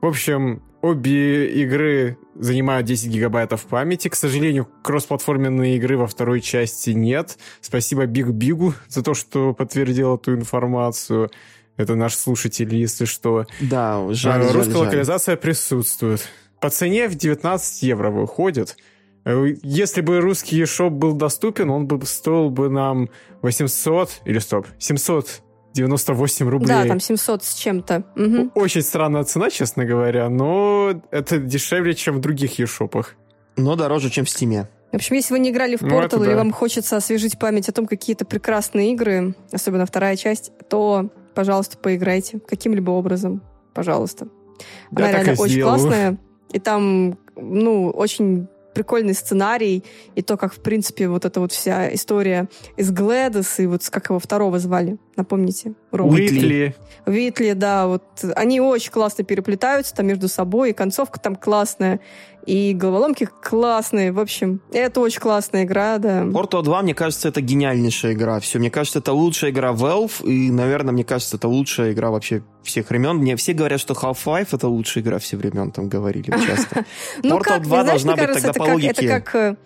В 0.00 0.06
общем, 0.06 0.62
обе 0.80 1.50
игры 1.62 2.16
занимают 2.36 2.86
10 2.86 3.10
гигабайтов 3.10 3.64
памяти. 3.64 4.08
К 4.08 4.14
сожалению, 4.14 4.66
кроссплатформенной 4.82 5.76
игры 5.76 5.98
во 5.98 6.06
второй 6.06 6.40
части 6.40 6.90
нет. 6.90 7.36
Спасибо 7.60 8.06
Биг 8.06 8.28
Бигу 8.28 8.72
за 8.88 9.02
то, 9.02 9.12
что 9.12 9.52
подтвердил 9.52 10.16
эту 10.16 10.34
информацию. 10.34 11.30
Это 11.78 11.94
наш 11.94 12.14
слушатель, 12.14 12.74
если 12.74 13.06
что. 13.06 13.46
Да, 13.60 14.04
жаль, 14.10 14.42
а, 14.42 14.44
жаль 14.44 14.52
Русская 14.52 14.72
жаль. 14.72 14.86
локализация 14.86 15.36
присутствует. 15.36 16.28
По 16.60 16.70
цене 16.70 17.08
в 17.08 17.14
19 17.14 17.82
евро 17.84 18.10
выходит. 18.10 18.76
Э, 19.24 19.46
если 19.62 20.00
бы 20.00 20.20
русский 20.20 20.64
шоп 20.66 20.92
был 20.92 21.14
доступен, 21.14 21.70
он 21.70 21.86
бы 21.86 22.04
стоил 22.04 22.50
бы 22.50 22.68
нам 22.68 23.10
800, 23.42 24.22
или 24.24 24.40
стоп, 24.40 24.66
798 24.80 26.48
рублей. 26.48 26.66
Да, 26.66 26.84
там 26.84 26.98
700 26.98 27.44
с 27.44 27.54
чем-то. 27.54 28.04
Угу. 28.16 28.50
Очень 28.54 28.82
странная 28.82 29.22
цена, 29.22 29.48
честно 29.48 29.84
говоря, 29.84 30.28
но 30.28 31.00
это 31.12 31.38
дешевле, 31.38 31.94
чем 31.94 32.16
в 32.16 32.20
других 32.20 32.58
eShop'ах. 32.58 33.06
Но 33.56 33.76
дороже, 33.76 34.10
чем 34.10 34.24
в 34.24 34.30
Стиме. 34.30 34.68
В 34.90 34.96
общем, 34.96 35.16
если 35.16 35.34
вы 35.34 35.40
не 35.40 35.50
играли 35.50 35.76
в 35.76 35.82
Portal 35.82 36.16
ну, 36.16 36.24
или 36.24 36.30
да. 36.30 36.38
вам 36.38 36.50
хочется 36.50 36.96
освежить 36.96 37.38
память 37.38 37.68
о 37.68 37.72
том, 37.72 37.86
какие-то 37.86 38.24
прекрасные 38.24 38.92
игры, 38.92 39.34
особенно 39.52 39.84
вторая 39.84 40.16
часть, 40.16 40.50
то 40.68 41.10
пожалуйста, 41.34 41.78
поиграйте 41.78 42.40
каким-либо 42.40 42.90
образом, 42.90 43.42
пожалуйста. 43.74 44.28
Она 44.94 45.06
Я 45.06 45.12
реально 45.12 45.32
очень 45.32 45.52
сделаю. 45.52 45.78
классная, 45.78 46.18
и 46.52 46.58
там, 46.58 47.18
ну, 47.36 47.90
очень 47.90 48.48
прикольный 48.74 49.14
сценарий, 49.14 49.82
и 50.14 50.22
то, 50.22 50.36
как, 50.36 50.54
в 50.54 50.60
принципе, 50.60 51.08
вот 51.08 51.24
эта 51.24 51.40
вот 51.40 51.50
вся 51.50 51.92
история 51.92 52.48
из 52.76 52.92
Глэдос, 52.92 53.58
и 53.58 53.66
вот 53.66 53.88
как 53.90 54.10
его 54.10 54.20
второго 54.20 54.60
звали, 54.60 54.98
напомните? 55.16 55.72
Рома. 55.90 56.12
Уитли. 56.12 56.76
Уитли, 57.04 57.54
да, 57.54 57.88
вот 57.88 58.04
они 58.36 58.60
очень 58.60 58.92
классно 58.92 59.24
переплетаются 59.24 59.94
там 59.96 60.06
между 60.06 60.28
собой, 60.28 60.70
и 60.70 60.72
концовка 60.74 61.18
там 61.18 61.34
классная, 61.34 61.98
и 62.48 62.72
головоломки 62.72 63.28
классные. 63.42 64.10
В 64.10 64.18
общем, 64.18 64.60
это 64.72 65.00
очень 65.00 65.20
классная 65.20 65.64
игра, 65.64 65.98
да. 65.98 66.22
Portal 66.22 66.62
2, 66.62 66.82
мне 66.82 66.94
кажется, 66.94 67.28
это 67.28 67.42
гениальнейшая 67.42 68.14
игра. 68.14 68.40
Все, 68.40 68.58
мне 68.58 68.70
кажется, 68.70 69.00
это 69.00 69.12
лучшая 69.12 69.50
игра 69.50 69.72
Valve, 69.72 70.24
и, 70.24 70.50
наверное, 70.50 70.92
мне 70.92 71.04
кажется, 71.04 71.36
это 71.36 71.46
лучшая 71.46 71.92
игра 71.92 72.10
вообще 72.10 72.42
всех 72.62 72.88
времен. 72.88 73.16
Мне 73.16 73.36
все 73.36 73.52
говорят, 73.52 73.80
что 73.80 73.92
Half-Life 73.92 74.48
это 74.52 74.66
лучшая 74.66 75.04
игра 75.04 75.18
всех 75.18 75.40
времен, 75.40 75.72
там 75.72 75.90
говорили 75.90 76.30
часто. 76.30 76.86
Ну 77.22 77.38
Portal 77.38 77.60
2 77.60 77.84
должна 77.84 78.16
быть 78.16 78.32
тогда 78.32 78.52
по 78.54 78.62
логике. 78.62 79.06
Это 79.06 79.20
как 79.20 79.58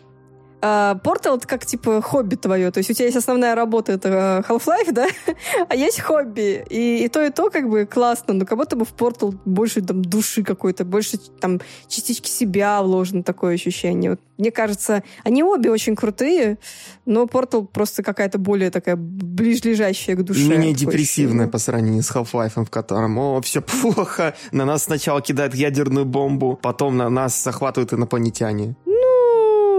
э, 0.62 0.94
Портал 1.02 1.36
это 1.36 1.46
как 1.46 1.66
типа 1.66 2.00
хобби 2.00 2.36
твое. 2.36 2.70
То 2.70 2.78
есть 2.78 2.90
у 2.90 2.94
тебя 2.94 3.06
есть 3.06 3.16
основная 3.16 3.54
работа, 3.54 3.92
это 3.92 4.44
Half-Life, 4.48 4.92
да? 4.92 5.06
а 5.68 5.74
есть 5.74 6.00
хобби. 6.00 6.64
И, 6.70 7.04
и 7.04 7.08
то, 7.08 7.22
и 7.22 7.30
то 7.30 7.50
как 7.50 7.68
бы 7.68 7.84
классно, 7.86 8.34
но 8.34 8.46
как 8.46 8.58
будто 8.58 8.76
бы 8.76 8.84
в 8.84 8.90
Портал 8.90 9.34
больше 9.44 9.82
там 9.82 10.02
души 10.02 10.42
какой-то, 10.42 10.84
больше 10.84 11.18
там 11.18 11.60
частички 11.88 12.28
себя 12.28 12.82
вложено 12.82 13.22
такое 13.22 13.54
ощущение. 13.54 14.12
Вот, 14.12 14.20
мне 14.38 14.50
кажется, 14.50 15.02
они 15.24 15.42
обе 15.42 15.70
очень 15.70 15.96
крутые, 15.96 16.58
но 17.06 17.26
Портал 17.26 17.64
просто 17.64 18.02
какая-то 18.02 18.38
более 18.38 18.70
такая 18.70 18.96
ближлежащая 18.96 20.16
к 20.16 20.24
душе. 20.24 20.48
Менее 20.48 20.72
депрессивная 20.74 21.48
по 21.48 21.58
сравнению 21.58 22.02
с 22.02 22.10
Half-Life, 22.10 22.64
в 22.64 22.70
котором, 22.70 23.18
о, 23.18 23.40
все 23.40 23.60
плохо, 23.60 24.34
на 24.52 24.64
нас 24.64 24.84
сначала 24.84 25.20
кидают 25.20 25.54
ядерную 25.54 26.06
бомбу, 26.06 26.58
потом 26.60 26.96
на 26.96 27.08
нас 27.08 27.42
захватывают 27.42 27.92
инопланетяне 27.92 28.74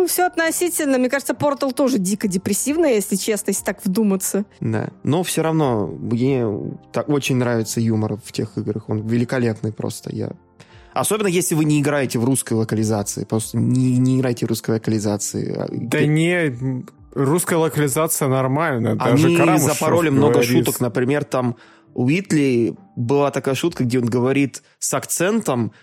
все 0.08 0.26
относительно. 0.26 0.98
Мне 0.98 1.10
кажется, 1.10 1.34
Портал 1.34 1.72
тоже 1.72 1.98
дико 1.98 2.28
депрессивная, 2.28 2.96
если 2.96 3.16
честно, 3.16 3.52
если 3.52 3.64
так 3.64 3.84
вдуматься. 3.84 4.46
Да. 4.60 4.90
Но 5.04 5.24
все 5.24 5.42
равно 5.42 5.88
мне 5.88 6.46
так 6.92 7.10
очень 7.10 7.38
нравится 7.38 7.80
юмор 7.80 8.18
в 8.24 8.32
тех 8.32 8.58
играх. 8.58 8.90
Он 8.90 9.06
великолепный 9.08 9.72
просто. 9.72 10.14
Я 10.14 10.32
Особенно 10.94 11.28
если 11.28 11.56
вы 11.56 11.66
не 11.66 11.82
играете 11.82 12.20
в 12.20 12.26
русской 12.26 12.54
локализации. 12.54 13.26
Просто 13.26 13.58
не, 13.58 13.98
не 13.98 14.20
играйте 14.20 14.46
в 14.46 14.50
русской 14.50 14.72
локализации. 14.72 15.52
А 15.58 15.68
да 15.72 16.06
не, 16.06 16.86
русская 17.14 17.56
локализация 17.56 18.28
нормальная. 18.28 18.96
Даже 18.96 19.28
Они 19.28 19.38
Карамышев 19.38 19.74
запороли 19.74 20.10
много 20.10 20.34
говорит. 20.34 20.52
шуток. 20.52 20.80
Например, 20.80 21.24
там 21.24 21.56
у 21.96 22.06
Уитли 22.06 22.76
была 22.96 23.32
такая 23.32 23.56
шутка, 23.56 23.84
где 23.84 24.00
он 24.00 24.06
говорит 24.06 24.62
с 24.78 24.94
акцентом 24.94 25.74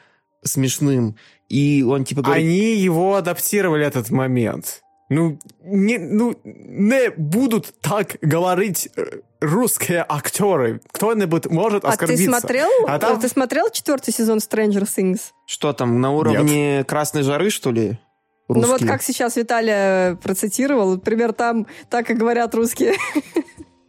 смешным, 0.44 1.16
и 1.50 1.82
он 1.82 2.04
типа 2.04 2.22
говорит... 2.22 2.46
Они 2.46 2.76
его 2.76 3.16
адаптировали 3.16 3.84
этот 3.84 4.10
момент. 4.10 4.82
Ну, 5.10 5.40
не, 5.64 5.98
ну, 5.98 6.36
не 6.44 7.10
будут 7.10 7.74
так 7.80 8.16
говорить 8.22 8.88
э, 8.96 9.20
русские 9.40 10.06
актеры. 10.08 10.80
Кто-нибудь 10.92 11.46
может 11.46 11.84
оскорбиться. 11.84 12.30
А 12.30 12.34
ты 12.34 12.40
смотрел, 12.40 12.68
а 12.86 12.98
там... 13.00 13.20
ты 13.20 13.28
смотрел 13.28 13.70
четвертый 13.70 14.14
сезон 14.14 14.38
Stranger 14.38 14.84
Things? 14.84 15.20
Что 15.46 15.72
там, 15.72 16.00
на 16.00 16.12
уровне 16.12 16.76
Нет. 16.76 16.88
красной 16.88 17.22
жары, 17.22 17.50
что 17.50 17.72
ли? 17.72 17.98
Русские? 18.46 18.66
Ну 18.66 18.72
вот 18.72 18.86
как 18.86 19.02
сейчас 19.02 19.34
Виталия 19.34 20.14
процитировал, 20.14 20.92
например, 20.92 21.32
там 21.32 21.66
так 21.88 22.08
и 22.10 22.14
говорят 22.14 22.54
русские. 22.54 22.94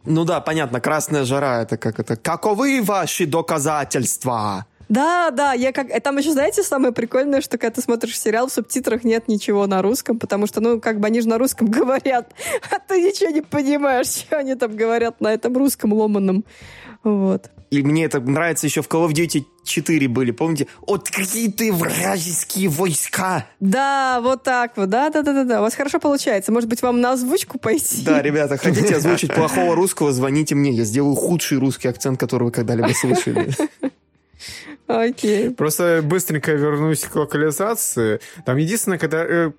Ну 0.04 0.24
да, 0.24 0.40
понятно, 0.40 0.80
красная 0.80 1.24
жара, 1.24 1.62
это 1.62 1.76
как 1.76 2.00
это. 2.00 2.16
Каковы 2.16 2.82
ваши 2.82 3.26
доказательства? 3.26 4.66
Да, 4.92 5.30
да, 5.30 5.54
я 5.54 5.72
как... 5.72 5.88
Там 6.02 6.18
еще, 6.18 6.32
знаете, 6.32 6.62
самое 6.62 6.92
прикольное, 6.92 7.40
что 7.40 7.56
когда 7.56 7.74
ты 7.74 7.80
смотришь 7.80 8.20
сериал, 8.20 8.48
в 8.48 8.52
субтитрах 8.52 9.04
нет 9.04 9.26
ничего 9.26 9.66
на 9.66 9.80
русском, 9.80 10.18
потому 10.18 10.46
что, 10.46 10.60
ну, 10.60 10.80
как 10.80 11.00
бы 11.00 11.06
они 11.06 11.22
же 11.22 11.28
на 11.28 11.38
русском 11.38 11.66
говорят, 11.70 12.34
а 12.70 12.78
ты 12.78 13.00
ничего 13.00 13.30
не 13.30 13.40
понимаешь, 13.40 14.06
что 14.26 14.36
они 14.36 14.54
там 14.54 14.76
говорят 14.76 15.22
на 15.22 15.32
этом 15.32 15.56
русском 15.56 15.94
ломаном. 15.94 16.44
Вот. 17.04 17.50
И 17.70 17.82
мне 17.82 18.04
это 18.04 18.20
нравится 18.20 18.66
еще 18.66 18.82
в 18.82 18.86
Call 18.86 19.08
of 19.08 19.14
Duty 19.14 19.44
4 19.64 20.08
были, 20.08 20.30
помните? 20.30 20.66
Вот 20.86 21.08
какие 21.08 21.50
ты 21.50 21.72
вражеские 21.72 22.68
войска! 22.68 23.46
Да, 23.60 24.20
вот 24.20 24.42
так 24.42 24.76
вот, 24.76 24.90
да-да-да-да. 24.90 25.60
У 25.60 25.62
вас 25.62 25.74
хорошо 25.74 26.00
получается. 26.00 26.52
Может 26.52 26.68
быть, 26.68 26.82
вам 26.82 27.00
на 27.00 27.12
озвучку 27.12 27.58
пойти? 27.58 28.04
Да, 28.04 28.20
ребята, 28.22 28.58
хотите 28.58 28.96
озвучить 28.96 29.32
плохого 29.32 29.74
русского, 29.74 30.12
звоните 30.12 30.54
мне. 30.54 30.70
Я 30.70 30.84
сделаю 30.84 31.14
худший 31.14 31.56
русский 31.56 31.88
акцент, 31.88 32.20
который 32.20 32.44
вы 32.44 32.50
когда-либо 32.50 32.92
слышали. 32.92 33.48
Окей. 34.86 35.50
Просто 35.50 36.00
быстренько 36.02 36.52
вернусь 36.52 37.04
к 37.04 37.14
локализации. 37.14 38.20
Там 38.44 38.56
единственное, 38.56 38.98
когда 38.98 39.24
э, 39.24 39.52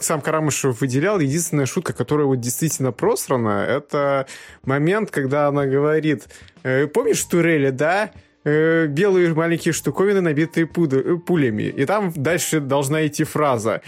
сам 0.00 0.20
Карамышев 0.20 0.80
выделял, 0.80 1.20
единственная 1.20 1.66
шутка, 1.66 1.92
которая 1.92 2.26
вот 2.26 2.40
действительно 2.40 2.92
просрана, 2.92 3.64
это 3.68 4.26
момент, 4.64 5.10
когда 5.10 5.48
она 5.48 5.66
говорит, 5.66 6.28
э, 6.62 6.86
помнишь 6.86 7.22
Турели, 7.24 7.70
да? 7.70 8.10
э, 8.46 8.86
белые 8.86 9.34
маленькие 9.34 9.72
штуковины, 9.72 10.20
набитые 10.20 10.66
пулями. 10.66 11.64
И 11.64 11.84
там 11.84 12.12
дальше 12.14 12.60
должна 12.60 13.06
идти 13.06 13.24
фраза 13.24 13.82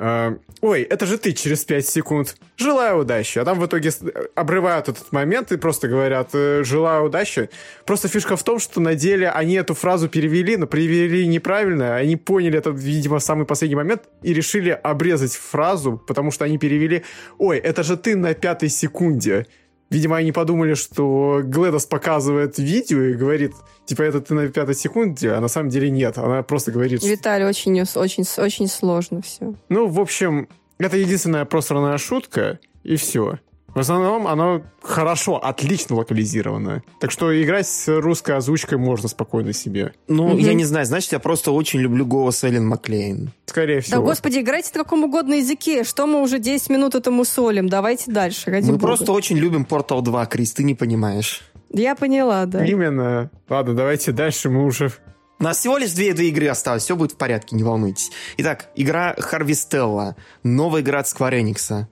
ой, 0.00 0.82
это 0.82 1.04
же 1.04 1.18
ты 1.18 1.32
через 1.32 1.64
5 1.64 1.86
секунд. 1.86 2.36
Желаю 2.56 3.00
удачи. 3.00 3.38
А 3.38 3.44
там 3.44 3.60
в 3.60 3.66
итоге 3.66 3.90
обрывают 4.34 4.88
этот 4.88 5.12
момент 5.12 5.52
и 5.52 5.58
просто 5.58 5.88
говорят 5.88 6.30
э, 6.32 6.64
желаю 6.64 7.04
удачи. 7.04 7.50
Просто 7.84 8.08
фишка 8.08 8.36
в 8.36 8.42
том, 8.42 8.58
что 8.58 8.80
на 8.80 8.94
деле 8.94 9.28
они 9.28 9.54
эту 9.56 9.74
фразу 9.74 10.08
перевели, 10.08 10.56
но 10.56 10.66
перевели 10.66 11.26
неправильно. 11.26 11.96
Они 11.96 12.16
поняли 12.16 12.58
это, 12.58 12.70
видимо, 12.70 13.18
в 13.18 13.22
самый 13.22 13.44
последний 13.44 13.76
момент 13.76 14.04
и 14.22 14.32
решили 14.32 14.70
обрезать 14.70 15.34
фразу, 15.34 16.02
потому 16.06 16.30
что 16.30 16.46
они 16.46 16.56
перевели 16.56 17.04
ой, 17.38 17.58
это 17.58 17.82
же 17.82 17.98
ты 17.98 18.16
на 18.16 18.32
пятой 18.32 18.70
секунде. 18.70 19.46
Видимо, 19.90 20.16
они 20.16 20.30
подумали, 20.30 20.74
что 20.74 21.40
Гледос 21.42 21.84
показывает 21.84 22.58
видео 22.58 23.02
и 23.02 23.14
говорит, 23.14 23.52
типа, 23.86 24.02
это 24.02 24.20
ты 24.20 24.34
на 24.34 24.46
пятой 24.48 24.76
секунде, 24.76 25.32
а 25.32 25.40
на 25.40 25.48
самом 25.48 25.68
деле 25.68 25.90
нет. 25.90 26.16
Она 26.16 26.44
просто 26.44 26.70
говорит... 26.70 27.02
Виталий, 27.02 27.44
очень, 27.44 27.80
очень, 27.80 28.24
очень 28.38 28.68
сложно 28.68 29.20
все. 29.20 29.54
Ну, 29.68 29.88
в 29.88 29.98
общем, 29.98 30.48
это 30.78 30.96
единственная 30.96 31.44
просранная 31.44 31.98
шутка, 31.98 32.60
и 32.84 32.94
все. 32.94 33.40
В 33.74 33.78
основном 33.78 34.26
оно 34.26 34.62
хорошо, 34.82 35.36
отлично 35.36 35.96
локализировано. 35.96 36.82
Так 37.00 37.10
что 37.10 37.30
играть 37.42 37.66
с 37.66 37.88
русской 38.00 38.36
озвучкой 38.36 38.78
можно 38.78 39.08
спокойно 39.08 39.52
себе. 39.52 39.92
Ну, 40.08 40.34
mm-hmm. 40.34 40.40
я 40.40 40.54
не 40.54 40.64
знаю, 40.64 40.86
значит, 40.86 41.12
я 41.12 41.18
просто 41.18 41.52
очень 41.52 41.80
люблю 41.80 42.04
голос 42.04 42.42
Эллен 42.42 42.66
Маклейн. 42.66 43.30
Скорее 43.46 43.80
всего. 43.80 44.00
Да, 44.00 44.02
господи, 44.02 44.40
играйте 44.40 44.70
на 44.74 44.84
каком 44.84 45.04
угодно 45.04 45.34
языке. 45.34 45.84
Что 45.84 46.06
мы 46.06 46.20
уже 46.22 46.38
10 46.38 46.70
минут 46.70 46.94
этому 46.94 47.24
солим? 47.24 47.68
Давайте 47.68 48.10
дальше, 48.10 48.50
ради 48.50 48.66
Мы 48.66 48.72
бога. 48.72 48.86
просто 48.86 49.12
очень 49.12 49.36
любим 49.36 49.66
Portal 49.68 50.02
2, 50.02 50.26
Крис, 50.26 50.52
ты 50.52 50.64
не 50.64 50.74
понимаешь. 50.74 51.42
Я 51.72 51.94
поняла, 51.94 52.46
да. 52.46 52.64
Именно. 52.64 53.30
Ладно, 53.48 53.74
давайте 53.74 54.10
дальше, 54.12 54.50
мы 54.50 54.64
уже 54.64 54.90
у 55.38 55.42
нас 55.42 55.58
всего 55.58 55.78
лишь 55.78 55.92
две, 55.92 56.12
две 56.12 56.28
игры 56.28 56.48
осталось, 56.48 56.82
все 56.82 56.94
будет 56.94 57.12
в 57.12 57.16
порядке, 57.16 57.56
не 57.56 57.62
волнуйтесь. 57.62 58.10
Итак, 58.36 58.68
игра 58.74 59.14
Harvestella, 59.14 60.14
новая 60.42 60.82
игра 60.82 60.98
от 60.98 61.06
Square 61.06 61.40
Enix, 61.40 61.86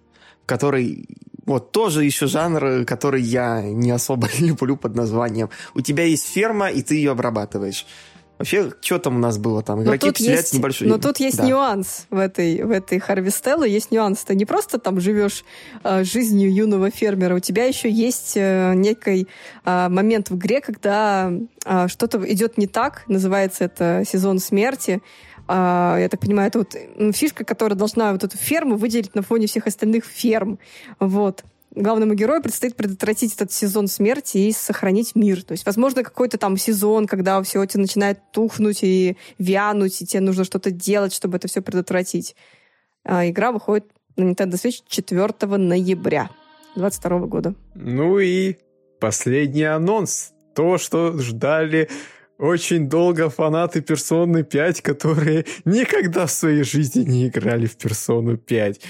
который 0.45 1.09
вот 1.49 1.73
тоже 1.73 2.05
еще 2.05 2.27
жанр, 2.27 2.85
который 2.85 3.23
я 3.23 3.63
не 3.63 3.91
особо 3.91 4.29
люблю 4.39 4.77
под 4.77 4.95
названием. 4.95 5.51
У 5.75 5.81
тебя 5.81 6.05
есть 6.05 6.27
ферма, 6.29 6.69
и 6.69 6.83
ты 6.83 6.97
ее 6.97 7.13
обрабатываешь. 7.13 7.87
Вообще, 8.39 8.71
что 8.81 8.99
там 8.99 9.17
у 9.17 9.19
нас 9.19 9.37
было 9.37 9.63
там? 9.63 9.83
Игроки 9.83 10.13
поселяются 10.13 10.57
небольшой... 10.57 10.87
Но 10.87 10.99
тут 10.99 11.19
есть 11.19 11.39
да. 11.39 11.45
нюанс 11.45 12.07
в 12.09 12.19
этой, 12.19 12.63
в 12.63 12.71
этой 12.71 13.01
Харвестелле. 13.01 13.71
Есть 13.71 13.91
нюанс. 13.91 14.23
Ты 14.23 14.37
не 14.37 14.45
просто 14.45 14.79
там 14.79 15.01
живешь 15.01 15.45
э, 15.83 16.05
жизнью 16.05 16.55
юного 16.55 16.91
фермера. 16.91 17.35
У 17.35 17.41
тебя 17.41 17.65
еще 17.65 17.91
есть 17.91 18.35
э, 18.37 18.75
некий 18.77 19.27
э, 19.65 19.89
момент 19.89 20.31
в 20.31 20.37
игре, 20.37 20.61
когда 20.61 21.33
э, 21.65 21.89
что-то 21.89 22.19
идет 22.33 22.59
не 22.59 22.69
так. 22.69 23.03
Называется 23.09 23.65
это 23.65 24.05
сезон 24.07 24.39
смерти. 24.39 25.03
Uh, 25.49 25.99
я 25.99 26.09
так 26.11 26.21
понимаю, 26.21 26.49
это 26.49 26.59
вот 26.59 26.77
фишка, 27.17 27.43
которая 27.43 27.79
должна 27.79 28.13
вот 28.13 28.23
эту 28.23 28.37
ферму 28.37 28.77
выделить 28.77 29.15
на 29.15 29.23
фоне 29.23 29.47
всех 29.47 29.67
остальных 29.67 30.05
ферм. 30.05 30.59
Вот. 31.01 31.43
Главному 31.75 32.13
герою 32.13 32.43
предстоит 32.43 32.77
предотвратить 32.77 33.35
этот 33.35 33.51
сезон 33.51 33.89
смерти 33.89 34.37
и 34.37 34.53
сохранить 34.53 35.15
мир. 35.15 35.43
То 35.43 35.53
есть, 35.53 35.65
возможно, 35.65 36.03
какой-то 36.03 36.37
там 36.37 36.59
сезон, 36.59 37.07
когда 37.07 37.43
все 37.43 37.63
это 37.63 37.81
начинает 37.81 38.21
тухнуть 38.31 38.83
и 38.83 39.17
вянуть, 39.39 40.03
и 40.03 40.07
тебе 40.07 40.21
нужно 40.21 40.45
что-то 40.45 40.71
делать, 40.71 41.15
чтобы 41.15 41.39
это 41.39 41.49
все 41.49 41.63
предотвратить. 41.63 42.37
Uh, 43.07 43.31
игра 43.31 43.51
выходит 43.51 43.87
на 44.17 44.25
Nintendo 44.25 44.55
Switch 44.55 44.83
4 44.87 45.57
ноября 45.57 46.29
2022 46.75 47.19
года. 47.21 47.55
Ну 47.75 48.19
и 48.19 48.57
последний 49.01 49.65
анонс. 49.65 50.33
То, 50.55 50.77
что 50.77 51.17
ждали 51.19 51.89
очень 52.39 52.89
долго 52.89 53.29
фанаты 53.31 53.81
Персоны 53.81 54.45
5, 54.45 54.81
которые 54.81 55.45
никогда 55.65 56.27
в 56.27 56.31
своей 56.31 56.63
жизни 56.63 57.03
не 57.03 57.29
играли 57.29 57.67
в 57.67 57.77
Персону 57.77 58.37
5. 58.37 58.81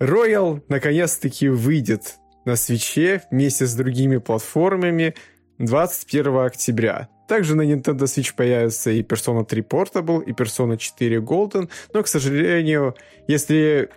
Royal 0.00 0.62
наконец-таки 0.68 1.48
выйдет 1.48 2.16
на 2.44 2.56
свече 2.56 3.22
вместе 3.30 3.66
с 3.66 3.74
другими 3.74 4.18
платформами 4.18 5.14
21 5.58 6.38
октября. 6.38 7.08
Также 7.28 7.54
на 7.54 7.62
Nintendo 7.62 8.04
Switch 8.04 8.34
появится 8.34 8.90
и 8.90 9.02
Persona 9.02 9.44
3 9.44 9.62
Portable, 9.62 10.24
и 10.24 10.32
Persona 10.32 10.76
4 10.76 11.18
Golden, 11.18 11.68
но, 11.92 12.02
к 12.02 12.08
сожалению, 12.08 12.96
если 13.26 13.90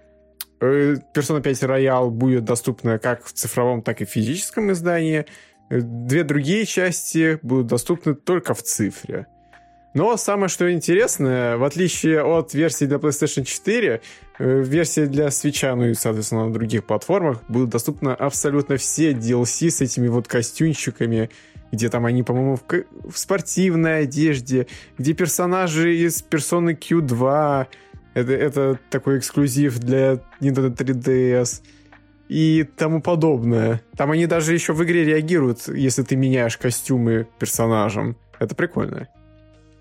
Persona 0.59 1.41
5 1.41 1.63
Royal 1.63 2.09
будет 2.09 2.43
доступна 2.43 2.99
как 2.99 3.25
в 3.25 3.31
цифровом, 3.31 3.81
так 3.81 4.01
и 4.01 4.05
в 4.05 4.09
физическом 4.09 4.71
издании, 4.71 5.25
Две 5.71 6.25
другие 6.25 6.65
части 6.65 7.39
будут 7.41 7.67
доступны 7.67 8.13
только 8.13 8.53
в 8.53 8.61
цифре. 8.61 9.27
Но 9.93 10.15
самое 10.17 10.49
что 10.49 10.71
интересное, 10.71 11.57
в 11.57 11.63
отличие 11.63 12.21
от 12.23 12.53
версии 12.53 12.85
для 12.85 12.97
PlayStation 12.97 13.43
4, 13.43 14.01
э, 14.39 14.61
версии 14.63 15.05
для 15.05 15.27
Switch, 15.27 15.75
ну 15.75 15.87
и, 15.87 15.93
соответственно, 15.93 16.47
на 16.47 16.53
других 16.53 16.85
платформах, 16.85 17.43
будут 17.49 17.69
доступны 17.69 18.09
абсолютно 18.09 18.77
все 18.77 19.11
DLC 19.11 19.69
с 19.69 19.81
этими 19.81 20.07
вот 20.07 20.27
костюмчиками, 20.27 21.29
где 21.71 21.89
там 21.89 22.05
они, 22.05 22.23
по-моему, 22.23 22.55
в, 22.57 22.63
в 23.11 23.17
спортивной 23.17 24.03
одежде, 24.03 24.67
где 24.97 25.13
персонажи 25.13 25.95
из 25.95 26.21
персоны 26.21 26.71
Q2, 26.71 27.67
это, 28.13 28.31
это 28.31 28.79
такой 28.89 29.19
эксклюзив 29.19 29.79
для 29.79 30.19
Nintendo 30.39 30.73
3DS, 30.73 31.61
и 32.31 32.63
тому 32.63 33.01
подобное. 33.01 33.81
Там 33.97 34.11
они 34.11 34.25
даже 34.25 34.53
еще 34.53 34.71
в 34.71 34.81
игре 34.85 35.03
реагируют, 35.03 35.67
если 35.67 36.01
ты 36.01 36.15
меняешь 36.15 36.55
костюмы 36.55 37.27
персонажам. 37.39 38.15
Это 38.39 38.55
прикольно. 38.55 39.09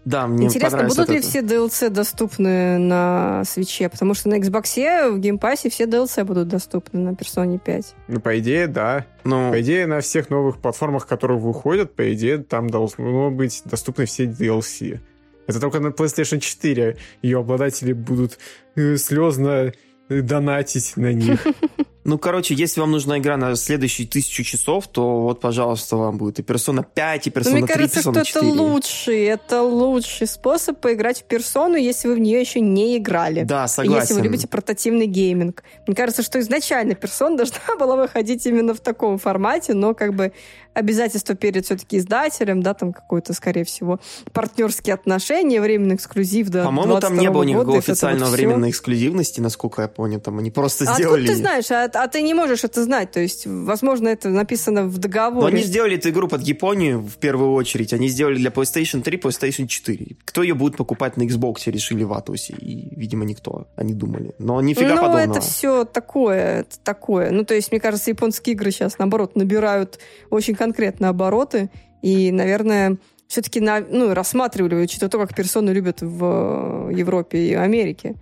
Да, 0.05 0.27
мне 0.27 0.47
Интересно, 0.47 0.83
будут 0.83 1.11
ли 1.11 1.19
это. 1.19 1.29
все 1.29 1.43
DLC 1.43 1.91
доступны 1.91 2.79
на 2.79 3.45
свече? 3.45 3.89
Потому 3.89 4.15
что 4.15 4.31
на 4.31 4.41
Xbox 4.41 5.11
в 5.13 5.21
геймпассе 5.21 5.71
все 5.71 5.85
DLC 5.85 6.25
будут 6.25 6.49
доступны 6.49 6.99
на 6.99 7.11
Persona 7.11 7.57
5. 7.57 7.95
Ну, 8.09 8.21
по 8.21 8.37
идее, 8.41 8.67
да. 8.67 9.07
Но... 9.23 9.53
По 9.53 9.61
идее, 9.61 9.87
на 9.87 10.01
всех 10.01 10.29
новых 10.29 10.59
платформах, 10.59 11.07
которые 11.07 11.39
выходят, 11.39 11.95
по 11.95 12.13
идее, 12.13 12.39
там 12.39 12.69
должно 12.69 13.31
быть 13.31 13.63
доступны 13.65 14.07
все 14.07 14.25
DLC. 14.25 14.99
Это 15.47 15.61
только 15.61 15.79
на 15.79 15.89
PlayStation 15.89 16.41
4 16.41 16.97
ее 17.23 17.39
обладатели 17.39 17.93
будут 17.93 18.39
э, 18.75 18.97
слезно 18.97 19.73
донатить 20.11 20.97
на 20.97 21.13
них. 21.13 21.47
Ну, 22.03 22.19
короче, 22.19 22.55
если 22.55 22.81
вам 22.81 22.93
нужна 22.93 23.19
игра 23.19 23.37
на 23.37 23.55
следующие 23.57 24.07
тысячу 24.07 24.43
часов, 24.43 24.89
то 24.89 25.21
вот, 25.21 25.41
пожалуйста, 25.41 25.97
вам 25.97 26.17
будет 26.17 26.39
и 26.39 26.43
Persona 26.43 26.85
5, 26.95 27.27
и 27.27 27.31
Persona 27.31 27.45
ну, 27.45 27.51
3, 27.51 27.53
Мне 27.61 27.67
кажется, 27.69 28.01
Persona 28.01 28.25
4. 28.25 28.25
что 28.25 28.39
это 28.39 28.49
лучший, 28.49 29.25
это 29.25 29.63
лучший 29.63 30.27
способ 30.27 30.81
поиграть 30.81 31.21
в 31.21 31.25
персону, 31.25 31.77
если 31.77 32.09
вы 32.09 32.15
в 32.15 32.19
нее 32.19 32.41
еще 32.41 32.61
не 32.61 32.97
играли. 32.97 33.43
Да, 33.43 33.69
согласен. 33.69 33.99
И 33.99 34.01
если 34.01 34.15
вы 34.15 34.21
любите 34.23 34.49
портативный 34.49 35.07
гейминг. 35.07 35.63
Мне 35.87 35.95
кажется, 35.95 36.23
что 36.23 36.41
изначально 36.41 36.95
персона 36.95 37.37
должна 37.37 37.77
была 37.79 37.97
выходить 37.97 38.47
именно 38.47 38.73
в 38.73 38.81
таком 38.81 39.19
формате, 39.19 39.75
но 39.75 39.95
как 39.95 40.15
бы 40.15 40.33
обязательства 40.75 41.35
перед 41.35 41.65
все-таки 41.65 41.99
издателем, 41.99 42.63
да, 42.63 42.75
там 42.75 42.93
какое-то, 42.93 43.33
скорее 43.33 43.65
всего, 43.65 44.01
партнерские 44.33 44.95
отношения, 44.95 45.61
временный 45.61 45.97
эксклюзив 45.97 46.49
до 46.49 46.65
По-моему, 46.65 47.01
там 47.01 47.19
не 47.19 47.31
было 47.31 47.43
никакого 47.43 47.79
официального 47.79 48.31
вот 48.31 48.37
временной 48.37 48.71
эксклюзивности, 48.71 49.41
насколько 49.41 49.83
я 49.83 49.89
понял, 49.89 50.21
там 50.21 50.39
они 50.39 50.51
просто 50.51 50.91
а 50.91 50.95
сделали... 50.95 51.23
Откуда 51.23 51.33
ты 51.33 51.39
знаешь? 51.39 51.71
А, 51.71 51.85
а 51.93 52.09
ты 52.09 52.23
не 52.23 52.35
можешь 52.35 52.65
это 52.65 52.83
знать, 52.85 53.11
то 53.11 53.21
есть, 53.21 53.47
возможно, 53.47 54.09
это 54.09 54.29
написано 54.29 54.85
в 54.85 54.99
договоре. 54.99 55.41
Но 55.41 55.47
они 55.47 55.63
сделали 55.63 55.97
эту 55.97 56.11
игру 56.11 56.29
под 56.29 56.43
Японию 56.43 57.01
в 57.01 57.17
первую 57.17 57.53
очередь, 57.53 57.93
они 57.93 58.09
сделали 58.09 58.37
для 58.37 58.51
PlayStation 58.51 59.03
3, 59.03 59.19
PlayStation 59.19 59.67
4. 59.67 60.17
Кто 60.25 60.43
ее 60.43 60.55
будет 60.55 60.77
покупать 60.77 61.17
на 61.17 61.23
Xbox, 61.23 61.63
решили 61.67 62.05
в 62.05 62.13
Атусе, 62.13 62.55
и, 62.55 62.95
видимо, 62.95 63.25
никто, 63.25 63.67
они 63.77 63.95
думали. 63.95 64.35
Но 64.39 64.61
нифига 64.61 64.95
ну, 64.95 65.03
подобного. 65.03 65.31
это 65.33 65.41
все 65.41 65.85
такое, 65.85 66.61
это 66.61 66.79
такое. 66.83 67.31
Ну, 67.31 67.45
то 67.45 67.55
есть, 67.55 67.73
мне 67.73 67.81
кажется, 67.81 68.11
японские 68.11 68.55
игры 68.55 68.71
сейчас, 68.71 68.99
наоборот, 68.99 69.37
набирают 69.37 69.99
очень 70.31 70.55
конкретно 70.61 71.09
обороты. 71.09 71.71
И, 72.03 72.31
наверное, 72.31 72.99
все-таки 73.27 73.61
на, 73.61 73.81
ну, 73.81 74.13
рассматривали, 74.13 74.75
учитывая 74.75 75.11
то, 75.11 75.19
как 75.19 75.35
персоны 75.35 75.71
любят 75.71 76.03
в 76.03 76.91
Европе 76.91 77.39
и 77.39 77.55
Америке. 77.55 78.17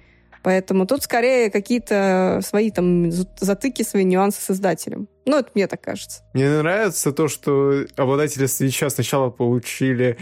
Поэтому 0.45 0.87
тут 0.87 1.03
скорее 1.03 1.51
какие-то 1.51 2.41
свои 2.45 2.71
там 2.71 3.11
затыки, 3.11 3.83
свои 3.83 4.05
нюансы 4.05 4.41
с 4.41 4.51
издателем. 4.51 5.09
Ну, 5.27 5.39
это 5.39 5.51
мне 5.55 5.67
так 5.67 5.81
кажется. 5.81 6.23
Мне 6.33 6.49
нравится 6.49 7.13
то, 7.13 7.27
что 7.27 7.85
обладатели 7.97 8.47
свеча 8.47 8.89
сначала 8.89 9.31
получили 9.31 10.17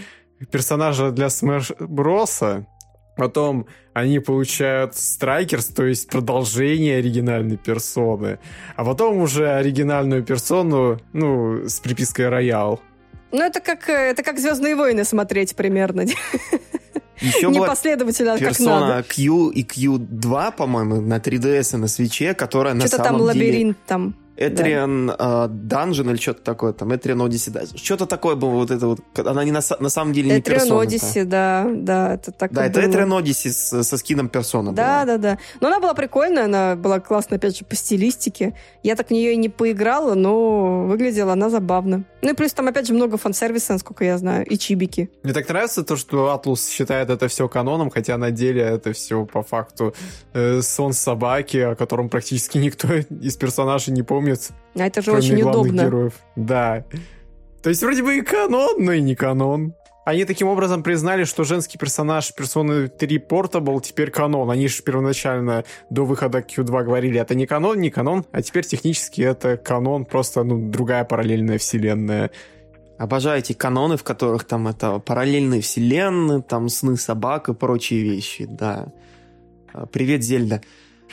персонажа 0.50 1.10
для 1.10 1.26
Smash 1.26 1.76
Bros. 1.78 2.64
Потом 3.16 3.66
они 3.96 4.18
получают 4.18 4.94
Страйкерс, 4.94 5.68
то 5.68 5.86
есть 5.86 6.10
продолжение 6.10 6.98
оригинальной 6.98 7.56
персоны. 7.56 8.38
А 8.76 8.84
потом 8.84 9.22
уже 9.22 9.48
оригинальную 9.48 10.22
персону, 10.22 11.00
ну, 11.14 11.66
с 11.66 11.80
припиской 11.80 12.28
Роял. 12.28 12.82
Ну, 13.32 13.42
это 13.42 13.60
как, 13.60 13.88
это 13.88 14.22
как 14.22 14.38
«Звездные 14.38 14.76
войны» 14.76 15.02
смотреть 15.04 15.56
примерно. 15.56 16.02
Еще 17.22 17.48
Непоследовательно, 17.48 18.38
как 18.38 18.60
надо. 18.60 19.02
Q 19.02 19.50
и 19.52 19.64
Q2, 19.64 20.52
по-моему, 20.54 21.00
на 21.00 21.16
3DS 21.16 21.76
и 21.76 21.78
на 21.78 21.88
свече, 21.88 22.34
которая 22.34 22.74
на 22.74 22.86
самом 22.86 22.90
деле... 22.90 23.02
Что-то 23.02 23.04
там 23.04 23.20
лабиринт 23.22 23.78
там. 23.86 24.14
Этериан 24.36 25.06
да. 25.06 25.46
Dungeon 25.48 26.10
или 26.10 26.16
что-то 26.16 26.42
такое, 26.42 26.72
там, 26.72 26.94
Этериан 26.94 27.22
Odyssey, 27.22 27.50
да. 27.50 27.62
Что-то 27.74 28.06
такое 28.06 28.36
было, 28.36 28.50
вот 28.50 28.70
это 28.70 28.86
вот, 28.86 29.00
она 29.18 29.44
не 29.44 29.52
на, 29.52 29.60
на 29.80 29.88
самом 29.88 30.12
деле 30.12 30.30
не 30.30 30.40
Этериан 30.40 30.60
персона. 30.60 30.82
Odyssey, 30.82 31.24
да, 31.24 31.66
да, 31.74 32.14
это 32.14 32.32
так 32.32 32.52
Да, 32.52 32.66
это 32.66 32.80
было. 32.80 33.20
Odyssey 33.20 33.50
с, 33.50 33.82
со 33.82 33.96
скином 33.96 34.28
персона 34.28 34.72
Да, 34.72 35.04
была. 35.04 35.16
да, 35.16 35.18
да. 35.18 35.38
Но 35.60 35.68
она 35.68 35.80
была 35.80 35.94
прикольная, 35.94 36.44
она 36.44 36.76
была 36.76 37.00
классная, 37.00 37.38
опять 37.38 37.56
же, 37.56 37.64
по 37.64 37.74
стилистике. 37.74 38.54
Я 38.82 38.96
так 38.96 39.08
в 39.08 39.10
нее 39.10 39.32
и 39.32 39.36
не 39.36 39.48
поиграла, 39.48 40.14
но 40.14 40.84
выглядела 40.84 41.32
она 41.32 41.48
забавно. 41.48 42.04
Ну 42.22 42.32
и 42.32 42.34
плюс 42.34 42.52
там, 42.52 42.68
опять 42.68 42.86
же, 42.86 42.94
много 42.94 43.16
фан-сервиса, 43.16 43.72
насколько 43.74 44.04
я 44.04 44.18
знаю, 44.18 44.44
и 44.46 44.58
чибики. 44.58 45.10
Мне 45.22 45.32
так 45.32 45.48
нравится 45.48 45.82
то, 45.84 45.96
что 45.96 46.32
Атлус 46.32 46.68
считает 46.68 47.10
это 47.10 47.28
все 47.28 47.48
каноном, 47.48 47.90
хотя 47.90 48.18
на 48.18 48.30
деле 48.30 48.62
это 48.62 48.92
все 48.92 49.24
по 49.24 49.42
факту 49.42 49.94
э, 50.32 50.60
сон 50.60 50.92
собаки, 50.92 51.58
о 51.58 51.74
котором 51.74 52.08
практически 52.08 52.58
никто 52.58 52.88
из 53.22 53.36
персонажей 53.36 53.94
не 53.94 54.02
помнит. 54.02 54.25
А 54.74 54.86
это 54.86 55.02
же 55.02 55.12
очень 55.12 55.40
удобно. 55.42 55.82
героев. 55.82 56.14
Да. 56.36 56.84
То 57.62 57.70
есть 57.70 57.82
вроде 57.82 58.02
бы 58.02 58.18
и 58.18 58.22
канон, 58.22 58.84
но 58.84 58.92
и 58.92 59.00
не 59.00 59.14
канон. 59.14 59.74
Они 60.06 60.24
таким 60.24 60.46
образом 60.46 60.84
признали, 60.84 61.24
что 61.24 61.42
женский 61.42 61.78
персонаж 61.78 62.32
персоны 62.32 62.86
3 62.86 63.18
Portable 63.28 63.80
теперь 63.82 64.12
канон. 64.12 64.48
Они 64.52 64.68
же 64.68 64.80
первоначально 64.84 65.64
до 65.90 66.04
выхода 66.04 66.38
Q2 66.38 66.84
говорили, 66.84 67.18
это 67.18 67.34
не 67.34 67.44
канон, 67.44 67.80
не 67.80 67.90
канон, 67.90 68.24
а 68.30 68.40
теперь 68.40 68.64
технически 68.64 69.22
это 69.22 69.56
канон, 69.56 70.04
просто 70.04 70.44
ну, 70.44 70.70
другая 70.70 71.04
параллельная 71.04 71.58
вселенная. 71.58 72.30
Обожаю 72.98 73.40
эти 73.40 73.52
каноны, 73.52 73.96
в 73.96 74.04
которых 74.04 74.44
там 74.44 74.68
это 74.68 75.00
параллельные 75.00 75.60
вселенные, 75.60 76.40
там 76.40 76.68
сны 76.68 76.96
собак 76.96 77.48
и 77.48 77.54
прочие 77.54 78.04
вещи, 78.04 78.46
да. 78.48 78.92
А, 79.72 79.86
Привет, 79.86 80.22
Зельда. 80.22 80.62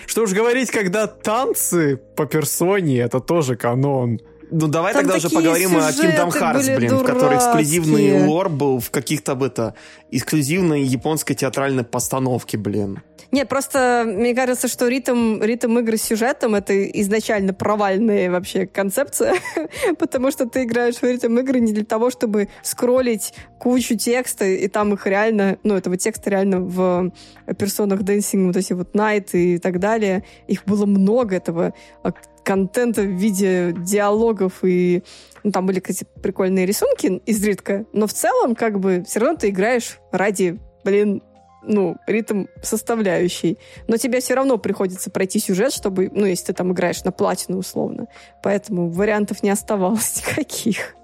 Что 0.05 0.23
уж 0.23 0.33
говорить, 0.33 0.71
когда 0.71 1.07
танцы 1.07 1.97
по 2.15 2.25
персоне, 2.25 2.99
это 2.99 3.19
тоже 3.19 3.55
канон. 3.55 4.19
Ну, 4.55 4.67
давай 4.67 4.93
Там 4.93 5.03
тогда 5.03 5.17
уже 5.17 5.29
поговорим 5.29 5.75
о 5.77 5.89
Kingdom 5.89 6.29
Hearts, 6.29 6.75
блин, 6.75 6.97
в 6.97 7.03
которой 7.03 7.37
эксклюзивный 7.37 8.09
дурацкие. 8.09 8.29
лор 8.29 8.49
был 8.49 8.79
в 8.79 8.91
каких-то, 8.91 9.31
об 9.31 9.41
это, 9.41 9.73
эксклюзивной 10.11 10.83
японской 10.83 11.33
театральной 11.33 11.83
постановке, 11.83 12.57
блин. 12.57 13.01
Нет, 13.31 13.49
просто 13.49 14.03
мне 14.05 14.35
кажется, 14.35 14.67
что 14.67 14.87
ритм, 14.87 15.41
ритм 15.41 15.79
игры 15.79 15.97
с 15.97 16.03
сюжетом— 16.03 16.53
это 16.55 16.85
изначально 17.01 17.51
провальная 17.51 18.29
вообще 18.29 18.67
концепция, 18.67 19.33
потому 19.97 20.29
что 20.29 20.47
ты 20.47 20.65
играешь 20.65 20.97
в 20.97 21.03
ритм 21.03 21.39
игры 21.39 21.59
не 21.59 21.73
для 21.73 21.83
того, 21.83 22.11
чтобы 22.11 22.49
скроллить 22.61 23.33
кучу 23.57 23.97
текста, 23.97 24.45
и 24.45 24.67
там 24.67 24.93
их 24.93 25.07
реально, 25.07 25.57
ну, 25.63 25.75
этого 25.75 25.97
текста 25.97 26.29
реально 26.29 26.59
в 26.59 27.11
персонах 27.57 28.01
Dancing, 28.01 28.45
вот 28.45 28.57
эти 28.57 28.73
вот 28.73 28.93
Night 28.93 29.31
и 29.31 29.57
так 29.57 29.79
далее, 29.79 30.23
их 30.45 30.63
было 30.65 30.85
много 30.85 31.37
этого 31.37 31.73
а, 32.03 32.11
контента 32.43 33.01
в 33.01 33.11
виде 33.11 33.73
диалогов 33.77 34.59
и 34.63 35.03
ну, 35.43 35.51
там 35.51 35.65
были, 35.65 35.79
кстати, 35.79 36.05
прикольные 36.21 36.65
рисунки 36.65 37.21
изредка, 37.25 37.85
но 37.91 38.07
в 38.07 38.13
целом, 38.13 38.55
как 38.55 38.79
бы, 38.79 39.03
все 39.05 39.19
равно 39.19 39.37
ты 39.37 39.49
играешь 39.49 39.99
ради, 40.11 40.59
блин, 40.85 41.21
ну, 41.65 41.97
ритм 42.07 42.45
составляющий. 42.61 43.57
Но 43.87 43.97
тебе 43.97 44.19
все 44.19 44.33
равно 44.35 44.57
приходится 44.57 45.09
пройти 45.09 45.39
сюжет, 45.39 45.73
чтобы, 45.73 46.09
ну, 46.13 46.25
если 46.25 46.47
ты 46.47 46.53
там 46.53 46.71
играешь 46.71 47.03
на 47.03 47.11
платину 47.11 47.57
условно. 47.57 48.07
Поэтому 48.41 48.89
вариантов 48.89 49.43
не 49.43 49.49
оставалось 49.49 50.23
никаких. 50.27 50.95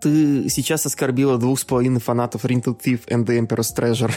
Ты 0.00 0.48
сейчас 0.48 0.86
оскорбила 0.86 1.38
двух 1.38 1.58
с 1.58 1.64
половиной 1.64 2.00
фанатов 2.00 2.44
Ring 2.44 2.62
to 2.62 2.78
Thief 2.78 3.06
and 3.08 3.24
the 3.24 3.38
Emperor's 3.38 3.74
Treasure. 3.74 4.12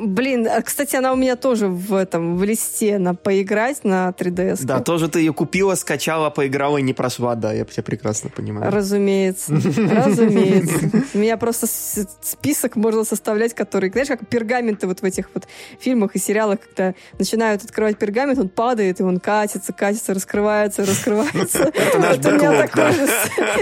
Блин, 0.00 0.48
а, 0.48 0.62
кстати, 0.62 0.96
она 0.96 1.12
у 1.12 1.16
меня 1.16 1.36
тоже 1.36 1.68
в 1.68 1.94
этом, 1.94 2.38
в 2.38 2.44
листе 2.44 2.98
на 2.98 3.14
поиграть 3.14 3.84
на 3.84 4.14
3DS. 4.16 4.64
Да, 4.64 4.80
тоже 4.80 5.08
ты 5.08 5.20
ее 5.20 5.34
купила, 5.34 5.74
скачала, 5.74 6.30
поиграла 6.30 6.78
и 6.78 6.82
не 6.82 6.94
прошла, 6.94 7.34
да, 7.34 7.52
я 7.52 7.64
тебя 7.64 7.82
прекрасно 7.82 8.30
понимаю. 8.30 8.72
Разумеется, 8.72 9.52
разумеется. 9.76 11.04
У 11.12 11.18
меня 11.18 11.36
просто 11.36 11.66
список 11.66 12.76
можно 12.76 13.04
составлять, 13.04 13.54
который, 13.54 13.90
знаешь, 13.90 14.08
как 14.08 14.26
пергаменты 14.26 14.86
вот 14.86 15.02
в 15.02 15.04
этих 15.04 15.28
вот 15.34 15.46
фильмах 15.78 16.16
и 16.16 16.18
сериалах, 16.18 16.60
когда 16.60 16.94
начинают 17.18 17.62
открывать 17.62 17.98
пергамент, 17.98 18.38
он 18.38 18.48
падает, 18.48 19.00
и 19.00 19.02
он 19.02 19.20
катится, 19.20 19.72
катится, 19.72 20.14
раскрывается, 20.14 20.84
раскрывается. 20.84 21.70
Вот 22.00 22.26
у 22.26 22.30
меня 22.30 22.66
такой 22.66 22.92
же 22.92 23.06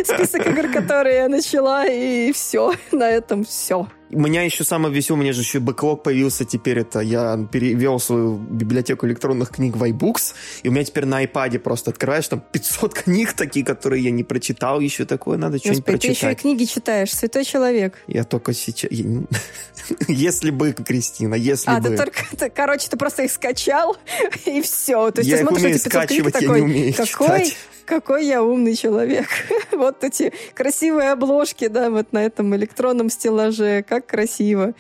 список 0.05 0.47
игр, 0.47 0.71
которые 0.73 1.17
я 1.17 1.29
начала, 1.29 1.87
и 1.87 2.31
все, 2.33 2.75
на 2.93 3.09
этом 3.09 3.45
все. 3.45 3.89
У 4.11 4.19
меня 4.21 4.43
еще 4.43 4.65
самое 4.65 4.95
веселое, 4.95 5.21
у 5.21 5.23
меня 5.23 5.33
же 5.35 5.43
еще 5.43 5.61
бэклог 5.61 6.03
появился 6.03 6.45
теперь, 6.47 6.79
это 6.79 7.01
я 7.01 7.39
перевел 7.53 8.01
свою 8.01 8.37
библиотеку 8.37 9.07
электронных 9.07 9.51
книг 9.51 9.77
в 9.77 9.83
iBooks, 9.85 10.33
и 10.63 10.69
у 10.69 10.73
меня 10.73 10.85
теперь 10.85 11.05
на 11.05 11.23
iPad 11.25 11.59
просто 11.59 11.91
открываешь, 11.91 12.27
там 12.29 12.43
500 12.53 12.95
книг 12.95 13.35
такие, 13.35 13.65
которые 13.67 14.03
я 14.05 14.11
не 14.11 14.25
прочитал 14.25 14.81
еще, 14.81 15.05
такое 15.05 15.37
надо 15.37 15.59
что-нибудь 15.59 15.81
Господи, 15.85 15.99
ты 15.99 16.07
еще 16.09 16.13
и 16.13 16.21
прочитать. 16.25 16.41
книги 16.41 16.65
читаешь, 16.65 17.13
святой 17.15 17.45
человек. 17.45 17.99
Я 18.07 18.25
только 18.25 18.55
сейчас... 18.55 18.91
не- 18.91 19.27
Если 20.09 20.51
бы, 20.51 20.73
Кристина, 20.73 21.35
если 21.35 21.71
А, 21.71 21.81
бы... 21.81 21.91
ты 21.91 21.97
только, 21.97 22.51
короче, 22.55 22.89
ты 22.89 22.97
просто 22.97 23.25
их 23.25 23.33
скачал, 23.33 23.97
и 24.47 24.61
все. 24.63 25.11
То 25.11 25.21
есть 25.21 25.31
Я 25.31 25.37
ты 25.37 25.43
их 25.43 25.49
смотришь 25.49 25.65
умею 25.65 25.77
эти 25.77 25.85
500 25.85 25.93
книг, 26.07 26.09
скачивать, 26.09 26.35
я 26.35 26.41
не 26.41 26.47
такой, 26.47 26.61
умею 26.63 26.95
какой, 26.95 27.07
читать. 27.45 27.57
какой 27.85 28.27
я 28.27 28.43
умный 28.43 28.75
человек. 28.75 29.27
вот 29.73 30.03
эти 30.05 30.33
красивые 30.55 31.13
обложки, 31.13 31.69
да, 31.69 31.91
вот 31.91 32.13
на 32.13 32.25
этом 32.25 32.55
электронном 32.57 33.11
стеллаже, 33.11 33.85
как 33.89 33.98
красиво. 34.07 34.75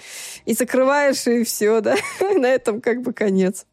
И 0.45 0.55
закрываешь, 0.55 1.27
и 1.27 1.45
все, 1.45 1.81
да. 1.81 1.97
на 2.21 2.47
этом 2.47 2.81
как 2.81 3.03
бы 3.03 3.12
конец. 3.12 3.66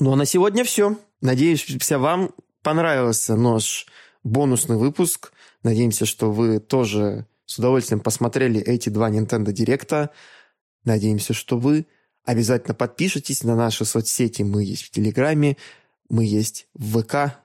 Ну 0.00 0.12
а 0.12 0.16
на 0.16 0.24
сегодня 0.24 0.64
все. 0.64 0.96
Надеюсь, 1.20 1.66
вам 1.90 2.30
понравился 2.62 3.34
наш 3.34 3.86
бонусный 4.22 4.76
выпуск. 4.76 5.32
Надеемся, 5.62 6.06
что 6.06 6.30
вы 6.30 6.60
тоже 6.60 7.26
с 7.46 7.58
удовольствием 7.58 8.00
посмотрели 8.00 8.60
эти 8.60 8.90
два 8.90 9.10
Nintendo 9.10 9.52
Директа. 9.52 10.10
Надеемся, 10.84 11.32
что 11.32 11.58
вы 11.58 11.86
обязательно 12.24 12.74
подпишитесь 12.74 13.42
на 13.42 13.56
наши 13.56 13.84
соцсети. 13.84 14.42
Мы 14.42 14.64
есть 14.64 14.82
в 14.82 14.90
Телеграме, 14.90 15.56
мы 16.08 16.24
есть 16.24 16.68
в 16.74 17.00
ВК. 17.00 17.38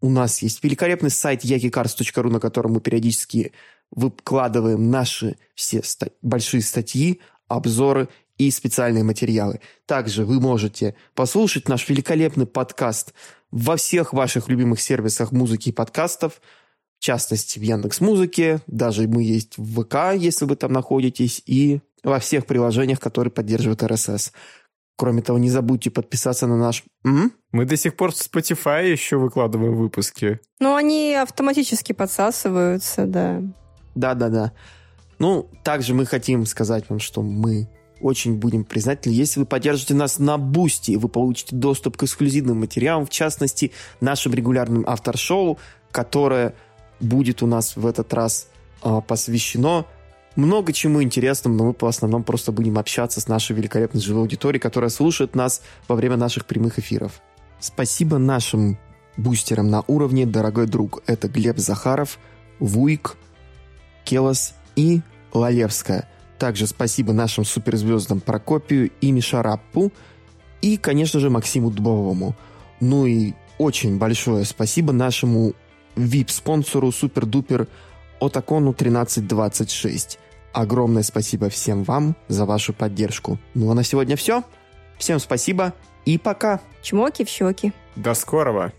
У 0.00 0.08
нас 0.08 0.40
есть 0.42 0.64
великолепный 0.64 1.10
сайт 1.10 1.44
yakicars.ru, 1.44 2.30
на 2.30 2.40
котором 2.40 2.72
мы 2.72 2.80
периодически 2.80 3.52
выкладываем 3.90 4.90
наши 4.90 5.36
все 5.54 5.82
ста- 5.82 6.10
большие 6.22 6.62
статьи, 6.62 7.20
обзоры 7.48 8.08
и 8.38 8.50
специальные 8.50 9.04
материалы. 9.04 9.60
Также 9.84 10.24
вы 10.24 10.40
можете 10.40 10.94
послушать 11.14 11.68
наш 11.68 11.88
великолепный 11.88 12.46
подкаст 12.46 13.12
во 13.50 13.76
всех 13.76 14.12
ваших 14.12 14.48
любимых 14.48 14.80
сервисах 14.80 15.32
музыки 15.32 15.68
и 15.68 15.72
подкастов, 15.72 16.40
в 16.98 17.02
частности, 17.02 17.58
в 17.58 17.62
Яндекс 17.62 18.00
Музыке, 18.00 18.60
даже 18.66 19.08
мы 19.08 19.22
есть 19.22 19.56
в 19.56 19.82
ВК, 19.82 20.14
если 20.16 20.44
вы 20.44 20.54
там 20.56 20.72
находитесь, 20.72 21.42
и 21.46 21.80
во 22.02 22.18
всех 22.18 22.46
приложениях, 22.46 23.00
которые 23.00 23.32
поддерживают 23.32 23.82
RSS. 23.82 24.32
Кроме 25.00 25.22
того, 25.22 25.38
не 25.38 25.48
забудьте 25.48 25.90
подписаться 25.90 26.46
на 26.46 26.58
наш... 26.58 26.84
М? 27.06 27.32
Мы 27.52 27.64
до 27.64 27.78
сих 27.78 27.96
пор 27.96 28.12
в 28.12 28.16
Spotify 28.16 28.86
еще 28.86 29.16
выкладываем 29.16 29.74
выпуски. 29.74 30.40
Но 30.60 30.76
они 30.76 31.14
автоматически 31.14 31.94
подсасываются, 31.94 33.06
да. 33.06 33.40
Да-да-да. 33.94 34.52
Ну, 35.18 35.48
также 35.64 35.94
мы 35.94 36.04
хотим 36.04 36.44
сказать 36.44 36.84
вам, 36.90 36.98
что 36.98 37.22
мы 37.22 37.70
очень 38.02 38.34
будем 38.34 38.62
признательны, 38.62 39.14
если 39.14 39.40
вы 39.40 39.46
поддержите 39.46 39.94
нас 39.94 40.18
на 40.18 40.36
Бусти, 40.36 40.96
вы 40.96 41.08
получите 41.08 41.56
доступ 41.56 41.96
к 41.96 42.02
эксклюзивным 42.02 42.60
материалам, 42.60 43.06
в 43.06 43.10
частности, 43.10 43.72
нашим 44.02 44.34
регулярным 44.34 44.84
афтершоу, 44.86 45.58
которое 45.92 46.52
будет 47.00 47.42
у 47.42 47.46
нас 47.46 47.74
в 47.74 47.86
этот 47.86 48.12
раз 48.12 48.48
а, 48.82 49.00
посвящено 49.00 49.86
много 50.36 50.72
чему 50.72 51.02
интересному, 51.02 51.56
но 51.56 51.64
мы 51.64 51.74
в 51.78 51.84
основном 51.84 52.22
просто 52.22 52.52
будем 52.52 52.78
общаться 52.78 53.20
с 53.20 53.28
нашей 53.28 53.56
великолепной 53.56 54.00
живой 54.00 54.22
аудиторией, 54.22 54.60
которая 54.60 54.90
слушает 54.90 55.34
нас 55.34 55.62
во 55.88 55.96
время 55.96 56.16
наших 56.16 56.46
прямых 56.46 56.78
эфиров. 56.78 57.20
Спасибо 57.58 58.18
нашим 58.18 58.78
бустерам 59.16 59.70
на 59.70 59.82
уровне, 59.86 60.26
дорогой 60.26 60.66
друг. 60.66 61.02
Это 61.06 61.28
Глеб 61.28 61.58
Захаров, 61.58 62.18
Вуйк, 62.58 63.16
Келос 64.04 64.54
и 64.76 65.00
Лалевская. 65.32 66.08
Также 66.38 66.66
спасибо 66.66 67.12
нашим 67.12 67.44
суперзвездам 67.44 68.20
Прокопию 68.20 68.90
и 69.00 69.12
Мишараппу, 69.12 69.92
и, 70.62 70.76
конечно 70.76 71.20
же, 71.20 71.28
Максиму 71.28 71.70
Дубовому. 71.70 72.34
Ну 72.80 73.06
и 73.06 73.34
очень 73.58 73.98
большое 73.98 74.44
спасибо 74.44 74.92
нашему 74.92 75.52
VIP-спонсору 75.96 76.92
Супер-Дупер 76.92 77.68
Отакону 78.20 78.70
1326. 78.70 80.18
Огромное 80.52 81.02
спасибо 81.02 81.48
всем 81.48 81.84
вам 81.84 82.16
за 82.28 82.44
вашу 82.44 82.72
поддержку. 82.72 83.38
Ну 83.54 83.70
а 83.70 83.74
на 83.74 83.84
сегодня 83.84 84.16
все. 84.16 84.42
Всем 84.98 85.18
спасибо 85.18 85.72
и 86.04 86.18
пока. 86.18 86.60
Чмоки 86.82 87.24
в 87.24 87.28
щеки. 87.28 87.72
До 87.96 88.14
скорого! 88.14 88.72